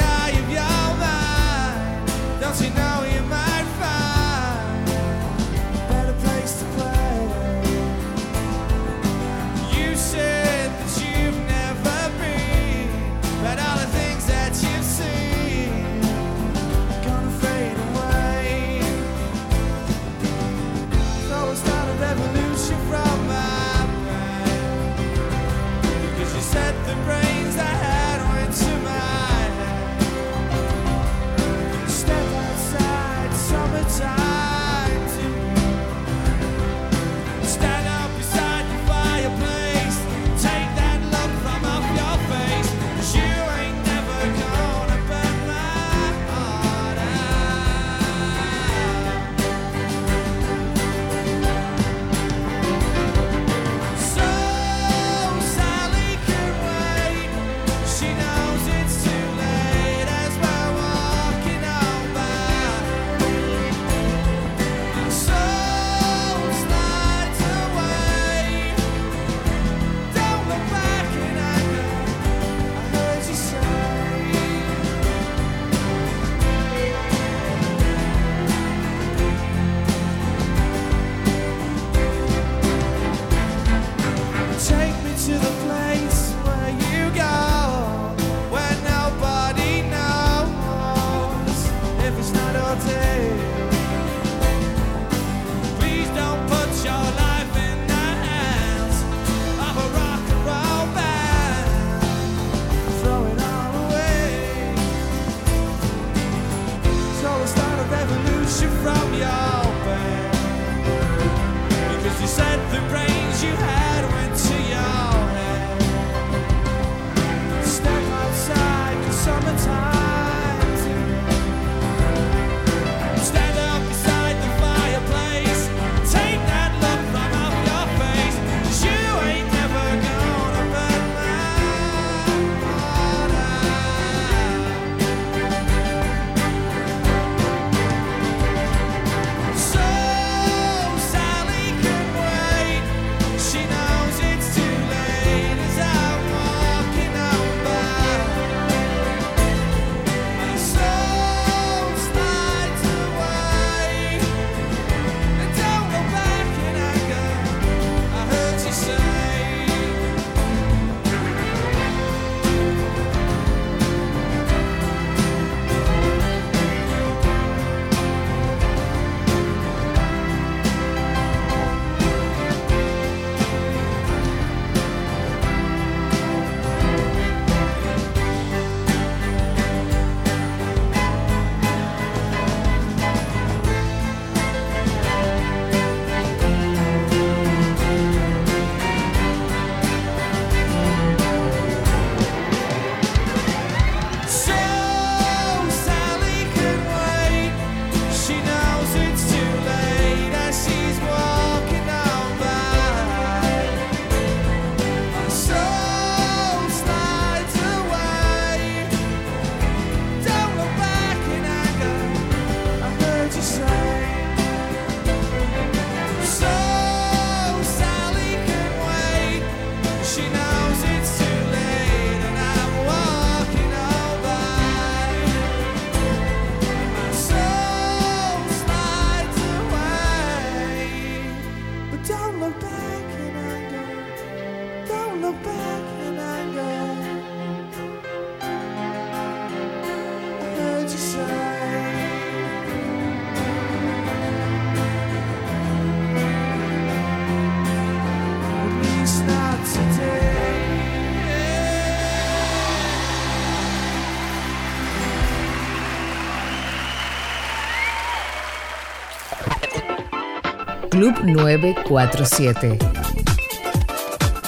Club 261.01 261.18
947. 261.24 262.76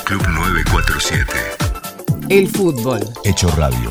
Club 0.05 0.23
947. 0.29 1.33
El 2.29 2.47
fútbol. 2.47 3.01
Hecho 3.25 3.49
Radio. 3.57 3.91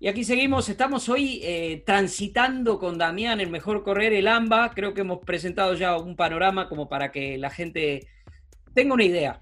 Y 0.00 0.08
aquí 0.08 0.24
seguimos, 0.24 0.70
estamos 0.70 1.10
hoy 1.10 1.40
eh, 1.42 1.82
transitando 1.84 2.78
con 2.78 2.96
Damián 2.96 3.42
el 3.42 3.50
mejor 3.50 3.82
correr, 3.82 4.14
el 4.14 4.28
AMBA. 4.28 4.70
Creo 4.70 4.94
que 4.94 5.02
hemos 5.02 5.18
presentado 5.18 5.74
ya 5.74 5.98
un 5.98 6.16
panorama 6.16 6.70
como 6.70 6.88
para 6.88 7.12
que 7.12 7.36
la 7.36 7.50
gente 7.50 8.08
tenga 8.72 8.94
una 8.94 9.04
idea. 9.04 9.40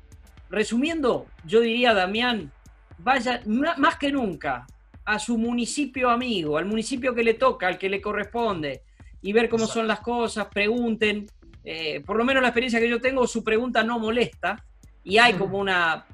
Resumiendo, 0.48 1.26
yo 1.44 1.60
diría, 1.60 1.94
Damián, 1.94 2.50
vaya 2.98 3.40
más 3.46 3.98
que 3.98 4.10
nunca 4.10 4.66
a 5.04 5.20
su 5.20 5.38
municipio 5.38 6.10
amigo, 6.10 6.58
al 6.58 6.64
municipio 6.64 7.14
que 7.14 7.22
le 7.22 7.34
toca, 7.34 7.68
al 7.68 7.78
que 7.78 7.88
le 7.88 8.00
corresponde, 8.00 8.82
y 9.22 9.32
ver 9.32 9.48
cómo 9.48 9.66
son 9.66 9.86
las 9.86 10.00
cosas, 10.00 10.46
pregunten. 10.46 11.26
Eh, 11.64 12.00
por 12.06 12.16
lo 12.16 12.24
menos 12.24 12.42
la 12.42 12.48
experiencia 12.48 12.80
que 12.80 12.88
yo 12.88 13.00
tengo, 13.00 13.26
su 13.26 13.44
pregunta 13.44 13.82
no 13.82 13.98
molesta, 13.98 14.64
y 15.04 15.18
hay 15.18 15.34
como 15.34 15.58
una 15.58 16.06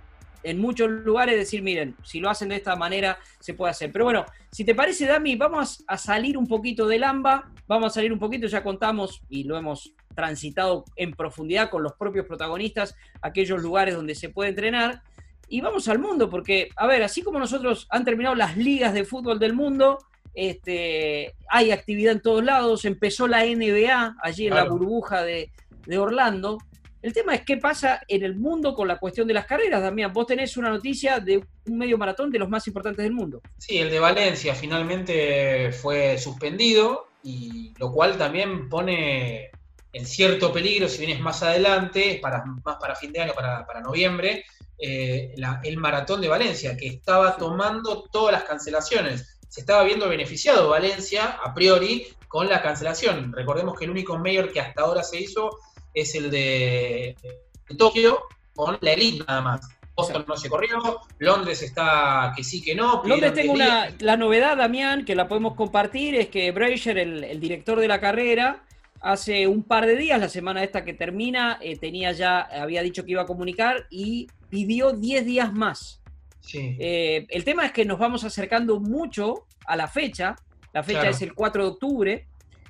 en 0.47 0.61
muchos 0.61 0.89
lugares 0.89 1.37
decir, 1.37 1.61
miren, 1.61 1.97
si 2.05 2.21
lo 2.21 2.31
hacen 2.31 2.51
de 2.51 2.55
esta 2.55 2.77
manera, 2.77 3.19
se 3.41 3.55
puede 3.55 3.73
hacer. 3.73 3.91
Pero 3.91 4.05
bueno, 4.05 4.25
si 4.53 4.65
te 4.65 4.77
parece, 4.77 5.05
Dami, 5.05 5.35
vamos 5.35 5.83
a 5.89 5.99
salir 5.99 6.39
un 6.39 6.47
poquito 6.47 6.87
del 6.87 7.03
AMBA, 7.03 7.51
vamos 7.67 7.91
a 7.91 7.95
salir 7.95 8.13
un 8.13 8.21
poquito, 8.21 8.47
ya 8.47 8.63
contamos 8.63 9.23
y 9.29 9.43
lo 9.43 9.57
hemos 9.57 9.93
transitado 10.15 10.85
en 10.95 11.15
profundidad 11.15 11.69
con 11.69 11.83
los 11.83 11.95
propios 11.95 12.27
protagonistas, 12.27 12.95
aquellos 13.23 13.61
lugares 13.61 13.97
donde 13.97 14.15
se 14.15 14.29
puede 14.29 14.51
entrenar. 14.51 15.03
Y 15.49 15.63
vamos 15.63 15.89
al 15.89 15.99
mundo, 15.99 16.31
porque, 16.31 16.69
a 16.77 16.87
ver, 16.87 17.03
así 17.03 17.23
como 17.23 17.41
nosotros 17.41 17.89
han 17.91 18.05
terminado 18.05 18.37
las 18.37 18.57
ligas 18.57 18.95
de 18.95 19.05
fútbol 19.05 19.41
del 19.41 19.53
mundo, 19.53 19.99
este, 20.37 21.35
hay 21.49 21.71
actividad 21.71 22.13
en 22.13 22.21
todos 22.21 22.45
lados, 22.45 22.85
empezó 22.85 23.27
la 23.27 23.45
NBA 23.45 24.17
allí 24.23 24.47
en 24.47 24.55
la 24.55 24.65
burbuja 24.65 25.23
de, 25.23 25.51
de 25.87 25.99
Orlando. 25.99 26.59
El 27.03 27.13
tema 27.15 27.35
es 27.35 27.43
qué 27.43 27.57
pasa 27.57 28.03
en 28.07 28.23
el 28.23 28.37
mundo 28.37 28.75
con 28.75 28.87
la 28.87 28.99
cuestión 28.99 29.27
de 29.27 29.35
las 29.35 29.47
carreras, 29.47 29.81
Damián. 29.83 30.13
Vos 30.13 30.27
tenés 30.27 30.57
una 30.59 30.69
noticia 30.71 31.21
de 31.21 31.39
un 31.39 31.79
medio 31.79 31.97
maratón 31.97 32.31
de 32.31 32.39
los 32.39 32.49
más 32.51 32.67
importantes 32.67 33.03
del 33.03 33.13
mundo. 33.15 33.41
Sí, 33.59 33.79
el 33.79 33.91
de 33.91 33.99
Valencia 33.99 34.55
finalmente 34.55 35.73
fue 35.73 36.19
suspendido, 36.19 37.09
y 37.23 37.73
lo 37.79 37.91
cual 37.91 38.19
también 38.19 38.69
pone 38.69 39.51
en 39.93 40.05
cierto 40.07 40.53
peligro, 40.53 40.89
si 40.89 40.99
bien 41.07 41.17
es 41.17 41.21
más 41.21 41.43
adelante, 41.43 42.19
para, 42.21 42.45
más 42.65 42.77
para 42.77 42.95
fin 42.95 43.13
de 43.13 43.21
año, 43.23 43.33
para, 43.35 43.67
para 43.67 43.81
noviembre, 43.81 44.45
eh, 44.79 45.33
la- 45.37 45.61
el 45.65 45.79
maratón 45.79 46.21
de 46.21 46.29
Valencia, 46.29 46.77
que 46.77 46.87
estaba 46.89 47.37
tomando 47.39 48.05
todas 48.13 48.33
las 48.33 48.45
cancelaciones. 48.45 49.36
Se 49.57 49.63
estaba 49.63 49.85
viendo 49.85 50.07
beneficiado 50.07 50.69
Valencia, 50.69 51.39
a 51.43 51.55
priori, 51.55 52.09
con 52.29 52.47
la 52.47 52.61
cancelación. 52.61 53.33
Recordemos 53.33 53.79
que 53.79 53.87
el 53.87 53.91
único 53.91 54.19
mayor 54.19 54.53
que 54.53 54.61
hasta 54.61 54.83
ahora 54.83 55.03
se 55.03 55.19
hizo 55.19 55.49
es 55.95 56.15
el 56.15 56.31
de, 56.31 57.17
de 57.23 57.75
Tokio, 57.75 58.25
con 58.55 58.77
la 58.83 58.93
elite 58.93 59.25
nada 59.27 59.41
más. 59.41 59.67
Boston 59.95 60.27
no 60.29 60.37
se 60.37 60.51
corrió, 60.51 61.01
Londres 61.21 61.63
está 61.63 62.35
que 62.37 62.45
sí 62.45 62.61
que 62.61 62.75
no. 62.75 63.03
Londres 63.03 63.33
tengo 63.33 63.55
una, 63.55 63.89
la 64.01 64.19
novedad, 64.19 64.59
Damián, 64.59 65.07
que 65.07 65.15
la 65.15 65.27
podemos 65.27 65.55
compartir, 65.55 66.17
es 66.17 66.29
que 66.29 66.49
el, 66.49 67.25
el 67.25 67.41
director 67.41 67.81
de 67.81 67.89
la 67.89 67.99
carrera, 67.99 68.63
hace 69.01 69.47
un 69.47 69.63
par 69.63 69.87
de 69.87 69.97
días, 69.97 70.21
la 70.21 70.29
semana 70.29 70.63
esta 70.63 70.85
que 70.85 70.93
termina, 70.93 71.59
eh, 71.63 71.79
tenía 71.79 72.13
ya, 72.13 72.41
había 72.41 72.83
dicho 72.83 73.07
que 73.07 73.13
iba 73.13 73.23
a 73.23 73.27
comunicar 73.27 73.87
y 73.89 74.27
pidió 74.51 74.93
10 74.93 75.25
días 75.25 75.51
más. 75.51 76.03
Sí. 76.47 76.77
Eh, 76.79 77.27
el 77.29 77.45
tema 77.45 77.67
es 77.67 77.73
que 77.73 77.85
nos 77.85 77.99
vamos 77.99 78.25
acercando 78.25 78.79
mucho 78.81 79.47
a 79.67 79.77
la 79.77 79.89
fecha. 79.89 80.37
La 80.73 80.83
fecha 80.83 81.01
Claro. 81.01 81.15
es 81.17 81.23
el 81.23 81.35
4 81.35 81.63
de 81.65 81.69
octubre. 81.69 82.27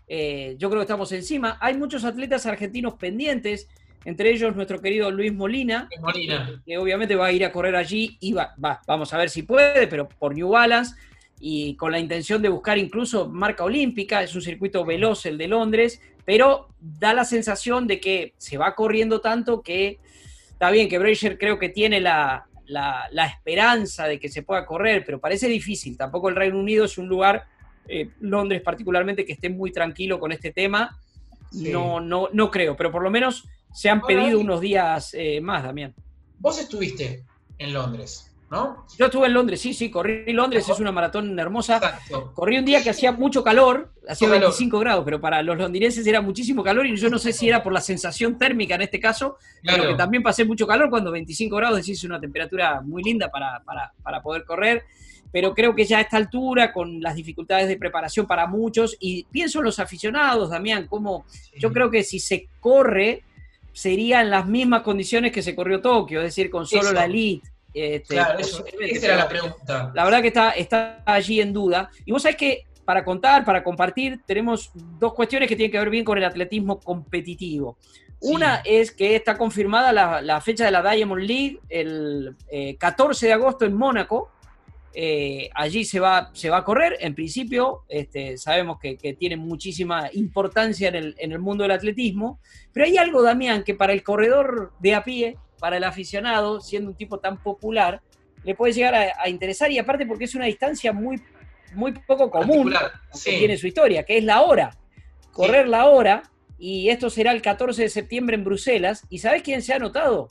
Eh, 0.08 0.54
yo 0.58 0.68
creo 0.70 0.80
que 0.80 0.84
estamos 0.84 1.12
encima. 1.12 1.58
Hay 1.60 1.76
muchos 1.76 2.04
atletas 2.04 2.46
argentinos 2.46 2.94
pendientes, 2.94 3.68
entre 4.04 4.30
ellos 4.30 4.54
nuestro 4.56 4.80
querido 4.80 5.10
Luis 5.10 5.32
Molina, 5.32 5.88
Molina. 6.00 6.62
que 6.64 6.78
obviamente 6.78 7.16
va 7.16 7.26
a 7.26 7.32
ir 7.32 7.44
a 7.44 7.52
correr 7.52 7.74
allí 7.76 8.16
y 8.20 8.32
va, 8.32 8.54
va, 8.64 8.80
vamos 8.86 9.12
a 9.12 9.18
ver 9.18 9.28
si 9.30 9.42
puede, 9.42 9.88
pero 9.88 10.08
por 10.08 10.34
New 10.34 10.48
Balance 10.50 10.94
y 11.40 11.74
con 11.74 11.90
la 11.92 11.98
intención 11.98 12.40
de 12.40 12.48
buscar 12.48 12.78
incluso 12.78 13.28
marca 13.28 13.64
olímpica, 13.64 14.22
es 14.22 14.34
un 14.34 14.42
circuito 14.42 14.84
veloz 14.84 15.26
el 15.26 15.36
de 15.36 15.48
Londres, 15.48 16.00
pero 16.24 16.68
da 16.80 17.12
la 17.12 17.24
sensación 17.24 17.86
de 17.86 18.00
que 18.00 18.32
se 18.38 18.56
va 18.56 18.74
corriendo 18.74 19.20
tanto 19.20 19.60
que 19.60 19.98
está 20.50 20.70
bien 20.70 20.88
que 20.88 20.98
Brazier 20.98 21.36
creo 21.36 21.58
que 21.58 21.68
tiene 21.68 22.00
la, 22.00 22.46
la- 22.66 23.06
la 23.12 23.26
esperanza 23.26 24.06
de 24.06 24.18
que 24.18 24.28
se 24.28 24.42
pueda 24.42 24.64
correr, 24.66 25.04
pero 25.04 25.20
parece 25.20 25.48
difícil, 25.48 25.96
tampoco 25.96 26.28
el 26.28 26.36
Reino 26.36 26.58
Unido 26.58 26.84
es 26.84 26.98
un 26.98 27.06
lugar, 27.08 27.44
eh, 27.88 28.10
Londres 28.20 28.62
particularmente, 28.62 29.24
que 29.24 29.32
esté 29.32 29.48
muy 29.48 29.72
tranquilo 29.72 30.18
con 30.18 30.32
este 30.32 30.52
tema, 30.52 30.98
Sí. 31.52 31.70
no, 31.70 32.00
no, 32.00 32.28
no 32.32 32.50
creo, 32.50 32.76
pero 32.76 32.90
por 32.90 33.02
lo 33.02 33.10
menos 33.10 33.44
se 33.72 33.88
han 33.88 34.00
pedido 34.02 34.40
unos 34.40 34.60
días 34.60 35.14
eh, 35.14 35.40
más, 35.40 35.62
Damián. 35.62 35.94
Vos 36.38 36.58
estuviste 36.58 37.24
en 37.58 37.72
Londres, 37.72 38.34
¿no? 38.50 38.86
Yo 38.98 39.06
estuve 39.06 39.26
en 39.26 39.34
Londres, 39.34 39.60
sí, 39.60 39.74
sí, 39.74 39.90
corrí 39.90 40.32
Londres, 40.32 40.68
es 40.68 40.78
una 40.80 40.92
maratón 40.92 41.36
hermosa. 41.38 41.76
Exacto. 41.76 42.32
Corrí 42.34 42.58
un 42.58 42.64
día 42.64 42.82
que 42.82 42.90
hacía 42.90 43.10
mucho 43.12 43.42
calor, 43.42 43.90
hacía 44.08 44.28
calor. 44.28 44.42
25 44.42 44.78
grados, 44.78 45.04
pero 45.04 45.20
para 45.20 45.42
los 45.42 45.56
londinenses 45.58 46.06
era 46.06 46.20
muchísimo 46.20 46.62
calor 46.62 46.86
y 46.86 46.96
yo 46.96 47.10
no 47.10 47.18
sé 47.18 47.32
si 47.32 47.48
era 47.48 47.62
por 47.62 47.72
la 47.72 47.80
sensación 47.80 48.38
térmica 48.38 48.76
en 48.76 48.82
este 48.82 49.00
caso, 49.00 49.36
pero 49.64 49.88
que 49.88 49.94
también 49.96 50.22
pasé 50.22 50.44
mucho 50.44 50.66
calor 50.66 50.90
cuando 50.90 51.10
25 51.10 51.56
grados 51.56 51.88
es 51.88 52.04
una 52.04 52.20
temperatura 52.20 52.80
muy 52.82 53.02
linda 53.02 53.30
para, 53.30 53.62
para- 53.64 53.92
para 54.02 54.22
poder 54.22 54.44
correr. 54.44 54.84
Pero 55.32 55.52
creo 55.52 55.74
que 55.74 55.84
ya 55.84 55.98
a 55.98 56.02
esta 56.02 56.16
altura, 56.16 56.72
con 56.72 57.00
las 57.02 57.16
dificultades 57.16 57.66
de 57.68 57.76
preparación 57.76 58.26
para 58.26 58.46
muchos, 58.46 58.96
y 59.00 59.24
pienso 59.24 59.58
en 59.58 59.64
los 59.64 59.80
aficionados, 59.80 60.50
Damián, 60.50 60.86
como 60.86 61.26
yo 61.58 61.72
creo 61.72 61.90
que 61.90 62.04
si 62.04 62.20
se 62.20 62.48
corre, 62.60 63.24
sería 63.72 64.22
en 64.22 64.30
las 64.30 64.46
mismas 64.46 64.82
condiciones 64.82 65.32
que 65.32 65.42
se 65.42 65.54
corrió 65.54 65.80
Tokio, 65.82 66.20
es 66.20 66.26
decir, 66.26 66.48
con 66.48 66.64
solo 66.64 66.82
Eso. 66.84 66.92
la 66.94 67.04
elite. 67.06 67.46
Este, 67.76 68.14
Claro, 68.14 68.38
eso, 68.38 68.64
esa 68.80 69.06
era 69.06 69.16
la 69.16 69.28
pregunta. 69.28 69.92
la 69.94 70.04
verdad 70.04 70.22
que 70.22 70.28
está, 70.28 70.50
está 70.52 71.02
allí 71.04 71.40
en 71.40 71.52
duda. 71.52 71.90
Y 72.04 72.12
vos 72.12 72.22
sabés 72.22 72.36
que 72.36 72.64
para 72.86 73.04
contar, 73.04 73.44
para 73.44 73.62
compartir, 73.62 74.20
tenemos 74.24 74.70
dos 74.74 75.12
cuestiones 75.12 75.48
que 75.48 75.56
tienen 75.56 75.72
que 75.72 75.78
ver 75.78 75.90
bien 75.90 76.04
con 76.04 76.16
el 76.16 76.24
atletismo 76.24 76.80
competitivo. 76.80 77.76
Sí. 77.82 78.00
Una 78.32 78.62
es 78.64 78.92
que 78.92 79.14
está 79.14 79.36
confirmada 79.36 79.92
la, 79.92 80.22
la 80.22 80.40
fecha 80.40 80.64
de 80.64 80.70
la 80.70 80.82
Diamond 80.90 81.22
League 81.22 81.60
el 81.68 82.34
eh, 82.48 82.76
14 82.76 83.26
de 83.26 83.32
agosto 83.34 83.66
en 83.66 83.74
Mónaco. 83.74 84.30
Eh, 84.94 85.50
allí 85.54 85.84
se 85.84 86.00
va, 86.00 86.30
se 86.32 86.48
va 86.48 86.58
a 86.58 86.64
correr. 86.64 86.96
En 87.00 87.14
principio, 87.14 87.82
este, 87.88 88.38
sabemos 88.38 88.78
que, 88.80 88.96
que 88.96 89.12
tiene 89.12 89.36
muchísima 89.36 90.08
importancia 90.14 90.88
en 90.88 90.94
el, 90.94 91.14
en 91.18 91.32
el 91.32 91.40
mundo 91.40 91.64
del 91.64 91.72
atletismo. 91.72 92.40
Pero 92.72 92.86
hay 92.86 92.96
algo, 92.96 93.20
Damián, 93.22 93.64
que 93.64 93.74
para 93.74 93.92
el 93.92 94.02
corredor 94.02 94.72
de 94.78 94.94
a 94.94 95.04
pie, 95.04 95.36
para 95.66 95.78
el 95.78 95.82
aficionado, 95.82 96.60
siendo 96.60 96.90
un 96.92 96.96
tipo 96.96 97.18
tan 97.18 97.42
popular, 97.42 98.00
le 98.44 98.54
puede 98.54 98.72
llegar 98.72 98.94
a, 98.94 99.14
a 99.20 99.28
interesar. 99.28 99.68
Y 99.72 99.80
aparte 99.80 100.06
porque 100.06 100.26
es 100.26 100.34
una 100.36 100.44
distancia 100.44 100.92
muy, 100.92 101.20
muy 101.74 101.90
poco 101.90 102.30
común 102.30 102.72
que 103.24 103.30
tiene 103.32 103.56
su 103.56 103.66
historia, 103.66 104.04
que 104.04 104.18
es 104.18 104.22
la 104.22 104.42
hora. 104.42 104.70
Correr 105.32 105.66
la 105.66 105.86
hora, 105.86 106.22
y 106.56 106.88
esto 106.88 107.10
será 107.10 107.32
el 107.32 107.42
14 107.42 107.82
de 107.82 107.88
septiembre 107.88 108.36
en 108.36 108.44
Bruselas. 108.44 109.04
¿Y 109.10 109.18
sabes 109.18 109.42
quién 109.42 109.60
se 109.60 109.72
ha 109.72 109.76
anotado? 109.76 110.28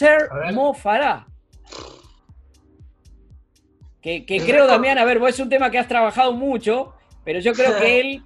Ver. 0.00 0.54
Mo 0.54 0.72
Farah. 0.72 1.26
Que, 4.00 4.24
que 4.24 4.38
creo, 4.38 4.68
Damián, 4.68 4.98
a 4.98 5.04
ver, 5.04 5.18
vos 5.18 5.30
es 5.30 5.40
un 5.40 5.48
tema 5.48 5.68
que 5.68 5.80
has 5.80 5.88
trabajado 5.88 6.32
mucho, 6.32 6.94
pero 7.24 7.40
yo 7.40 7.54
creo 7.54 7.76
que 7.80 7.98
él 7.98 8.22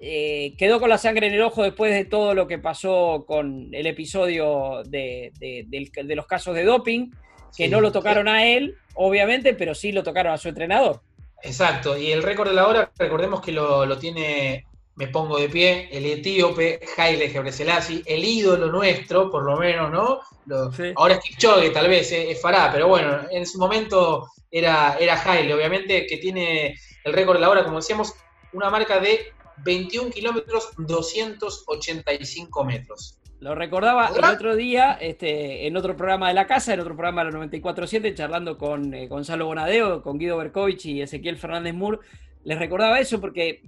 eh, 0.00 0.54
quedó 0.56 0.80
con 0.80 0.88
la 0.88 0.96
sangre 0.98 1.26
en 1.26 1.34
el 1.34 1.42
ojo 1.42 1.62
después 1.62 1.92
de 1.92 2.06
todo 2.06 2.34
lo 2.34 2.46
que 2.46 2.58
pasó 2.58 3.24
con 3.26 3.68
el 3.72 3.86
episodio 3.86 4.82
de, 4.86 5.30
de- 5.38 5.64
del- 5.68 5.90
de 6.08 6.16
los 6.16 6.26
casos 6.26 6.54
de 6.54 6.64
doping, 6.64 7.10
que 7.56 7.64
Sí. 7.64 7.68
no 7.68 7.80
lo 7.80 7.92
tocaron 7.92 8.26
a 8.28 8.46
él, 8.46 8.76
obviamente, 8.94 9.52
pero 9.54 9.74
sí 9.74 9.92
lo 9.92 10.02
tocaron 10.02 10.32
a 10.32 10.38
su 10.38 10.48
entrenador. 10.48 11.00
Exacto, 11.42 11.96
y 11.98 12.12
el 12.12 12.22
récord 12.22 12.48
de 12.48 12.54
la 12.54 12.66
hora, 12.66 12.90
recordemos 12.98 13.40
que 13.42 13.52
lo, 13.52 13.84
lo 13.86 13.98
tiene, 13.98 14.64
me 14.96 15.08
pongo 15.08 15.38
de 15.38 15.48
pie, 15.48 15.88
el 15.92 16.06
etíope 16.06 16.80
Haile 16.96 17.28
Gebrselassie, 17.28 18.02
el 18.06 18.24
ídolo 18.24 18.66
nuestro, 18.70 19.30
por 19.30 19.44
lo 19.44 19.56
menos, 19.56 19.90
¿no? 19.90 20.20
Lo- 20.46 20.72
Sí. 20.72 20.92
Ahora 20.96 21.14
es 21.14 21.20
Kipchoge, 21.20 21.70
tal 21.70 21.88
vez, 21.88 22.10
eh, 22.12 22.30
es 22.30 22.40
Farah, 22.40 22.70
pero 22.72 22.88
bueno, 22.88 23.20
en 23.30 23.44
su 23.46 23.58
momento 23.58 24.28
era, 24.50 24.96
era 24.98 25.20
Haile, 25.22 25.52
obviamente, 25.54 26.06
que 26.06 26.16
tiene 26.18 26.74
el 27.04 27.12
récord 27.12 27.36
de 27.36 27.40
la 27.42 27.50
hora, 27.50 27.64
como 27.64 27.76
decíamos, 27.76 28.14
una 28.52 28.68
marca 28.70 28.98
de 29.00 29.20
21 29.64 30.10
kilómetros 30.10 30.70
285 30.78 32.64
metros. 32.64 33.16
Lo 33.40 33.54
recordaba 33.54 34.10
el 34.14 34.22
otro 34.24 34.54
día 34.54 34.98
este, 35.00 35.66
en 35.66 35.76
otro 35.76 35.96
programa 35.96 36.28
de 36.28 36.34
la 36.34 36.46
casa, 36.46 36.74
en 36.74 36.80
otro 36.80 36.94
programa 36.94 37.24
de 37.24 37.32
la 37.32 37.38
94.7, 37.38 38.14
charlando 38.14 38.58
con 38.58 38.92
eh, 38.92 39.06
Gonzalo 39.08 39.46
Bonadeo, 39.46 40.02
con 40.02 40.18
Guido 40.18 40.36
Berkovich 40.36 40.84
y 40.86 41.00
Ezequiel 41.00 41.38
Fernández 41.38 41.72
Moore. 41.74 41.98
Les 42.44 42.58
recordaba 42.58 43.00
eso 43.00 43.18
porque 43.18 43.62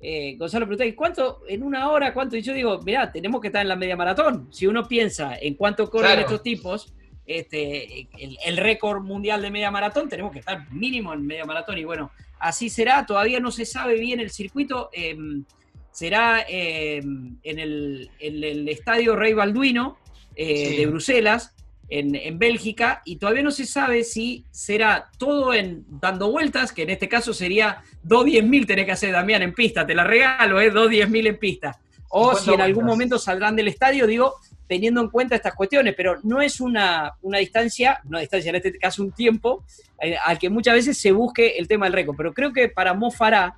eh, 0.00 0.36
Gonzalo 0.38 0.66
preguntaba, 0.66 0.88
¿y 0.88 0.92
cuánto 0.92 1.40
en 1.48 1.64
una 1.64 1.90
hora? 1.90 2.14
¿Cuánto? 2.14 2.36
Y 2.36 2.42
yo 2.42 2.52
digo, 2.52 2.80
mirá, 2.82 3.10
tenemos 3.10 3.40
que 3.40 3.48
estar 3.48 3.62
en 3.62 3.68
la 3.68 3.74
media 3.76 3.96
maratón. 3.96 4.46
Si 4.52 4.68
uno 4.68 4.86
piensa 4.86 5.36
en 5.36 5.54
cuánto 5.54 5.90
corren 5.90 6.12
Claro. 6.12 6.20
estos 6.20 6.42
tipos, 6.44 6.94
este, 7.26 8.02
el, 8.20 8.38
el 8.44 8.56
récord 8.56 9.02
mundial 9.02 9.42
de 9.42 9.50
media 9.50 9.72
maratón, 9.72 10.08
tenemos 10.08 10.30
que 10.30 10.38
estar 10.38 10.70
mínimo 10.70 11.12
en 11.12 11.26
media 11.26 11.44
maratón. 11.44 11.78
Y 11.78 11.84
bueno, 11.84 12.12
así 12.38 12.68
será. 12.70 13.06
Todavía 13.06 13.40
no 13.40 13.50
se 13.50 13.64
sabe 13.64 13.98
bien 13.98 14.20
el 14.20 14.30
circuito. 14.30 14.90
eh, 14.92 15.16
será 15.92 16.44
eh, 16.46 16.98
en, 16.98 17.58
el, 17.58 18.10
en 18.20 18.44
el 18.44 18.68
estadio 18.68 19.16
Rey 19.16 19.32
Balduino 19.32 19.96
eh, 20.34 20.66
Sí. 20.68 20.76
de 20.76 20.86
Bruselas, 20.86 21.54
en, 21.88 22.14
en 22.14 22.38
Bélgica, 22.38 23.00
y 23.06 23.16
todavía 23.16 23.42
no 23.42 23.50
se 23.50 23.64
sabe 23.64 24.04
si 24.04 24.44
será 24.50 25.08
todo 25.16 25.54
en 25.54 25.86
dando 25.88 26.30
vueltas, 26.30 26.72
que 26.72 26.82
en 26.82 26.90
este 26.90 27.08
caso 27.08 27.32
sería 27.32 27.82
2 28.02 28.26
10.000 28.26 28.66
tenés 28.66 28.84
que 28.84 28.92
hacer, 28.92 29.12
Damián, 29.12 29.40
en 29.40 29.54
pista, 29.54 29.86
te 29.86 29.94
la 29.94 30.04
regalo, 30.04 30.60
¿eh? 30.60 30.70
2 30.70 30.90
10.000 30.90 31.28
en 31.28 31.38
pista. 31.38 31.80
O 32.08 32.34
50 32.34 32.40
si 32.44 32.54
en 32.54 32.60
algún 32.60 32.84
momento 32.84 33.18
saldrán 33.18 33.56
del 33.56 33.68
estadio, 33.68 34.06
digo, 34.06 34.34
teniendo 34.66 35.00
en 35.00 35.10
cuenta 35.10 35.36
estas 35.36 35.54
cuestiones, 35.54 35.94
pero 35.96 36.18
no 36.22 36.40
es 36.40 36.60
una, 36.60 37.14
una 37.22 37.38
distancia, 37.38 38.00
no 38.04 38.18
distancia, 38.18 38.50
en 38.50 38.56
este 38.56 38.78
caso 38.78 39.02
un 39.02 39.12
tiempo, 39.12 39.64
eh, 40.00 40.16
al 40.24 40.38
que 40.38 40.50
muchas 40.50 40.74
veces 40.74 40.98
se 40.98 41.12
busque 41.12 41.56
el 41.58 41.68
tema 41.68 41.86
del 41.86 41.92
récord. 41.92 42.16
Pero 42.16 42.32
creo 42.32 42.52
que 42.52 42.68
para 42.68 42.94
Mo 42.94 43.10
Farah, 43.10 43.56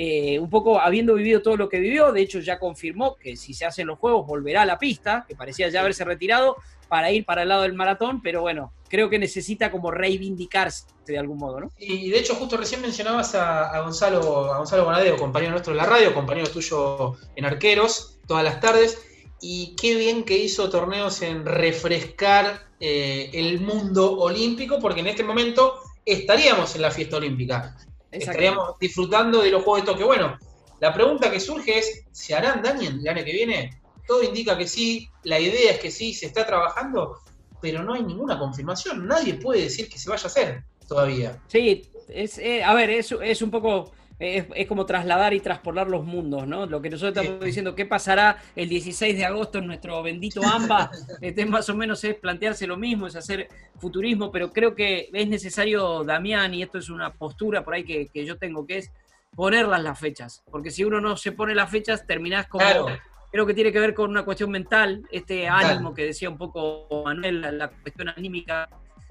eh, 0.00 0.38
un 0.38 0.48
poco 0.48 0.78
habiendo 0.78 1.14
vivido 1.14 1.42
todo 1.42 1.56
lo 1.56 1.68
que 1.68 1.80
vivió, 1.80 2.12
de 2.12 2.20
hecho 2.20 2.38
ya 2.38 2.60
confirmó 2.60 3.16
que 3.16 3.36
si 3.36 3.52
se 3.52 3.66
hacen 3.66 3.88
los 3.88 3.98
juegos 3.98 4.28
volverá 4.28 4.62
a 4.62 4.64
la 4.64 4.78
pista, 4.78 5.24
que 5.26 5.34
parecía 5.34 5.68
ya 5.70 5.80
haberse 5.80 6.04
retirado 6.04 6.54
para 6.86 7.10
ir 7.10 7.24
para 7.24 7.42
el 7.42 7.48
lado 7.48 7.62
del 7.62 7.74
maratón, 7.74 8.22
pero 8.22 8.40
bueno, 8.40 8.72
creo 8.88 9.10
que 9.10 9.18
necesita 9.18 9.72
como 9.72 9.90
reivindicarse 9.90 10.84
de 11.04 11.18
algún 11.18 11.38
modo, 11.38 11.58
¿no? 11.58 11.72
Y 11.76 12.10
de 12.10 12.18
hecho, 12.20 12.36
justo 12.36 12.56
recién 12.56 12.80
mencionabas 12.80 13.34
a, 13.34 13.70
a 13.70 13.80
Gonzalo, 13.80 14.52
a 14.54 14.58
Gonzalo 14.58 14.84
Bonadeo, 14.84 15.16
compañero 15.16 15.50
nuestro 15.50 15.72
de 15.72 15.78
la 15.78 15.86
radio, 15.86 16.14
compañero 16.14 16.48
tuyo 16.48 17.16
en 17.34 17.44
Arqueros, 17.44 18.20
todas 18.28 18.44
las 18.44 18.60
tardes. 18.60 19.04
Y 19.40 19.74
qué 19.74 19.96
bien 19.96 20.22
que 20.22 20.38
hizo 20.38 20.70
torneos 20.70 21.22
en 21.22 21.44
refrescar 21.44 22.68
eh, 22.78 23.30
el 23.32 23.60
mundo 23.60 24.16
olímpico, 24.16 24.78
porque 24.78 25.00
en 25.00 25.08
este 25.08 25.24
momento 25.24 25.80
estaríamos 26.04 26.76
en 26.76 26.82
la 26.82 26.92
fiesta 26.92 27.16
olímpica. 27.16 27.74
Estaríamos 28.10 28.78
disfrutando 28.78 29.42
de 29.42 29.50
los 29.50 29.62
Juegos 29.62 29.82
de 29.82 29.92
Tokio. 29.92 30.06
Bueno, 30.06 30.38
la 30.80 30.92
pregunta 30.94 31.30
que 31.30 31.40
surge 31.40 31.78
es, 31.78 32.04
¿se 32.12 32.34
harán 32.34 32.62
Daniel 32.62 32.98
el 33.00 33.08
año 33.08 33.24
que 33.24 33.32
viene? 33.32 33.80
Todo 34.06 34.22
indica 34.22 34.56
que 34.56 34.66
sí, 34.66 35.08
la 35.24 35.38
idea 35.38 35.72
es 35.72 35.80
que 35.80 35.90
sí, 35.90 36.14
se 36.14 36.26
está 36.26 36.46
trabajando, 36.46 37.18
pero 37.60 37.82
no 37.82 37.94
hay 37.94 38.02
ninguna 38.02 38.38
confirmación. 38.38 39.06
Nadie 39.06 39.34
puede 39.34 39.62
decir 39.62 39.88
que 39.88 39.98
se 39.98 40.08
vaya 40.08 40.24
a 40.24 40.26
hacer 40.26 40.64
todavía. 40.88 41.40
Sí, 41.48 41.90
es, 42.08 42.38
eh, 42.38 42.64
a 42.64 42.72
ver, 42.74 42.90
es, 42.90 43.12
es 43.12 43.42
un 43.42 43.50
poco, 43.50 43.92
es, 44.18 44.46
es 44.54 44.66
como 44.66 44.84
trasladar 44.84 45.32
y 45.32 45.40
traspolar 45.40 45.88
los 45.88 46.04
mundos, 46.04 46.46
¿no? 46.46 46.66
Lo 46.66 46.82
que 46.82 46.90
nosotros 46.90 47.24
estamos 47.24 47.44
diciendo, 47.44 47.74
¿qué 47.74 47.86
pasará 47.86 48.42
el 48.56 48.68
16 48.68 49.16
de 49.16 49.24
agosto 49.24 49.58
en 49.58 49.66
nuestro 49.66 50.02
bendito 50.02 50.40
AMBA? 50.44 50.90
Este, 51.20 51.46
más 51.46 51.68
o 51.68 51.74
menos 51.74 52.02
es 52.04 52.14
plantearse 52.14 52.66
lo 52.66 52.76
mismo, 52.76 53.06
es 53.06 53.16
hacer 53.16 53.48
futurismo, 53.78 54.30
pero 54.30 54.52
creo 54.52 54.74
que 54.74 55.08
es 55.12 55.28
necesario, 55.28 56.04
Damián, 56.04 56.54
y 56.54 56.62
esto 56.62 56.78
es 56.78 56.90
una 56.90 57.12
postura 57.12 57.64
por 57.64 57.74
ahí 57.74 57.84
que, 57.84 58.08
que 58.08 58.24
yo 58.24 58.38
tengo, 58.38 58.66
que 58.66 58.78
es 58.78 58.92
ponerlas 59.34 59.82
las 59.82 59.98
fechas, 59.98 60.42
porque 60.50 60.70
si 60.70 60.84
uno 60.84 61.00
no 61.00 61.16
se 61.16 61.32
pone 61.32 61.54
las 61.54 61.70
fechas, 61.70 62.06
terminás 62.06 62.46
como... 62.46 62.64
Claro. 62.64 62.86
Creo 63.30 63.44
que 63.44 63.52
tiene 63.52 63.70
que 63.70 63.78
ver 63.78 63.92
con 63.92 64.10
una 64.10 64.24
cuestión 64.24 64.50
mental, 64.50 65.06
este 65.12 65.48
ánimo 65.48 65.92
que 65.92 66.06
decía 66.06 66.30
un 66.30 66.38
poco 66.38 66.88
Manuel, 67.04 67.42
la, 67.42 67.52
la 67.52 67.68
cuestión 67.68 68.08
anímica, 68.08 68.70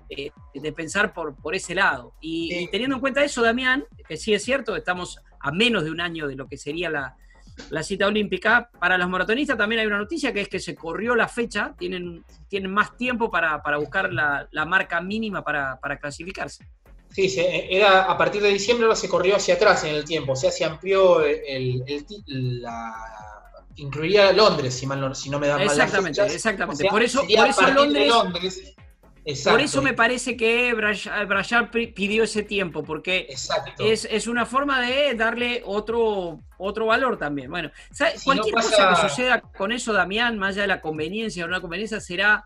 eh, 0.10 0.32
de 0.54 0.72
pensar 0.72 1.14
por, 1.14 1.36
por 1.36 1.56
ese 1.56 1.76
lado. 1.76 2.14
Y, 2.22 2.50
Sí. 2.52 2.58
y 2.64 2.68
teniendo 2.68 2.96
en 2.96 3.02
cuenta 3.02 3.24
eso, 3.24 3.42
Damián, 3.42 3.86
que 4.08 4.18
sí 4.18 4.34
es 4.34 4.44
cierto, 4.44 4.76
estamos 4.76 5.20
a 5.40 5.52
menos 5.52 5.84
de 5.84 5.92
un 5.92 6.02
año 6.02 6.28
de 6.28 6.36
lo 6.36 6.48
que 6.48 6.58
sería 6.58 6.90
la, 6.90 7.16
la 7.70 7.84
cita 7.84 8.08
olímpica, 8.08 8.70
para 8.80 8.98
los 8.98 9.10
maratonistas 9.10 9.58
también 9.58 9.82
hay 9.82 9.88
una 9.88 9.98
noticia 9.98 10.32
que 10.34 10.42
es 10.42 10.48
que 10.50 10.60
se 10.60 10.76
corrió 10.76 11.16
la 11.16 11.28
fecha, 11.28 11.74
tienen, 11.78 12.24
tienen 12.48 12.72
más 12.72 12.96
tiempo 12.98 13.30
para, 13.32 13.62
para 13.64 13.78
buscar 13.78 14.14
la, 14.14 14.48
la 14.52 14.66
marca 14.66 15.02
mínima 15.02 15.44
para, 15.44 15.80
para 15.80 15.98
clasificarse. 15.98 16.68
Sí, 17.10 17.30
se- 17.30 17.74
era 17.76 18.04
a 18.04 18.18
partir 18.18 18.42
de 18.42 18.50
diciembre, 18.50 18.86
ahora 18.86 18.96
se 18.96 19.10
corrió 19.10 19.36
hacia 19.38 19.56
atrás 19.56 19.84
en 19.86 19.96
el 19.96 20.04
tiempo, 20.06 20.34
o 20.34 20.36
sea, 20.36 20.52
se 20.52 20.66
amplió 20.66 21.22
el, 21.24 21.84
el 21.88 22.62
la, 22.62 22.94
incluiría 23.76 24.32
Londres, 24.34 24.74
si, 24.76 24.86
mal 24.86 25.00
no, 25.00 25.14
si 25.16 25.30
no 25.30 25.40
me 25.40 25.48
dan 25.48 25.58
mal 25.58 25.68
Exactamente, 25.68 26.22
exactamente. 26.26 26.84
O 26.84 26.86
sea, 26.86 26.92
por 26.92 27.02
eso, 27.04 27.22
por 27.22 27.48
eso 27.48 27.62
Londres. 27.72 28.76
Exacto, 29.30 29.58
por 29.58 29.62
eso 29.62 29.82
me 29.82 29.94
parece 29.94 30.38
que 30.38 30.74
Brayar 30.74 31.70
pi- 31.70 31.88
pidió 31.88 32.24
ese 32.24 32.44
tiempo, 32.44 32.82
porque 32.82 33.28
es, 33.78 34.06
es 34.10 34.28
una 34.28 34.46
forma 34.46 34.80
de 34.80 35.14
darle 35.16 35.62
otro, 35.66 36.40
otro 36.58 36.86
valor 36.86 37.18
también. 37.18 37.50
Bueno, 37.52 37.70
cualquier 38.24 38.56
no 38.56 38.62
cosa 38.62 38.90
que 38.90 38.96
suceda 39.10 39.42
con 39.42 39.74
eso, 39.74 39.92
Damián, 39.92 40.38
más 40.40 40.52
allá 40.52 40.62
de 40.62 40.68
la 40.70 40.80
conveniencia 40.82 41.44
o 41.44 41.48
no 41.50 41.60
conveniencia, 41.60 42.00
será, 42.00 42.46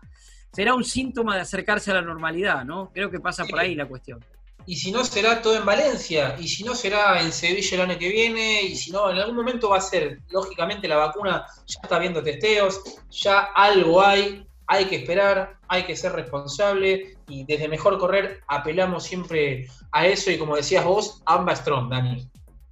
será 0.52 0.74
un 0.74 0.82
síntoma 0.84 1.36
de 1.36 1.42
acercarse 1.42 1.92
a 1.92 1.94
la 1.94 2.02
normalidad, 2.02 2.64
¿no? 2.64 2.90
Creo 2.92 3.10
que 3.12 3.20
pasa 3.20 3.44
por 3.44 3.60
ahí 3.60 3.76
la 3.76 3.86
cuestión. 3.86 4.18
Y 4.66 4.74
si 4.76 4.90
no, 4.90 5.04
será 5.04 5.40
todo 5.40 5.56
en 5.56 5.64
Valencia, 5.64 6.36
y 6.38 6.48
si 6.48 6.64
no, 6.64 6.74
será 6.74 7.20
en 7.20 7.32
Sevilla 7.32 7.76
el 7.76 7.90
año 7.90 7.98
que 7.98 8.08
viene, 8.08 8.62
y 8.62 8.74
si 8.74 8.90
no, 8.90 9.08
en 9.10 9.18
algún 9.18 9.36
momento 9.36 9.68
va 9.70 9.78
a 9.78 9.80
ser, 9.80 10.18
lógicamente, 10.30 10.88
la 10.88 10.96
vacuna 10.96 11.46
ya 11.66 11.80
está 11.82 11.98
viendo 12.00 12.22
testeos, 12.22 12.80
ya 13.10 13.40
algo 13.54 14.04
hay, 14.04 14.46
hay 14.68 14.84
que 14.84 14.96
esperar, 14.96 15.58
hay 15.72 15.84
que 15.84 15.96
ser 15.96 16.12
responsable, 16.12 17.16
y 17.28 17.44
desde 17.44 17.66
Mejor 17.68 17.98
Correr 17.98 18.40
apelamos 18.46 19.04
siempre 19.04 19.66
a 19.90 20.06
eso, 20.06 20.30
y 20.30 20.38
como 20.38 20.56
decías 20.56 20.84
vos, 20.84 21.22
ambas 21.26 21.60
strong, 21.60 21.88
Dani. 21.90 22.28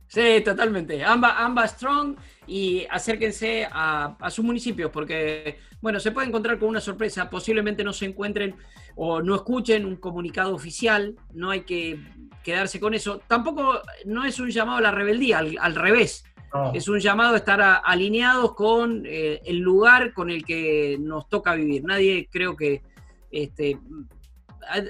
Sí, 0.06 0.42
totalmente. 0.44 1.04
Amba, 1.04 1.38
Amba 1.38 1.68
Strong 1.68 2.16
y 2.48 2.84
acérquense 2.90 3.68
a, 3.70 4.16
a 4.20 4.28
sus 4.30 4.44
municipios 4.44 4.90
porque, 4.90 5.58
bueno, 5.80 6.00
se 6.00 6.10
puede 6.10 6.26
encontrar 6.26 6.58
con 6.58 6.68
una 6.68 6.80
sorpresa. 6.80 7.30
Posiblemente 7.30 7.84
no 7.84 7.92
se 7.92 8.06
encuentren 8.06 8.56
o 8.96 9.22
no 9.22 9.36
escuchen 9.36 9.84
un 9.86 9.94
comunicado 9.94 10.52
oficial. 10.52 11.14
No 11.32 11.50
hay 11.50 11.60
que 11.60 12.00
quedarse 12.42 12.80
con 12.80 12.92
eso. 12.92 13.20
Tampoco 13.28 13.80
no 14.04 14.24
es 14.24 14.40
un 14.40 14.50
llamado 14.50 14.78
a 14.78 14.82
la 14.82 14.90
rebeldía, 14.90 15.38
al, 15.38 15.56
al 15.60 15.76
revés. 15.76 16.24
No, 16.52 16.72
Es 16.74 16.88
un 16.88 16.98
llamado 16.98 17.34
a 17.34 17.36
estar 17.36 17.60
a- 17.62 17.76
alineados 17.76 18.54
con 18.56 19.04
eh, 19.06 19.40
el 19.44 19.58
lugar 19.58 20.12
con 20.12 20.28
el 20.28 20.44
que 20.44 20.96
nos 20.98 21.28
toca 21.28 21.54
vivir. 21.54 21.84
Nadie 21.84 22.28
creo 22.32 22.56
que 22.56 22.82
este, 23.30 23.78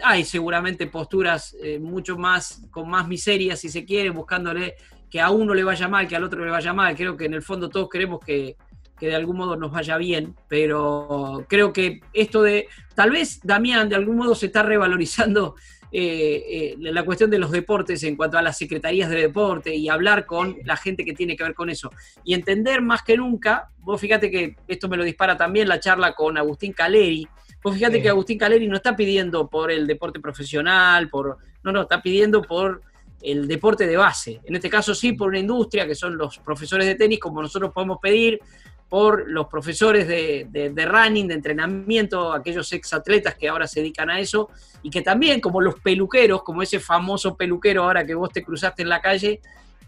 hay 0.02 0.24
seguramente 0.24 0.86
posturas 0.86 1.56
eh, 1.62 1.78
mucho 1.78 2.16
más, 2.16 2.66
con 2.70 2.88
más 2.88 3.08
miseria, 3.08 3.56
si 3.56 3.68
se 3.68 3.84
quiere, 3.84 4.10
buscándole 4.10 4.74
que 5.10 5.20
a 5.20 5.30
uno 5.30 5.54
le 5.54 5.64
vaya 5.64 5.88
mal, 5.88 6.06
que 6.06 6.16
al 6.16 6.24
otro 6.24 6.44
le 6.44 6.50
vaya 6.50 6.72
mal. 6.72 6.94
Creo 6.96 7.16
que 7.16 7.24
en 7.24 7.34
el 7.34 7.42
fondo 7.42 7.68
todos 7.68 7.88
queremos 7.88 8.20
que, 8.20 8.56
que 8.98 9.08
de 9.08 9.16
algún 9.16 9.38
modo 9.38 9.56
nos 9.56 9.72
vaya 9.72 9.96
bien, 9.96 10.36
pero 10.48 11.44
creo 11.48 11.72
que 11.72 12.00
esto 12.12 12.42
de, 12.42 12.68
tal 12.94 13.10
vez 13.10 13.40
Damián 13.42 13.88
de 13.88 13.96
algún 13.96 14.16
modo 14.16 14.34
se 14.34 14.46
está 14.46 14.62
revalorizando 14.62 15.56
eh, 15.92 16.44
eh, 16.48 16.76
la 16.78 17.02
cuestión 17.04 17.30
de 17.30 17.38
los 17.38 17.50
deportes 17.50 18.04
en 18.04 18.14
cuanto 18.14 18.38
a 18.38 18.42
las 18.42 18.56
secretarías 18.56 19.10
de 19.10 19.22
deporte 19.22 19.74
y 19.74 19.88
hablar 19.88 20.24
con 20.24 20.56
la 20.64 20.76
gente 20.76 21.04
que 21.04 21.14
tiene 21.14 21.36
que 21.36 21.42
ver 21.42 21.54
con 21.54 21.70
eso. 21.70 21.90
Y 22.22 22.34
entender 22.34 22.80
más 22.80 23.02
que 23.02 23.16
nunca, 23.16 23.70
vos 23.78 24.00
fíjate 24.00 24.30
que 24.30 24.54
esto 24.68 24.88
me 24.88 24.96
lo 24.96 25.02
dispara 25.02 25.36
también 25.36 25.66
la 25.66 25.80
charla 25.80 26.12
con 26.12 26.38
Agustín 26.38 26.72
Caleri, 26.72 27.26
vos 27.62 27.74
fíjate 27.74 27.96
Sí. 27.96 28.02
que 28.02 28.08
Agustín 28.08 28.38
Caleri 28.38 28.66
no 28.68 28.76
está 28.76 28.96
pidiendo 28.96 29.48
por 29.48 29.70
el 29.70 29.86
deporte 29.86 30.20
profesional, 30.20 31.08
por 31.08 31.38
no, 31.62 31.72
no, 31.72 31.82
está 31.82 32.00
pidiendo 32.02 32.42
por 32.42 32.82
el 33.22 33.46
deporte 33.46 33.86
de 33.86 33.96
base. 33.96 34.40
En 34.44 34.54
este 34.56 34.70
caso 34.70 34.94
sí, 34.94 35.12
por 35.12 35.28
una 35.28 35.38
industria 35.38 35.86
que 35.86 35.94
son 35.94 36.16
los 36.16 36.38
profesores 36.38 36.86
de 36.86 36.94
tenis, 36.94 37.18
como 37.20 37.42
nosotros 37.42 37.70
podemos 37.72 37.98
pedir, 38.00 38.40
por 38.88 39.30
los 39.30 39.46
profesores 39.46 40.08
de, 40.08 40.48
de- 40.50 40.70
de 40.70 40.84
running, 40.86 41.28
de 41.28 41.34
entrenamiento, 41.34 42.32
aquellos 42.32 42.72
exatletas 42.72 43.36
que 43.36 43.48
ahora 43.48 43.68
se 43.68 43.80
dedican 43.80 44.10
a 44.10 44.18
eso, 44.18 44.48
y 44.82 44.90
que 44.90 45.02
también, 45.02 45.40
como 45.40 45.60
los 45.60 45.76
peluqueros, 45.78 46.42
como 46.42 46.60
ese 46.62 46.80
famoso 46.80 47.36
peluquero 47.36 47.84
ahora 47.84 48.04
que 48.04 48.14
vos 48.16 48.30
te 48.32 48.42
cruzaste 48.42 48.82
en 48.82 48.88
la 48.88 49.00
calle, 49.00 49.40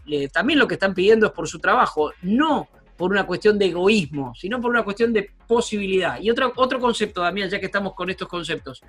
eh, 0.07 0.29
también 0.29 0.57
lo 0.59 0.67
que 0.67 0.75
están 0.75 0.93
pidiendo 0.93 1.25
es 1.25 1.31
por 1.33 1.49
su 1.49 1.59
trabajo, 1.59 2.13
no 2.21 2.69
por 2.97 3.11
una 3.11 3.25
cuestión 3.25 3.57
de 3.57 3.65
egoísmo, 3.65 4.33
sino 4.35 4.61
por 4.61 4.71
una 4.71 4.83
cuestión 4.83 5.13
de 5.13 5.31
posibilidad. 5.47 6.19
Y 6.21 6.29
otro, 6.29 6.53
otro 6.55 6.79
concepto, 6.79 7.21
Damián, 7.21 7.49
ya 7.49 7.59
que 7.59 7.65
estamos 7.65 7.93
con 7.93 8.09
estos 8.09 8.27
conceptos. 8.27 8.81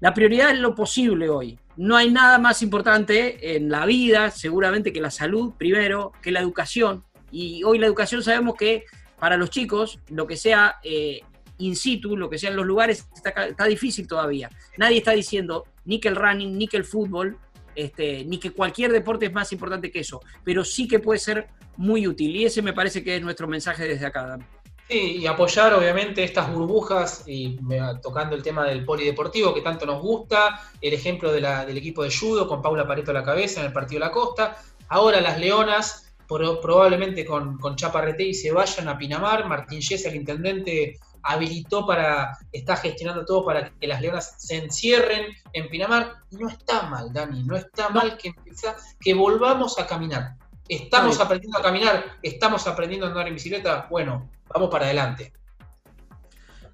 La 0.00 0.12
prioridad 0.12 0.50
es 0.50 0.58
lo 0.58 0.74
posible 0.74 1.28
hoy. 1.28 1.58
No 1.76 1.96
hay 1.96 2.10
nada 2.10 2.38
más 2.38 2.62
importante 2.62 3.56
en 3.56 3.70
la 3.70 3.86
vida, 3.86 4.30
seguramente, 4.30 4.92
que 4.92 5.00
la 5.00 5.10
salud 5.10 5.54
primero, 5.56 6.12
que 6.20 6.30
la 6.30 6.40
educación. 6.40 7.04
Y 7.30 7.62
hoy 7.64 7.78
la 7.78 7.86
educación 7.86 8.22
sabemos 8.22 8.54
que 8.56 8.84
para 9.18 9.36
los 9.36 9.50
chicos, 9.50 9.98
lo 10.08 10.26
que 10.26 10.36
sea 10.36 10.76
eh, 10.82 11.20
in 11.58 11.76
situ, 11.76 12.16
lo 12.16 12.28
que 12.28 12.38
sea 12.38 12.50
en 12.50 12.56
los 12.56 12.66
lugares, 12.66 13.08
está, 13.14 13.46
está 13.46 13.64
difícil 13.64 14.06
todavía. 14.06 14.50
Nadie 14.76 14.98
está 14.98 15.12
diciendo 15.12 15.64
ni 15.84 16.00
que 16.00 16.08
el 16.08 16.16
running, 16.16 16.58
ni 16.58 16.68
que 16.68 16.76
el 16.76 16.84
fútbol, 16.84 17.38
este, 17.74 18.24
ni 18.24 18.38
que 18.38 18.50
cualquier 18.50 18.92
deporte 18.92 19.26
es 19.26 19.32
más 19.32 19.52
importante 19.52 19.90
que 19.90 20.00
eso, 20.00 20.20
pero 20.44 20.64
sí 20.64 20.86
que 20.88 20.98
puede 20.98 21.18
ser 21.18 21.48
muy 21.76 22.06
útil. 22.06 22.34
Y 22.36 22.44
ese 22.44 22.62
me 22.62 22.72
parece 22.72 23.02
que 23.02 23.16
es 23.16 23.22
nuestro 23.22 23.48
mensaje 23.48 23.86
desde 23.86 24.06
acá. 24.06 24.26
Dami. 24.26 24.44
Sí, 24.88 25.16
y 25.16 25.26
apoyar 25.26 25.72
obviamente 25.72 26.22
estas 26.22 26.52
burbujas 26.52 27.24
y 27.26 27.58
tocando 28.02 28.36
el 28.36 28.42
tema 28.42 28.66
del 28.66 28.84
polideportivo 28.84 29.54
que 29.54 29.62
tanto 29.62 29.86
nos 29.86 30.02
gusta, 30.02 30.60
el 30.78 30.92
ejemplo 30.92 31.32
del 31.32 31.76
equipo 31.76 32.02
de 32.02 32.14
judo 32.14 32.46
con 32.46 32.60
Paula 32.60 32.86
Pareto 32.86 33.10
a 33.10 33.14
la 33.14 33.24
cabeza 33.24 33.60
en 33.60 33.66
el 33.68 33.72
partido 33.72 34.00
de 34.00 34.06
la 34.06 34.12
costa, 34.12 34.58
ahora 34.88 35.22
las 35.22 35.38
Leonas 35.40 36.14
pro- 36.28 36.60
probablemente 36.60 37.24
con, 37.24 37.56
con 37.58 37.76
Chaparrete 37.76 38.24
y 38.24 38.34
se 38.34 38.52
vayan 38.52 38.88
a 38.88 38.98
Pinamar, 38.98 39.48
Martín 39.48 39.80
Yesa, 39.80 40.10
el 40.10 40.16
intendente, 40.16 40.98
habilitó 41.24 41.86
para, 41.86 42.36
está 42.52 42.76
gestionando 42.76 43.24
todo 43.24 43.44
para 43.44 43.70
que 43.70 43.86
las 43.86 44.00
Leonas 44.00 44.34
se 44.38 44.56
encierren 44.56 45.34
en 45.52 45.68
Pinamar, 45.68 46.12
y 46.30 46.36
no 46.36 46.48
está 46.48 46.82
mal, 46.82 47.12
Dani, 47.12 47.42
no 47.44 47.56
está 47.56 47.88
mal 47.88 48.16
que, 48.16 48.28
empieza- 48.28 48.76
que 49.00 49.14
volvamos 49.14 49.78
a 49.78 49.86
caminar. 49.86 50.36
Estamos 50.68 51.20
aprendiendo 51.20 51.58
a 51.58 51.62
caminar, 51.62 52.04
estamos 52.22 52.66
aprendiendo 52.66 53.06
a 53.06 53.10
andar 53.10 53.28
en 53.28 53.34
bicicleta, 53.34 53.86
bueno, 53.90 54.30
vamos 54.48 54.70
para 54.70 54.86
adelante. 54.86 55.32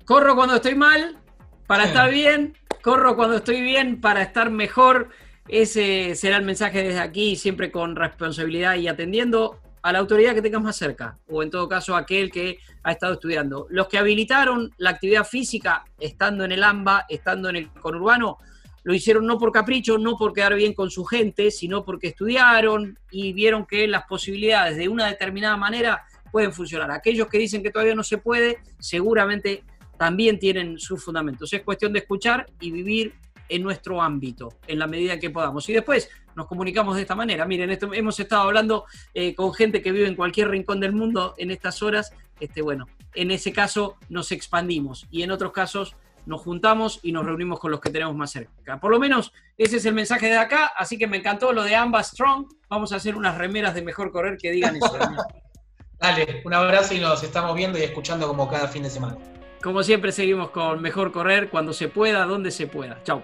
Corro 0.05 0.35
cuando 0.35 0.57
estoy 0.57 0.75
mal 0.75 1.19
para 1.67 1.85
Sí. 1.85 1.89
estar 1.91 2.11
bien, 2.11 2.57
corro 2.83 3.17
cuando 3.17 3.37
estoy 3.37 3.61
bien 3.63 4.01
para 4.01 4.23
estar 4.23 4.51
mejor. 4.51 5.11
Ese 5.49 6.15
será 6.15 6.37
el 6.37 6.45
mensaje 6.45 6.83
desde 6.83 7.01
aquí, 7.01 7.37
siempre 7.37 7.71
con 7.71 7.97
responsabilidad 7.97 8.75
y 8.77 8.89
atendiendo 8.89 9.61
a 9.83 9.93
la 9.93 9.99
autoridad 9.99 10.35
que 10.35 10.43
tengas 10.43 10.63
más 10.63 10.77
cerca, 10.77 11.19
o 11.29 11.43
en 11.43 11.51
todo 11.51 11.69
caso 11.69 11.97
aquel 11.97 12.31
que 12.31 12.59
ha 12.83 12.93
estado 12.93 13.15
estudiando. 13.15 13.67
Los 13.71 13.89
que 13.89 13.99
habilitaron 13.99 14.73
la 14.79 14.91
actividad 14.91 15.25
física 15.25 15.85
estando 15.99 16.45
en 16.45 16.53
el 16.53 16.63
AMBA, 16.63 17.07
estando 17.09 17.49
en 17.49 17.57
el 17.57 17.71
conurbano, 17.71 18.39
lo 18.83 18.95
hicieron 18.95 19.27
no 19.27 19.39
por 19.39 19.53
capricho, 19.53 19.99
no 19.99 20.17
por 20.17 20.33
quedar 20.33 20.55
bien 20.55 20.73
con 20.75 20.91
su 20.91 21.05
gente, 21.05 21.51
sino 21.51 21.85
porque 21.85 22.09
estudiaron 22.09 22.99
y 23.11 23.33
vieron 23.33 23.67
que 23.67 23.87
las 23.87 24.05
posibilidades 24.05 24.77
de 24.77 24.89
una 24.89 25.07
determinada 25.07 25.57
manera 25.57 26.05
pueden 26.33 26.53
funcionar. 26.53 26.91
Aquellos 26.91 27.29
que 27.29 27.39
dicen 27.39 27.63
que 27.63 27.71
todavía 27.71 27.95
no 27.95 28.03
se 28.03 28.19
puede, 28.19 28.59
seguramente 28.79 29.65
también 29.99 30.39
tienen 30.39 30.79
sus 30.79 31.05
fundamentos. 31.05 31.53
Es 31.53 31.63
cuestión 31.63 31.93
de 31.93 31.99
escuchar 31.99 32.47
y 32.59 32.71
vivir 32.71 33.15
en 33.51 33.63
nuestro 33.63 34.01
ámbito, 34.01 34.55
en 34.67 34.79
la 34.79 34.87
medida 34.87 35.19
que 35.19 35.29
podamos. 35.29 35.69
Y 35.69 35.73
después 35.73 36.09
nos 36.35 36.47
comunicamos 36.47 36.97
de 36.97 37.03
esta 37.03 37.15
manera. 37.15 37.45
Miren, 37.45 37.71
esto, 37.71 37.93
hemos 37.93 38.19
estado 38.19 38.43
hablando 38.43 38.85
eh, 39.13 39.35
con 39.35 39.53
gente 39.53 39.83
que 39.83 39.93
vive 39.93 40.07
en 40.07 40.15
cualquier 40.15 40.49
rincón 40.49 40.81
del 40.81 40.93
mundo 40.93 41.35
en 41.37 41.51
estas 41.51 41.83
horas. 41.83 42.13
Este, 42.39 42.63
bueno, 42.63 42.87
en 43.15 43.31
ese 43.31 43.53
caso 43.53 43.97
nos 44.09 44.33
expandimos 44.33 45.07
y 45.11 45.23
en 45.23 45.33
otros 45.33 45.53
casos 45.53 45.97
nos 46.27 46.43
juntamos 46.43 47.01
y 47.03 47.13
nos 47.13 47.25
reunimos 47.27 47.59
con 47.59 47.71
los 47.71 47.81
que 47.81 47.91
tenemos 47.91 48.15
más 48.15 48.31
cerca. 48.31 48.79
Por 48.79 48.91
lo 48.91 48.99
menos 48.99 49.33
ese 49.59 49.77
es 49.77 49.87
el 49.87 49.95
mensaje 49.95 50.27
de 50.27 50.37
acá, 50.37 50.67
así 50.77 50.97
que 50.97 51.07
me 51.07 51.17
encantó 51.17 51.53
lo 51.53 51.65
de 51.65 51.75
ambas 51.75 52.09
Strong. 52.09 52.47
Vamos 52.69 52.93
a 52.93 52.97
hacer 52.97 53.17
unas 53.17 53.37
remeras 53.37 53.75
de 53.75 53.83
mejor 53.83 54.13
correr 54.13 54.39
que 54.39 54.51
digan 54.51 54.77
eso. 54.77 54.97
Dale, 55.99 56.43
un 56.45 56.55
abrazo 56.55 56.95
y 56.95 57.01
nos 57.01 57.23
estamos 57.23 57.55
viendo 57.55 57.79
y 57.79 57.83
escuchando 57.83 58.27
como 58.27 58.49
cada 58.49 58.69
fin 58.69 58.85
de 58.85 58.91
semana. 58.91 59.19
Como 59.63 59.83
siempre 59.83 60.13
seguimos 60.13 60.51
con 60.51 60.81
mejor 60.81 61.13
correr 61.13 61.51
cuando 61.51 61.75
se 61.75 61.89
pueda, 61.89 62.25
donde 62.25 62.51
se 62.51 62.67
pueda. 62.67 63.03
Chau. 63.03 63.23